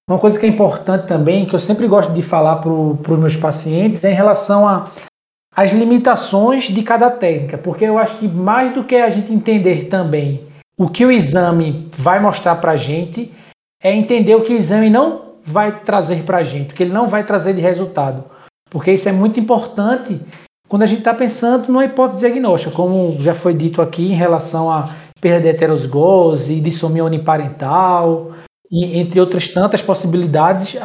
Uma 0.09 0.19
coisa 0.19 0.39
que 0.39 0.45
é 0.45 0.49
importante 0.49 1.07
também, 1.07 1.45
que 1.45 1.55
eu 1.55 1.59
sempre 1.59 1.87
gosto 1.87 2.11
de 2.13 2.21
falar 2.21 2.57
para 2.57 2.69
os 2.69 3.19
meus 3.19 3.35
pacientes, 3.35 4.03
é 4.03 4.11
em 4.11 4.15
relação 4.15 4.67
a 4.67 4.91
as 5.55 5.71
limitações 5.71 6.65
de 6.65 6.83
cada 6.83 7.09
técnica, 7.09 7.57
porque 7.57 7.85
eu 7.85 7.97
acho 7.97 8.17
que 8.17 8.27
mais 8.27 8.73
do 8.73 8.83
que 8.83 8.95
a 8.95 9.09
gente 9.09 9.31
entender 9.31 9.85
também 9.85 10.41
o 10.77 10.89
que 10.89 11.05
o 11.05 11.11
exame 11.11 11.89
vai 11.97 12.19
mostrar 12.19 12.55
para 12.55 12.73
a 12.73 12.75
gente, 12.75 13.31
é 13.81 13.93
entender 13.93 14.35
o 14.35 14.43
que 14.43 14.53
o 14.53 14.57
exame 14.57 14.89
não 14.89 15.35
vai 15.45 15.79
trazer 15.79 16.23
para 16.23 16.39
a 16.39 16.43
gente, 16.43 16.71
o 16.71 16.75
que 16.75 16.83
ele 16.83 16.91
não 16.91 17.07
vai 17.07 17.23
trazer 17.23 17.53
de 17.53 17.61
resultado. 17.61 18.25
Porque 18.69 18.91
isso 18.91 19.07
é 19.07 19.11
muito 19.13 19.39
importante 19.39 20.19
quando 20.67 20.83
a 20.83 20.85
gente 20.85 20.99
está 20.99 21.13
pensando 21.13 21.67
numa 21.67 21.85
hipótese 21.85 22.19
diagnóstica, 22.19 22.75
como 22.75 23.15
já 23.21 23.33
foi 23.33 23.53
dito 23.53 23.81
aqui 23.81 24.11
em 24.11 24.15
relação 24.15 24.69
a 24.69 24.93
perda 25.21 25.41
de 25.41 25.47
heterosgose, 25.47 26.59
dissomia 26.59 27.05
uniparental, 27.05 28.33
e, 28.69 28.99
entre 28.99 29.19
outras 29.19 29.47
tantas 29.47 29.81
possibilidades. 29.81 30.75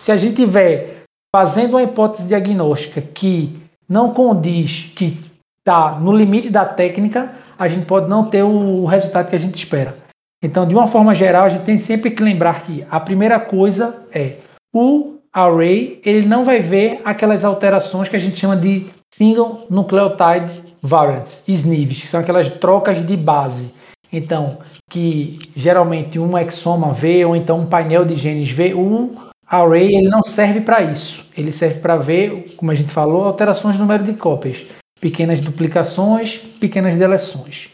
Se 0.00 0.10
a 0.10 0.16
gente 0.16 0.36
tiver 0.36 1.02
fazendo 1.34 1.70
uma 1.70 1.82
hipótese 1.82 2.26
diagnóstica 2.26 3.02
que 3.02 3.67
não 3.88 4.12
condiz, 4.12 4.92
que 4.94 5.18
está 5.58 5.98
no 5.98 6.16
limite 6.16 6.50
da 6.50 6.64
técnica, 6.64 7.32
a 7.58 7.66
gente 7.66 7.86
pode 7.86 8.08
não 8.08 8.24
ter 8.24 8.42
o 8.42 8.84
resultado 8.84 9.28
que 9.28 9.36
a 9.36 9.40
gente 9.40 9.56
espera. 9.56 9.96
Então, 10.42 10.66
de 10.66 10.74
uma 10.74 10.86
forma 10.86 11.14
geral, 11.14 11.44
a 11.44 11.48
gente 11.48 11.64
tem 11.64 11.78
sempre 11.78 12.10
que 12.10 12.22
lembrar 12.22 12.62
que 12.62 12.86
a 12.90 13.00
primeira 13.00 13.40
coisa 13.40 14.06
é 14.12 14.36
o 14.72 15.14
array, 15.32 16.00
ele 16.04 16.26
não 16.26 16.44
vai 16.44 16.60
ver 16.60 17.00
aquelas 17.04 17.44
alterações 17.44 18.08
que 18.08 18.16
a 18.16 18.20
gente 18.20 18.36
chama 18.36 18.56
de 18.56 18.86
single 19.12 19.66
nucleotide 19.68 20.62
variants, 20.80 21.42
SNVs, 21.46 22.00
que 22.02 22.06
são 22.06 22.20
aquelas 22.20 22.48
trocas 22.48 23.04
de 23.04 23.16
base. 23.16 23.74
Então, 24.12 24.58
que 24.88 25.38
geralmente 25.54 26.18
um 26.18 26.36
exoma 26.38 26.92
vê 26.92 27.24
ou 27.24 27.36
então 27.36 27.60
um 27.60 27.66
painel 27.66 28.04
de 28.04 28.14
genes 28.14 28.50
vê, 28.50 28.72
o 28.72 29.27
array 29.48 29.96
ele 29.96 30.08
não 30.08 30.22
serve 30.22 30.60
para 30.60 30.82
isso. 30.82 31.26
Ele 31.36 31.52
serve 31.52 31.80
para 31.80 31.96
ver, 31.96 32.54
como 32.56 32.70
a 32.70 32.74
gente 32.74 32.92
falou, 32.92 33.24
alterações 33.24 33.76
no 33.76 33.82
número 33.82 34.04
de 34.04 34.14
cópias, 34.14 34.66
pequenas 35.00 35.40
duplicações, 35.40 36.38
pequenas 36.38 36.94
deleções. 36.94 37.70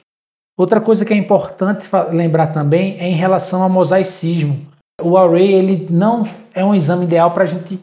Outra 0.56 0.80
coisa 0.80 1.04
que 1.04 1.12
é 1.12 1.16
importante 1.16 1.88
lembrar 2.12 2.48
também 2.48 2.96
é 3.00 3.08
em 3.08 3.14
relação 3.14 3.62
ao 3.62 3.68
mosaicismo. 3.68 4.64
O 5.02 5.16
array 5.16 5.52
ele 5.52 5.86
não 5.90 6.28
é 6.54 6.64
um 6.64 6.74
exame 6.74 7.04
ideal 7.04 7.32
para 7.32 7.42
a 7.42 7.46
gente, 7.46 7.80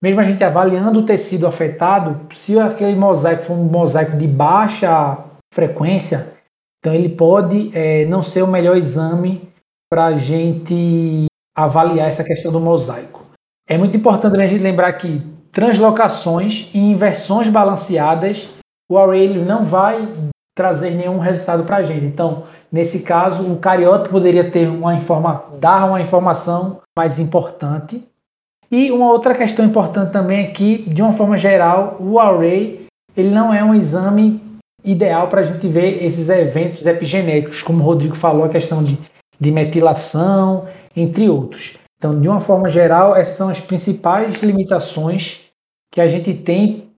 mesmo 0.00 0.20
a 0.20 0.24
gente 0.24 0.44
avaliando 0.44 1.00
o 1.00 1.06
tecido 1.06 1.46
afetado, 1.46 2.32
se 2.34 2.56
aquele 2.58 2.94
mosaico 2.94 3.42
for 3.42 3.54
um 3.54 3.64
mosaico 3.64 4.16
de 4.16 4.28
baixa 4.28 5.18
frequência, 5.52 6.34
então 6.78 6.94
ele 6.94 7.08
pode 7.08 7.70
é, 7.74 8.04
não 8.04 8.22
ser 8.22 8.42
o 8.42 8.46
melhor 8.46 8.76
exame 8.76 9.48
para 9.90 10.06
a 10.06 10.14
gente 10.14 11.26
avaliar 11.56 12.08
essa 12.08 12.22
questão 12.22 12.52
do 12.52 12.60
mosaico. 12.60 13.23
É 13.68 13.78
muito 13.78 13.96
importante 13.96 14.38
a 14.38 14.46
gente 14.46 14.62
lembrar 14.62 14.92
que 14.94 15.22
translocações 15.50 16.68
e 16.74 16.78
inversões 16.78 17.48
balanceadas, 17.48 18.48
o 18.90 18.98
array 18.98 19.24
ele 19.24 19.44
não 19.44 19.64
vai 19.64 20.06
trazer 20.54 20.90
nenhum 20.90 21.18
resultado 21.18 21.64
para 21.64 21.76
a 21.76 21.82
gente. 21.82 22.04
Então, 22.04 22.42
nesse 22.70 23.02
caso, 23.02 23.52
o 23.52 23.58
cariota 23.58 24.10
poderia 24.10 24.50
ter 24.50 24.68
uma 24.68 24.94
informa 24.94 25.44
dar 25.58 25.86
uma 25.86 26.00
informação 26.00 26.80
mais 26.96 27.18
importante. 27.18 28.02
E 28.70 28.90
uma 28.90 29.10
outra 29.10 29.34
questão 29.34 29.64
importante 29.64 30.12
também 30.12 30.46
é 30.46 30.50
que, 30.50 30.78
de 30.82 31.00
uma 31.00 31.12
forma 31.12 31.38
geral, 31.38 31.96
o 32.00 32.18
array 32.18 32.86
ele 33.16 33.30
não 33.30 33.54
é 33.54 33.62
um 33.62 33.74
exame 33.74 34.42
ideal 34.84 35.28
para 35.28 35.40
a 35.40 35.44
gente 35.44 35.66
ver 35.68 36.04
esses 36.04 36.28
eventos 36.28 36.84
epigenéticos, 36.84 37.62
como 37.62 37.82
o 37.82 37.86
Rodrigo 37.86 38.16
falou, 38.16 38.44
a 38.44 38.48
questão 38.48 38.82
de, 38.82 38.98
de 39.40 39.50
metilação, 39.50 40.66
entre 40.96 41.28
outros. 41.28 41.78
Então, 42.04 42.20
de 42.20 42.28
uma 42.28 42.38
forma 42.38 42.68
geral, 42.68 43.16
essas 43.16 43.34
são 43.34 43.48
as 43.48 43.60
principais 43.60 44.42
limitações 44.42 45.46
que 45.90 46.02
a 46.02 46.06
gente 46.06 46.34
tem 46.34 46.90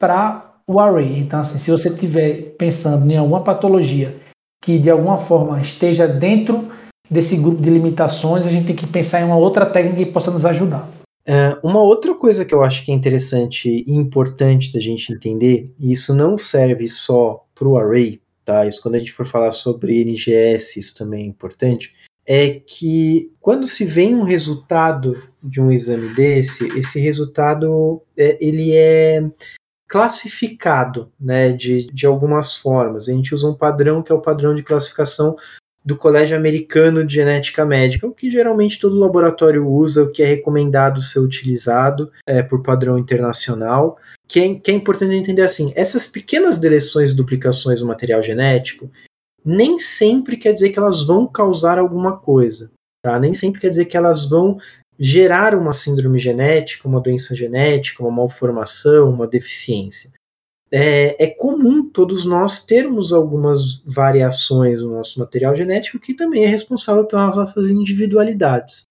para 0.00 0.56
o 0.66 0.80
array. 0.80 1.16
Então, 1.16 1.38
assim, 1.38 1.58
se 1.58 1.70
você 1.70 1.90
estiver 1.90 2.56
pensando 2.58 3.08
em 3.08 3.16
alguma 3.16 3.44
patologia 3.44 4.16
que 4.60 4.76
de 4.76 4.90
alguma 4.90 5.16
forma 5.16 5.60
esteja 5.60 6.08
dentro 6.08 6.72
desse 7.08 7.36
grupo 7.36 7.62
de 7.62 7.70
limitações, 7.70 8.44
a 8.44 8.50
gente 8.50 8.66
tem 8.66 8.74
que 8.74 8.88
pensar 8.88 9.20
em 9.20 9.24
uma 9.26 9.36
outra 9.36 9.64
técnica 9.64 10.04
que 10.04 10.10
possa 10.10 10.32
nos 10.32 10.44
ajudar. 10.44 10.88
É, 11.24 11.56
uma 11.62 11.80
outra 11.80 12.12
coisa 12.12 12.44
que 12.44 12.52
eu 12.52 12.64
acho 12.64 12.84
que 12.84 12.90
é 12.90 12.94
interessante 12.96 13.84
e 13.86 13.92
importante 13.92 14.72
da 14.72 14.80
gente 14.80 15.12
entender, 15.12 15.72
e 15.78 15.92
isso 15.92 16.12
não 16.12 16.36
serve 16.36 16.88
só 16.88 17.44
para 17.54 17.68
o 17.68 17.78
array, 17.78 18.20
tá? 18.44 18.66
Isso 18.66 18.82
quando 18.82 18.96
a 18.96 18.98
gente 18.98 19.12
for 19.12 19.24
falar 19.24 19.52
sobre 19.52 20.00
NGS, 20.00 20.80
isso 20.80 20.96
também 20.96 21.22
é 21.22 21.26
importante, 21.26 21.92
é 22.28 22.60
que 22.60 23.32
quando 23.40 23.66
se 23.66 23.86
vem 23.86 24.14
um 24.14 24.22
resultado 24.22 25.22
de 25.42 25.62
um 25.62 25.72
exame 25.72 26.14
desse, 26.14 26.68
esse 26.78 27.00
resultado 27.00 28.02
é, 28.14 28.36
ele 28.38 28.76
é 28.76 29.24
classificado 29.88 31.10
né, 31.18 31.50
de, 31.50 31.86
de 31.86 32.04
algumas 32.04 32.58
formas. 32.58 33.08
A 33.08 33.12
gente 33.12 33.34
usa 33.34 33.48
um 33.48 33.54
padrão 33.54 34.02
que 34.02 34.12
é 34.12 34.14
o 34.14 34.20
padrão 34.20 34.54
de 34.54 34.62
classificação 34.62 35.36
do 35.82 35.96
Colégio 35.96 36.36
Americano 36.36 37.02
de 37.02 37.14
Genética 37.14 37.64
Médica, 37.64 38.06
o 38.06 38.12
que 38.12 38.30
geralmente 38.30 38.78
todo 38.78 38.98
laboratório 38.98 39.66
usa, 39.66 40.02
o 40.02 40.12
que 40.12 40.22
é 40.22 40.26
recomendado 40.26 41.00
ser 41.00 41.20
utilizado 41.20 42.12
é, 42.26 42.42
por 42.42 42.62
padrão 42.62 42.98
internacional. 42.98 43.96
Que 44.26 44.40
é, 44.40 44.54
que 44.56 44.70
é 44.70 44.74
importante 44.74 45.14
entender 45.14 45.40
assim: 45.40 45.72
essas 45.74 46.06
pequenas 46.06 46.58
deleções 46.58 47.12
e 47.12 47.16
duplicações 47.16 47.80
do 47.80 47.86
material 47.86 48.22
genético 48.22 48.90
nem 49.44 49.78
sempre 49.78 50.36
quer 50.36 50.52
dizer 50.52 50.70
que 50.70 50.78
elas 50.78 51.02
vão 51.06 51.26
causar 51.26 51.78
alguma 51.78 52.16
coisa. 52.18 52.70
Tá? 53.02 53.18
Nem 53.18 53.32
sempre 53.32 53.60
quer 53.60 53.68
dizer 53.68 53.84
que 53.86 53.96
elas 53.96 54.28
vão 54.28 54.58
gerar 54.98 55.54
uma 55.54 55.72
síndrome 55.72 56.18
genética, 56.18 56.88
uma 56.88 57.00
doença 57.00 57.34
genética, 57.34 58.02
uma 58.02 58.10
malformação, 58.10 59.10
uma 59.10 59.26
deficiência. 59.26 60.12
É, 60.70 61.24
é, 61.24 61.26
comum 61.28 61.88
todos 61.88 62.26
nós 62.26 62.66
termos 62.66 63.12
algumas 63.12 63.80
variações 63.86 64.82
no 64.82 64.90
nosso 64.90 65.18
material 65.18 65.56
genético 65.56 65.98
que 65.98 66.12
também 66.12 66.44
é 66.44 66.46
responsável 66.46 67.06
pelas 67.06 67.36
nossas 67.36 67.70
individualidades. 67.70 68.82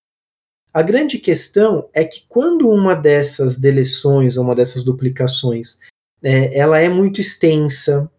A 0.73 0.81
grande 0.81 1.19
questão 1.19 1.87
é 1.93 2.03
que 2.03 2.23
quando 2.27 2.67
uma 2.67 2.95
dessas 2.95 3.57
deleções 3.57 4.37
uma 4.37 4.55
dessas 4.55 4.83
duplicações 4.83 5.77
é, 6.23 6.57
ela 6.57 6.79
é 6.79 6.89
muito 6.89 7.21
extensa 7.21 8.09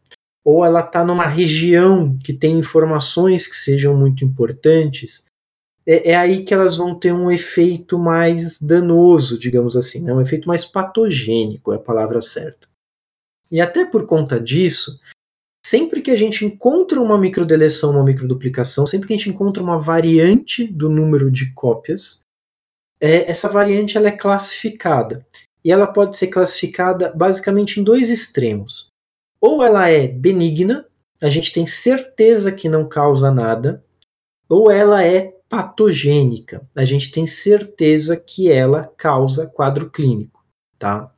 ou 0.48 0.64
ela 0.64 0.80
está 0.80 1.04
numa 1.04 1.26
região 1.26 2.16
que 2.24 2.32
tem 2.32 2.58
informações 2.58 3.46
que 3.46 3.54
sejam 3.54 3.94
muito 3.94 4.24
importantes, 4.24 5.26
é, 5.86 6.12
é, 6.12 6.16
aí 6.16 6.42
que 6.42 6.54
elas 6.54 6.78
vão 6.78 6.98
ter 6.98 7.12
um 7.12 7.30
efeito 7.30 7.98
mais 7.98 8.58
danoso, 8.58 9.38
digamos 9.38 9.76
assim, 9.76 10.00
né? 10.00 10.10
um 10.10 10.22
efeito 10.22 10.48
mais 10.48 10.64
patogênico 10.64 11.70
é 11.70 11.76
a 11.76 11.78
palavra 11.78 12.22
certa. 12.22 12.66
E 13.50 13.60
até 13.60 13.84
por 13.84 14.06
conta 14.06 14.40
disso, 14.40 14.98
sempre 15.62 16.00
que 16.00 16.10
a 16.10 16.16
gente 16.16 16.46
encontra 16.46 16.98
uma 16.98 17.18
microdeleção, 17.18 17.90
uma 17.90 18.04
microduplicação, 18.04 18.86
sempre 18.86 19.06
que 19.06 19.12
a 19.12 19.16
gente 19.18 19.28
encontra 19.28 19.62
uma 19.62 19.78
variante 19.78 20.66
do 20.66 20.88
número 20.88 21.30
de 21.30 21.52
cópias, 21.52 22.20
é, 22.98 23.30
essa 23.30 23.50
variante 23.50 23.98
ela 23.98 24.08
é 24.08 24.12
classificada. 24.12 25.26
E 25.62 25.70
ela 25.70 25.86
pode 25.86 26.16
ser 26.16 26.28
classificada 26.28 27.12
basicamente 27.14 27.78
em 27.78 27.84
dois 27.84 28.08
extremos. 28.08 28.88
Ou 29.40 29.62
ela 29.62 29.88
é 29.88 30.08
benigna, 30.08 30.86
a 31.20 31.28
gente 31.28 31.52
tem 31.52 31.66
certeza 31.66 32.52
que 32.52 32.68
não 32.68 32.88
causa 32.88 33.30
nada, 33.30 33.84
ou 34.48 34.70
ela 34.70 35.04
é 35.04 35.34
patogênica. 35.48 36.66
A 36.76 36.84
gente 36.84 37.10
tem 37.10 37.26
certeza 37.26 38.16
que 38.16 38.50
ela 38.50 38.92
causa 38.96 39.46
quadro 39.46 39.90
clínico, 39.90 40.44
tá? 40.78 41.12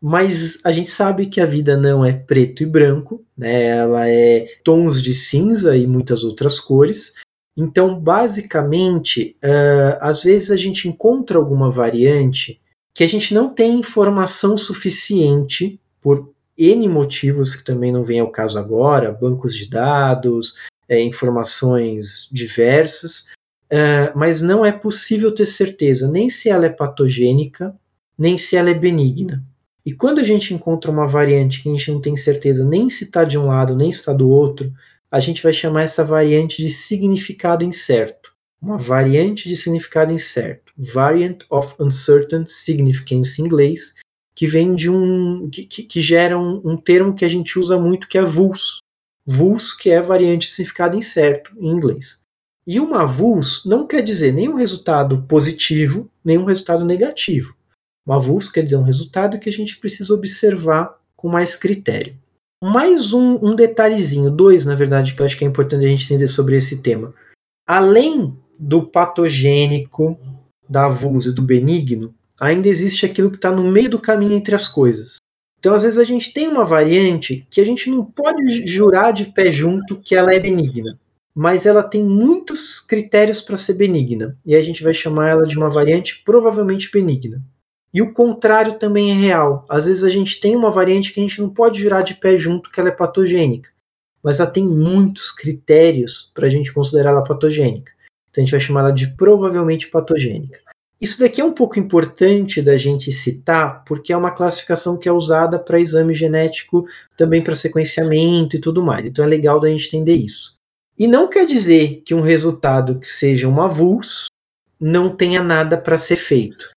Mas 0.00 0.58
a 0.64 0.70
gente 0.70 0.90
sabe 0.90 1.26
que 1.26 1.40
a 1.40 1.46
vida 1.46 1.76
não 1.76 2.04
é 2.04 2.12
preto 2.12 2.62
e 2.62 2.66
branco, 2.66 3.24
né? 3.36 3.64
Ela 3.68 4.08
é 4.08 4.46
tons 4.62 5.02
de 5.02 5.14
cinza 5.14 5.76
e 5.76 5.86
muitas 5.86 6.24
outras 6.24 6.60
cores. 6.60 7.14
Então, 7.56 7.98
basicamente, 7.98 9.36
uh, 9.42 9.96
às 10.00 10.24
vezes 10.24 10.50
a 10.50 10.56
gente 10.56 10.88
encontra 10.88 11.38
alguma 11.38 11.70
variante 11.70 12.60
que 12.94 13.02
a 13.02 13.08
gente 13.08 13.32
não 13.32 13.48
tem 13.48 13.78
informação 13.78 14.58
suficiente 14.58 15.80
por 16.02 16.33
N 16.56 16.88
motivos 16.88 17.54
que 17.54 17.64
também 17.64 17.92
não 17.92 18.04
vem 18.04 18.20
ao 18.20 18.30
caso 18.30 18.58
agora, 18.58 19.12
bancos 19.12 19.54
de 19.54 19.68
dados, 19.68 20.54
é, 20.88 21.00
informações 21.00 22.28
diversas, 22.30 23.28
uh, 23.72 24.16
mas 24.16 24.40
não 24.40 24.64
é 24.64 24.72
possível 24.72 25.32
ter 25.32 25.46
certeza 25.46 26.08
nem 26.08 26.28
se 26.28 26.48
ela 26.48 26.66
é 26.66 26.70
patogênica, 26.70 27.74
nem 28.16 28.38
se 28.38 28.56
ela 28.56 28.70
é 28.70 28.74
benigna. 28.74 29.44
E 29.84 29.92
quando 29.92 30.18
a 30.18 30.24
gente 30.24 30.54
encontra 30.54 30.90
uma 30.90 31.06
variante 31.06 31.62
que 31.62 31.68
a 31.68 31.72
gente 31.72 31.90
não 31.90 32.00
tem 32.00 32.16
certeza 32.16 32.64
nem 32.64 32.88
se 32.88 33.04
está 33.04 33.24
de 33.24 33.36
um 33.36 33.46
lado, 33.46 33.76
nem 33.76 33.92
se 33.92 33.98
está 33.98 34.12
do 34.12 34.28
outro, 34.28 34.72
a 35.10 35.20
gente 35.20 35.42
vai 35.42 35.52
chamar 35.52 35.82
essa 35.82 36.02
variante 36.02 36.62
de 36.62 36.70
significado 36.70 37.64
incerto. 37.64 38.32
Uma 38.60 38.78
variante 38.78 39.46
de 39.46 39.54
significado 39.54 40.12
incerto. 40.12 40.72
Variant 40.76 41.44
of 41.50 41.74
Uncertain 41.78 42.46
Significance 42.46 43.40
em 43.40 43.44
inglês, 43.44 43.94
que 44.34 44.46
vem 44.46 44.74
de 44.74 44.90
um. 44.90 45.48
que, 45.48 45.64
que, 45.64 46.00
gera 46.00 46.38
um, 46.38 46.60
um, 46.64 46.76
termo 46.76 47.14
que 47.14 47.24
a 47.24 47.28
gente 47.28 47.58
usa 47.58 47.78
muito 47.78 48.08
que 48.08 48.18
é 48.18 48.22
VULS. 48.22 48.78
VULS, 49.26 49.72
que 49.72 49.90
é 49.90 50.02
variante 50.02 50.50
significado 50.50 50.96
incerto 50.96 51.52
em 51.58 51.68
inglês. 51.68 52.22
E 52.66 52.80
uma 52.80 53.02
avulso 53.02 53.68
não 53.68 53.86
quer 53.86 54.02
dizer 54.02 54.32
nenhum 54.32 54.54
resultado 54.54 55.22
positivo, 55.28 56.10
nenhum 56.24 56.44
resultado 56.44 56.84
negativo. 56.84 57.54
Uma 58.06 58.16
avulso 58.16 58.52
quer 58.52 58.62
dizer 58.62 58.76
um 58.76 58.82
resultado 58.82 59.38
que 59.38 59.48
a 59.48 59.52
gente 59.52 59.76
precisa 59.76 60.14
observar 60.14 60.98
com 61.16 61.28
mais 61.28 61.56
critério. 61.56 62.16
Mais 62.62 63.12
um, 63.12 63.38
um 63.42 63.54
detalhezinho, 63.54 64.30
dois, 64.30 64.64
na 64.64 64.74
verdade, 64.74 65.14
que 65.14 65.20
eu 65.20 65.26
acho 65.26 65.36
que 65.36 65.44
é 65.44 65.48
importante 65.48 65.84
a 65.84 65.88
gente 65.88 66.04
entender 66.04 66.26
sobre 66.26 66.56
esse 66.56 66.80
tema. 66.80 67.14
Além 67.66 68.34
do 68.58 68.82
patogênico, 68.82 70.18
da 70.68 70.86
avulso 70.86 71.30
e 71.30 71.32
do 71.32 71.42
benigno, 71.42 72.14
ainda 72.40 72.68
existe 72.68 73.06
aquilo 73.06 73.30
que 73.30 73.36
está 73.36 73.50
no 73.50 73.64
meio 73.64 73.90
do 73.90 74.00
caminho 74.00 74.32
entre 74.32 74.54
as 74.54 74.68
coisas. 74.68 75.16
Então, 75.58 75.74
às 75.74 75.82
vezes, 75.82 75.98
a 75.98 76.04
gente 76.04 76.32
tem 76.32 76.46
uma 76.48 76.64
variante 76.64 77.46
que 77.50 77.60
a 77.60 77.64
gente 77.64 77.88
não 77.88 78.04
pode 78.04 78.66
jurar 78.66 79.12
de 79.12 79.26
pé 79.26 79.50
junto 79.50 80.00
que 80.00 80.14
ela 80.14 80.34
é 80.34 80.38
benigna, 80.38 80.98
mas 81.34 81.64
ela 81.64 81.82
tem 81.82 82.04
muitos 82.04 82.80
critérios 82.80 83.40
para 83.40 83.56
ser 83.56 83.74
benigna, 83.74 84.38
e 84.44 84.54
a 84.54 84.62
gente 84.62 84.82
vai 84.82 84.92
chamar 84.92 85.30
ela 85.30 85.46
de 85.46 85.56
uma 85.56 85.70
variante 85.70 86.22
provavelmente 86.24 86.90
benigna. 86.92 87.42
E 87.94 88.02
o 88.02 88.12
contrário 88.12 88.74
também 88.74 89.12
é 89.12 89.14
real. 89.14 89.64
Às 89.68 89.86
vezes 89.86 90.02
a 90.02 90.10
gente 90.10 90.40
tem 90.40 90.56
uma 90.56 90.70
variante 90.70 91.12
que 91.12 91.20
a 91.20 91.22
gente 91.22 91.40
não 91.40 91.48
pode 91.48 91.80
jurar 91.80 92.02
de 92.02 92.14
pé 92.14 92.36
junto 92.36 92.68
que 92.70 92.80
ela 92.80 92.88
é 92.88 92.92
patogênica, 92.92 93.70
mas 94.22 94.40
ela 94.40 94.50
tem 94.50 94.66
muitos 94.66 95.30
critérios 95.30 96.32
para 96.34 96.46
a 96.46 96.50
gente 96.50 96.72
considerar 96.72 97.10
ela 97.10 97.22
patogênica. 97.22 97.92
Então 98.28 98.42
a 98.42 98.44
gente 98.44 98.50
vai 98.50 98.60
chamar 98.60 98.80
ela 98.80 98.92
de 98.92 99.06
provavelmente 99.16 99.88
patogênica. 99.88 100.60
Isso 101.00 101.20
daqui 101.20 101.40
é 101.40 101.44
um 101.44 101.52
pouco 101.52 101.78
importante 101.78 102.62
da 102.62 102.76
gente 102.76 103.10
citar, 103.12 103.84
porque 103.84 104.12
é 104.12 104.16
uma 104.16 104.30
classificação 104.30 104.96
que 104.96 105.08
é 105.08 105.12
usada 105.12 105.58
para 105.58 105.80
exame 105.80 106.14
genético, 106.14 106.86
também 107.16 107.42
para 107.42 107.54
sequenciamento 107.54 108.56
e 108.56 108.60
tudo 108.60 108.82
mais. 108.82 109.04
Então 109.04 109.24
é 109.24 109.28
legal 109.28 109.60
da 109.60 109.68
gente 109.68 109.88
entender 109.88 110.14
isso. 110.14 110.54
E 110.98 111.06
não 111.06 111.28
quer 111.28 111.44
dizer 111.44 112.02
que 112.06 112.14
um 112.14 112.20
resultado 112.20 112.98
que 113.00 113.08
seja 113.08 113.48
um 113.48 113.60
avulso 113.60 114.28
não 114.80 115.14
tenha 115.14 115.42
nada 115.42 115.76
para 115.76 115.96
ser 115.96 116.16
feito. 116.16 116.70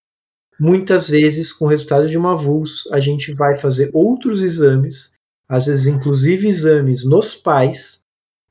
Muitas 0.60 1.08
vezes, 1.08 1.54
com 1.54 1.66
o 1.66 1.68
resultado 1.68 2.08
de 2.08 2.18
uma 2.18 2.34
avulso, 2.34 2.92
a 2.94 3.00
gente 3.00 3.32
vai 3.34 3.56
fazer 3.56 3.92
outros 3.94 4.42
exames, 4.42 5.14
às 5.48 5.68
vezes 5.68 5.86
inclusive 5.86 6.48
exames 6.48 7.06
nos 7.06 7.36
pais, 7.36 8.00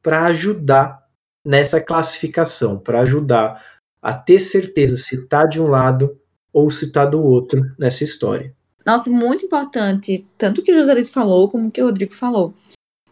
para 0.01 0.25
ajudar 0.27 1.05
nessa 1.45 1.81
classificação, 1.81 2.79
para 2.79 3.01
ajudar 3.01 3.76
a 4.07 4.15
ter 4.15 4.39
certeza 4.39 4.97
se 4.97 5.17
está 5.17 5.45
de 5.45 5.61
um 5.61 5.67
lado 5.67 6.17
ou 6.53 6.71
se 6.71 6.85
está 6.85 7.05
do 7.05 7.21
outro 7.21 7.61
nessa 7.77 8.05
história. 8.05 8.55
Nossa, 8.87 9.11
muito 9.11 9.45
importante, 9.45 10.25
tanto 10.39 10.63
que 10.63 10.71
o 10.71 10.77
Joselito 10.77 11.11
falou 11.11 11.49
como 11.49 11.73
que 11.73 11.83
o 11.83 11.87
Rodrigo 11.87 12.15
falou. 12.15 12.55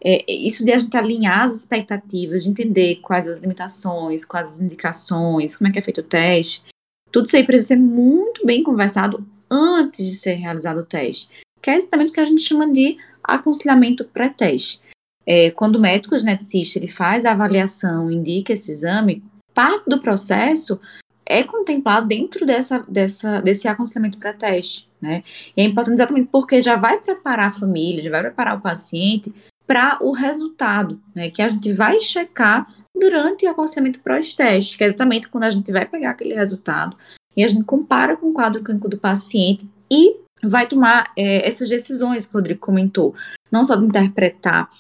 É, 0.00 0.24
isso 0.32 0.64
de 0.64 0.70
a 0.70 0.78
gente 0.78 0.96
alinhar 0.96 1.40
as 1.40 1.56
expectativas, 1.56 2.44
de 2.44 2.50
entender 2.50 3.00
quais 3.02 3.26
as 3.26 3.38
limitações, 3.38 4.24
quais 4.24 4.46
as 4.46 4.60
indicações, 4.60 5.56
como 5.56 5.66
é 5.66 5.72
que 5.72 5.80
é 5.80 5.82
feito 5.82 6.00
o 6.00 6.04
teste. 6.04 6.62
Tudo 7.10 7.26
isso 7.26 7.36
aí 7.36 7.42
precisa 7.42 7.74
ser 7.74 7.76
muito 7.76 8.46
bem 8.46 8.62
conversado 8.62 9.26
antes 9.50 10.06
de 10.06 10.14
ser 10.14 10.34
realizado 10.34 10.78
o 10.78 10.86
teste, 10.86 11.28
que 11.60 11.70
é 11.70 11.76
exatamente 11.76 12.10
o 12.10 12.12
que 12.12 12.20
a 12.20 12.26
gente 12.26 12.42
chama 12.42 12.70
de 12.70 12.98
aconselhamento 13.20 14.04
pré-teste. 14.04 14.80
É, 15.26 15.50
quando 15.50 15.74
o 15.74 15.80
médico 15.80 16.16
geneticista 16.16 16.78
ele 16.78 16.86
faz 16.86 17.24
a 17.24 17.32
avaliação, 17.32 18.12
indica 18.12 18.52
esse 18.52 18.70
exame, 18.70 19.24
parte 19.54 19.88
do 19.88 20.00
processo 20.00 20.80
é 21.26 21.42
contemplado 21.42 22.06
dentro 22.06 22.44
dessa, 22.44 22.84
dessa, 22.88 23.40
desse 23.40 23.66
aconselhamento 23.66 24.18
pré-teste, 24.18 24.88
né? 25.00 25.22
E 25.56 25.62
é 25.62 25.64
importante 25.64 25.94
exatamente 25.94 26.28
porque 26.30 26.60
já 26.60 26.76
vai 26.76 27.00
preparar 27.00 27.48
a 27.48 27.52
família, 27.52 28.02
já 28.02 28.10
vai 28.10 28.20
preparar 28.22 28.58
o 28.58 28.60
paciente 28.60 29.32
para 29.66 29.98
o 30.02 30.12
resultado, 30.12 31.00
né? 31.14 31.30
Que 31.30 31.40
a 31.40 31.48
gente 31.48 31.72
vai 31.72 32.00
checar 32.00 32.66
durante 32.94 33.46
o 33.46 33.50
aconselhamento 33.50 34.00
pós-teste, 34.00 34.76
que 34.76 34.84
é 34.84 34.86
exatamente 34.86 35.28
quando 35.28 35.44
a 35.44 35.50
gente 35.50 35.72
vai 35.72 35.86
pegar 35.86 36.10
aquele 36.10 36.34
resultado 36.34 36.96
e 37.36 37.42
a 37.42 37.48
gente 37.48 37.64
compara 37.64 38.16
com 38.16 38.28
o 38.28 38.32
quadro 38.32 38.62
clínico 38.62 38.88
do 38.88 38.98
paciente 38.98 39.68
e 39.90 40.16
vai 40.42 40.66
tomar 40.66 41.10
é, 41.16 41.46
essas 41.46 41.68
decisões 41.68 42.26
que 42.26 42.32
o 42.32 42.38
Rodrigo 42.38 42.60
comentou, 42.60 43.14
não 43.50 43.64
só 43.64 43.74
de 43.74 43.84
interpretar 43.84 44.70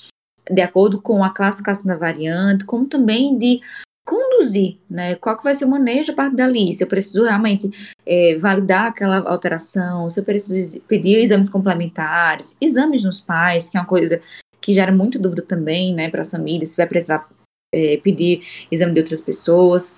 de 0.50 0.60
acordo 0.60 1.00
com 1.00 1.24
a 1.24 1.30
classificação 1.30 1.86
da 1.86 1.96
variante, 1.96 2.66
como 2.66 2.86
também 2.86 3.36
de 3.38 3.60
conduzir, 4.04 4.78
né? 4.88 5.14
Qual 5.16 5.36
que 5.36 5.44
vai 5.44 5.54
ser 5.54 5.64
o 5.64 5.70
manejo 5.70 6.12
a 6.12 6.14
partir 6.14 6.36
dali? 6.36 6.72
Se 6.74 6.84
eu 6.84 6.88
preciso 6.88 7.24
realmente 7.24 7.70
é, 8.04 8.36
validar 8.36 8.86
aquela 8.86 9.18
alteração, 9.28 10.08
se 10.10 10.20
eu 10.20 10.24
preciso 10.24 10.80
pedir 10.82 11.16
exames 11.16 11.48
complementares, 11.48 12.56
exames 12.60 13.02
nos 13.02 13.20
pais, 13.20 13.68
que 13.68 13.76
é 13.76 13.80
uma 13.80 13.86
coisa 13.86 14.20
que 14.60 14.72
gera 14.72 14.92
muita 14.92 15.18
dúvida 15.18 15.42
também, 15.42 15.94
né, 15.94 16.10
para 16.10 16.22
as 16.22 16.30
famílias, 16.30 16.70
se 16.70 16.76
vai 16.76 16.86
precisar 16.86 17.28
é, 17.74 17.96
pedir 17.98 18.42
exame 18.70 18.92
de 18.92 19.00
outras 19.00 19.20
pessoas. 19.20 19.96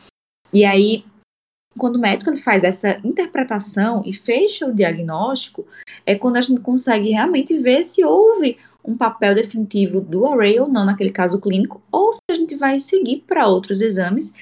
E 0.53 0.65
aí, 0.65 1.05
quando 1.77 1.97
o 1.97 2.01
médico 2.01 2.31
ele 2.31 2.41
faz 2.41 2.65
essa 2.65 3.01
interpretação 3.05 4.03
e 4.07 4.13
fecha 4.13 4.67
o 4.67 4.75
diagnóstico, 4.75 5.67
é 6.05 6.15
quando 6.15 6.37
a 6.37 6.41
gente 6.41 6.61
consegue 6.61 7.11
realmente 7.11 7.59
ver 7.59 7.83
se 7.83 8.05
houve 8.05 8.57
um 8.87 8.97
papel 8.97 9.35
definitivo 9.35 10.01
do 10.01 10.27
array 10.27 10.61
ou 10.61 10.69
não 10.69 10.85
naquele 10.85 11.11
caso 11.11 11.41
clínico, 11.41 11.83
ou 11.91 12.13
se 12.13 12.21
a 12.31 12.35
gente 12.35 12.55
vai 12.55 12.79
seguir 12.79 13.25
para 13.27 13.47
outros 13.47 13.81
exames, 13.81 14.33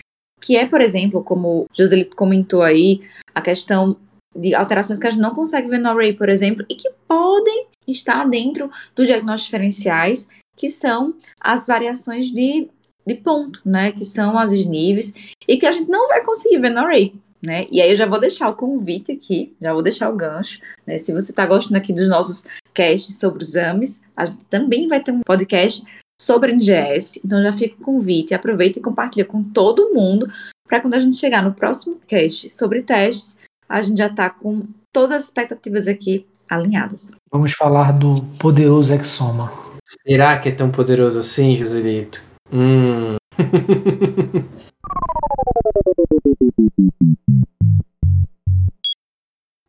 que 0.40 0.56
é, 0.56 0.66
por 0.66 0.80
exemplo, 0.80 1.22
como 1.22 1.62
o 1.62 1.66
Joselito 1.72 2.14
comentou 2.14 2.62
aí, 2.62 3.00
a 3.34 3.40
questão 3.40 3.96
de 4.36 4.54
alterações 4.54 4.98
que 4.98 5.06
a 5.06 5.10
gente 5.10 5.22
não 5.22 5.34
consegue 5.34 5.68
ver 5.68 5.78
no 5.78 5.88
array, 5.88 6.12
por 6.12 6.28
exemplo, 6.28 6.64
e 6.68 6.74
que 6.74 6.90
podem 7.08 7.66
estar 7.86 8.28
dentro 8.28 8.70
dos 8.94 9.06
diagnósticos 9.06 9.46
diferenciais, 9.46 10.28
que 10.56 10.68
são 10.68 11.14
as 11.40 11.66
variações 11.66 12.30
de, 12.30 12.68
de 13.06 13.14
ponto, 13.14 13.60
né, 13.64 13.92
que 13.92 14.04
são 14.04 14.38
as 14.38 14.52
níveis, 14.52 15.14
e 15.48 15.56
que 15.56 15.66
a 15.66 15.72
gente 15.72 15.90
não 15.90 16.08
vai 16.08 16.24
conseguir 16.24 16.58
ver 16.58 16.70
no 16.70 16.80
array. 16.80 17.14
Né? 17.42 17.66
E 17.70 17.80
aí 17.80 17.90
eu 17.90 17.96
já 17.96 18.06
vou 18.06 18.18
deixar 18.18 18.48
o 18.48 18.54
convite 18.54 19.12
aqui, 19.12 19.54
já 19.60 19.72
vou 19.74 19.82
deixar 19.82 20.08
o 20.08 20.16
gancho, 20.16 20.60
né? 20.86 20.96
Se 20.96 21.12
você 21.12 21.30
está 21.30 21.44
gostando 21.44 21.76
aqui 21.76 21.92
dos 21.92 22.08
nossos 22.08 22.46
casts 22.74 23.18
sobre 23.18 23.42
exames, 23.42 24.00
a 24.16 24.24
gente 24.24 24.44
também 24.46 24.88
vai 24.88 25.00
ter 25.00 25.12
um 25.12 25.20
podcast 25.20 25.84
sobre 26.20 26.52
NGS, 26.52 27.20
então 27.24 27.42
já 27.42 27.52
fica 27.52 27.76
o 27.80 27.84
convite, 27.84 28.34
aproveita 28.34 28.78
e 28.78 28.82
compartilha 28.82 29.24
com 29.24 29.42
todo 29.42 29.92
mundo, 29.94 30.30
para 30.66 30.80
quando 30.80 30.94
a 30.94 31.00
gente 31.00 31.16
chegar 31.16 31.42
no 31.42 31.54
próximo 31.54 32.00
cast 32.06 32.48
sobre 32.48 32.82
testes, 32.82 33.38
a 33.68 33.80
gente 33.82 33.98
já 33.98 34.06
está 34.06 34.28
com 34.30 34.66
todas 34.92 35.12
as 35.12 35.24
expectativas 35.24 35.86
aqui 35.88 36.26
alinhadas. 36.48 37.14
Vamos 37.32 37.52
falar 37.52 37.92
do 37.92 38.22
poderoso 38.38 38.92
Exoma. 38.92 39.52
Será 39.84 40.38
que 40.38 40.48
é 40.48 40.52
tão 40.52 40.70
poderoso 40.70 41.18
assim, 41.18 41.56
Joselito? 41.56 42.22
Hum. 42.52 43.16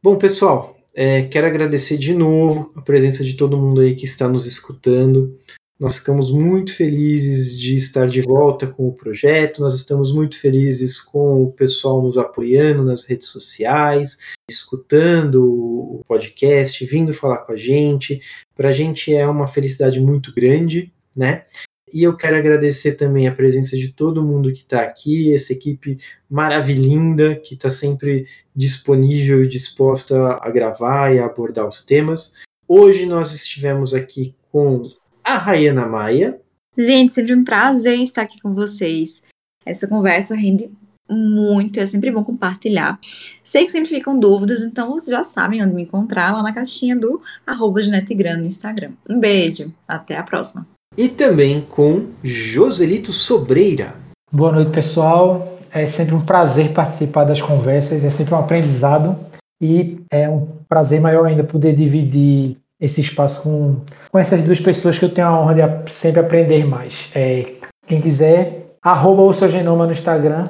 Bom, 0.03 0.17
pessoal, 0.17 0.77
é, 0.95 1.23
quero 1.23 1.45
agradecer 1.45 1.97
de 1.97 2.13
novo 2.13 2.71
a 2.75 2.81
presença 2.81 3.23
de 3.23 3.33
todo 3.33 3.57
mundo 3.57 3.81
aí 3.81 3.93
que 3.93 4.05
está 4.05 4.29
nos 4.29 4.45
escutando. 4.45 5.37
Nós 5.77 5.97
ficamos 5.97 6.31
muito 6.31 6.73
felizes 6.73 7.59
de 7.59 7.75
estar 7.75 8.07
de 8.07 8.21
volta 8.21 8.65
com 8.65 8.87
o 8.87 8.93
projeto, 8.93 9.59
nós 9.59 9.73
estamos 9.75 10.13
muito 10.13 10.39
felizes 10.39 11.01
com 11.01 11.43
o 11.43 11.51
pessoal 11.51 12.01
nos 12.01 12.17
apoiando 12.17 12.81
nas 12.81 13.03
redes 13.03 13.27
sociais, 13.27 14.17
escutando 14.49 15.43
o 15.43 16.01
podcast, 16.07 16.85
vindo 16.85 17.13
falar 17.13 17.39
com 17.39 17.51
a 17.51 17.57
gente. 17.57 18.21
Para 18.55 18.69
a 18.69 18.71
gente 18.71 19.13
é 19.13 19.27
uma 19.27 19.47
felicidade 19.47 19.99
muito 19.99 20.33
grande, 20.33 20.93
né? 21.13 21.43
E 21.95 22.03
eu 22.03 22.17
quero 22.17 22.35
agradecer 22.35 22.95
também 22.95 23.25
a 23.25 23.33
presença 23.33 23.77
de 23.77 23.87
todo 23.87 24.21
mundo 24.21 24.51
que 24.51 24.63
está 24.63 24.81
aqui, 24.81 25.33
essa 25.33 25.53
equipe 25.53 25.97
maravilhinda 26.29 27.37
que 27.37 27.53
está 27.53 27.69
sempre 27.69 28.27
disponível 28.53 29.41
e 29.41 29.47
disposta 29.47 30.37
a 30.41 30.49
gravar 30.49 31.15
e 31.15 31.19
a 31.19 31.25
abordar 31.25 31.65
os 31.65 31.85
temas. 31.85 32.33
Hoje 32.67 33.05
nós 33.05 33.33
estivemos 33.33 33.93
aqui 33.93 34.35
com 34.51 34.91
a 35.23 35.37
Rayana 35.37 35.85
Maia. 35.85 36.37
Gente, 36.77 37.13
sempre 37.13 37.33
um 37.33 37.45
prazer 37.45 37.97
estar 37.99 38.23
aqui 38.23 38.41
com 38.41 38.53
vocês. 38.53 39.23
Essa 39.65 39.87
conversa 39.87 40.35
rende 40.35 40.69
muito, 41.09 41.79
é 41.79 41.85
sempre 41.85 42.11
bom 42.11 42.25
compartilhar. 42.25 42.99
Sei 43.41 43.63
que 43.63 43.71
sempre 43.71 43.87
ficam 43.87 44.19
dúvidas, 44.19 44.63
então 44.63 44.91
vocês 44.91 45.15
já 45.15 45.23
sabem 45.23 45.63
onde 45.63 45.73
me 45.73 45.83
encontrar 45.83 46.33
lá 46.33 46.43
na 46.43 46.53
caixinha 46.53 46.93
do 46.93 47.21
arroba 47.47 47.79
no 47.79 48.47
Instagram. 48.47 48.91
Um 49.09 49.17
beijo, 49.17 49.73
até 49.87 50.17
a 50.17 50.23
próxima. 50.23 50.74
E 50.97 51.09
também 51.09 51.59
com 51.59 52.05
Joselito 52.23 53.11
Sobreira. 53.11 53.95
Boa 54.31 54.53
noite, 54.53 54.71
pessoal. 54.71 55.59
É 55.69 55.85
sempre 55.85 56.15
um 56.15 56.21
prazer 56.21 56.71
participar 56.71 57.25
das 57.25 57.41
conversas, 57.41 58.05
é 58.05 58.09
sempre 58.09 58.33
um 58.33 58.37
aprendizado 58.37 59.17
e 59.61 59.99
é 60.09 60.29
um 60.29 60.47
prazer 60.69 61.01
maior 61.01 61.25
ainda 61.25 61.43
poder 61.43 61.73
dividir 61.73 62.55
esse 62.79 63.01
espaço 63.01 63.43
com, 63.43 63.81
com 64.09 64.17
essas 64.17 64.41
duas 64.41 64.61
pessoas 64.61 64.97
que 64.97 65.03
eu 65.03 65.09
tenho 65.09 65.27
a 65.27 65.37
honra 65.37 65.53
de 65.53 65.61
sempre 65.91 66.21
aprender 66.21 66.65
mais. 66.65 67.09
É, 67.13 67.55
quem 67.85 67.99
quiser, 67.99 68.77
arroba 68.81 69.23
o 69.23 69.33
seu 69.33 69.49
genoma 69.49 69.85
no 69.85 69.91
Instagram, 69.91 70.47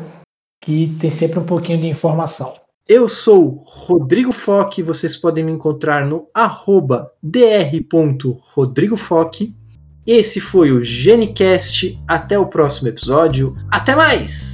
que 0.62 0.96
tem 1.00 1.10
sempre 1.10 1.40
um 1.40 1.44
pouquinho 1.44 1.82
de 1.82 1.88
informação. 1.88 2.54
Eu 2.88 3.08
sou 3.08 3.64
Rodrigo 3.66 4.32
Foque, 4.32 4.84
vocês 4.84 5.18
podem 5.18 5.44
me 5.44 5.52
encontrar 5.52 6.06
no 6.06 6.28
arroba 6.32 7.12
dr.rodrigofoque. 7.24 9.56
Esse 10.06 10.40
foi 10.40 10.72
o 10.72 10.84
Genicast. 10.84 12.00
Até 12.08 12.38
o 12.38 12.46
próximo 12.46 12.88
episódio. 12.88 13.56
Até 13.72 13.96
mais! 13.96 14.54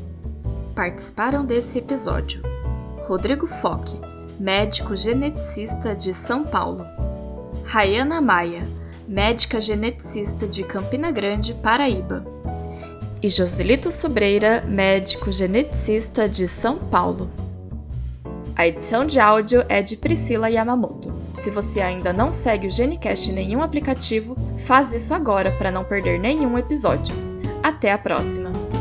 Participaram 0.75 1.45
desse 1.45 1.79
episódio 1.79 2.41
Rodrigo 3.05 3.47
Foque 3.47 4.12
médico 4.43 4.93
geneticista 4.93 5.95
de 5.95 6.13
São 6.13 6.43
Paulo, 6.43 6.85
Rayana 7.63 8.19
Maia, 8.19 8.67
médica 9.07 9.61
geneticista 9.61 10.45
de 10.45 10.65
Campina 10.65 11.11
Grande, 11.11 11.53
Paraíba, 11.53 12.25
e 13.21 13.29
Joselito 13.29 13.89
Sobreira, 13.89 14.61
médico 14.67 15.31
geneticista 15.31 16.27
de 16.27 16.45
São 16.45 16.77
Paulo. 16.77 17.31
A 18.53 18.67
edição 18.67 19.05
de 19.05 19.17
áudio 19.17 19.63
é 19.69 19.81
de 19.81 19.95
Priscila 19.95 20.49
Yamamoto. 20.49 21.13
Se 21.35 21.49
você 21.49 21.79
ainda 21.79 22.11
não 22.11 22.29
segue 22.29 22.67
o 22.67 22.69
Genicast 22.69 23.31
em 23.31 23.35
nenhum 23.35 23.61
aplicativo, 23.61 24.35
faz 24.57 24.91
isso 24.91 25.13
agora 25.13 25.53
para 25.53 25.71
não 25.71 25.85
perder 25.85 26.19
nenhum 26.19 26.57
episódio. 26.57 27.15
Até 27.63 27.93
a 27.93 27.97
próxima! 27.97 28.72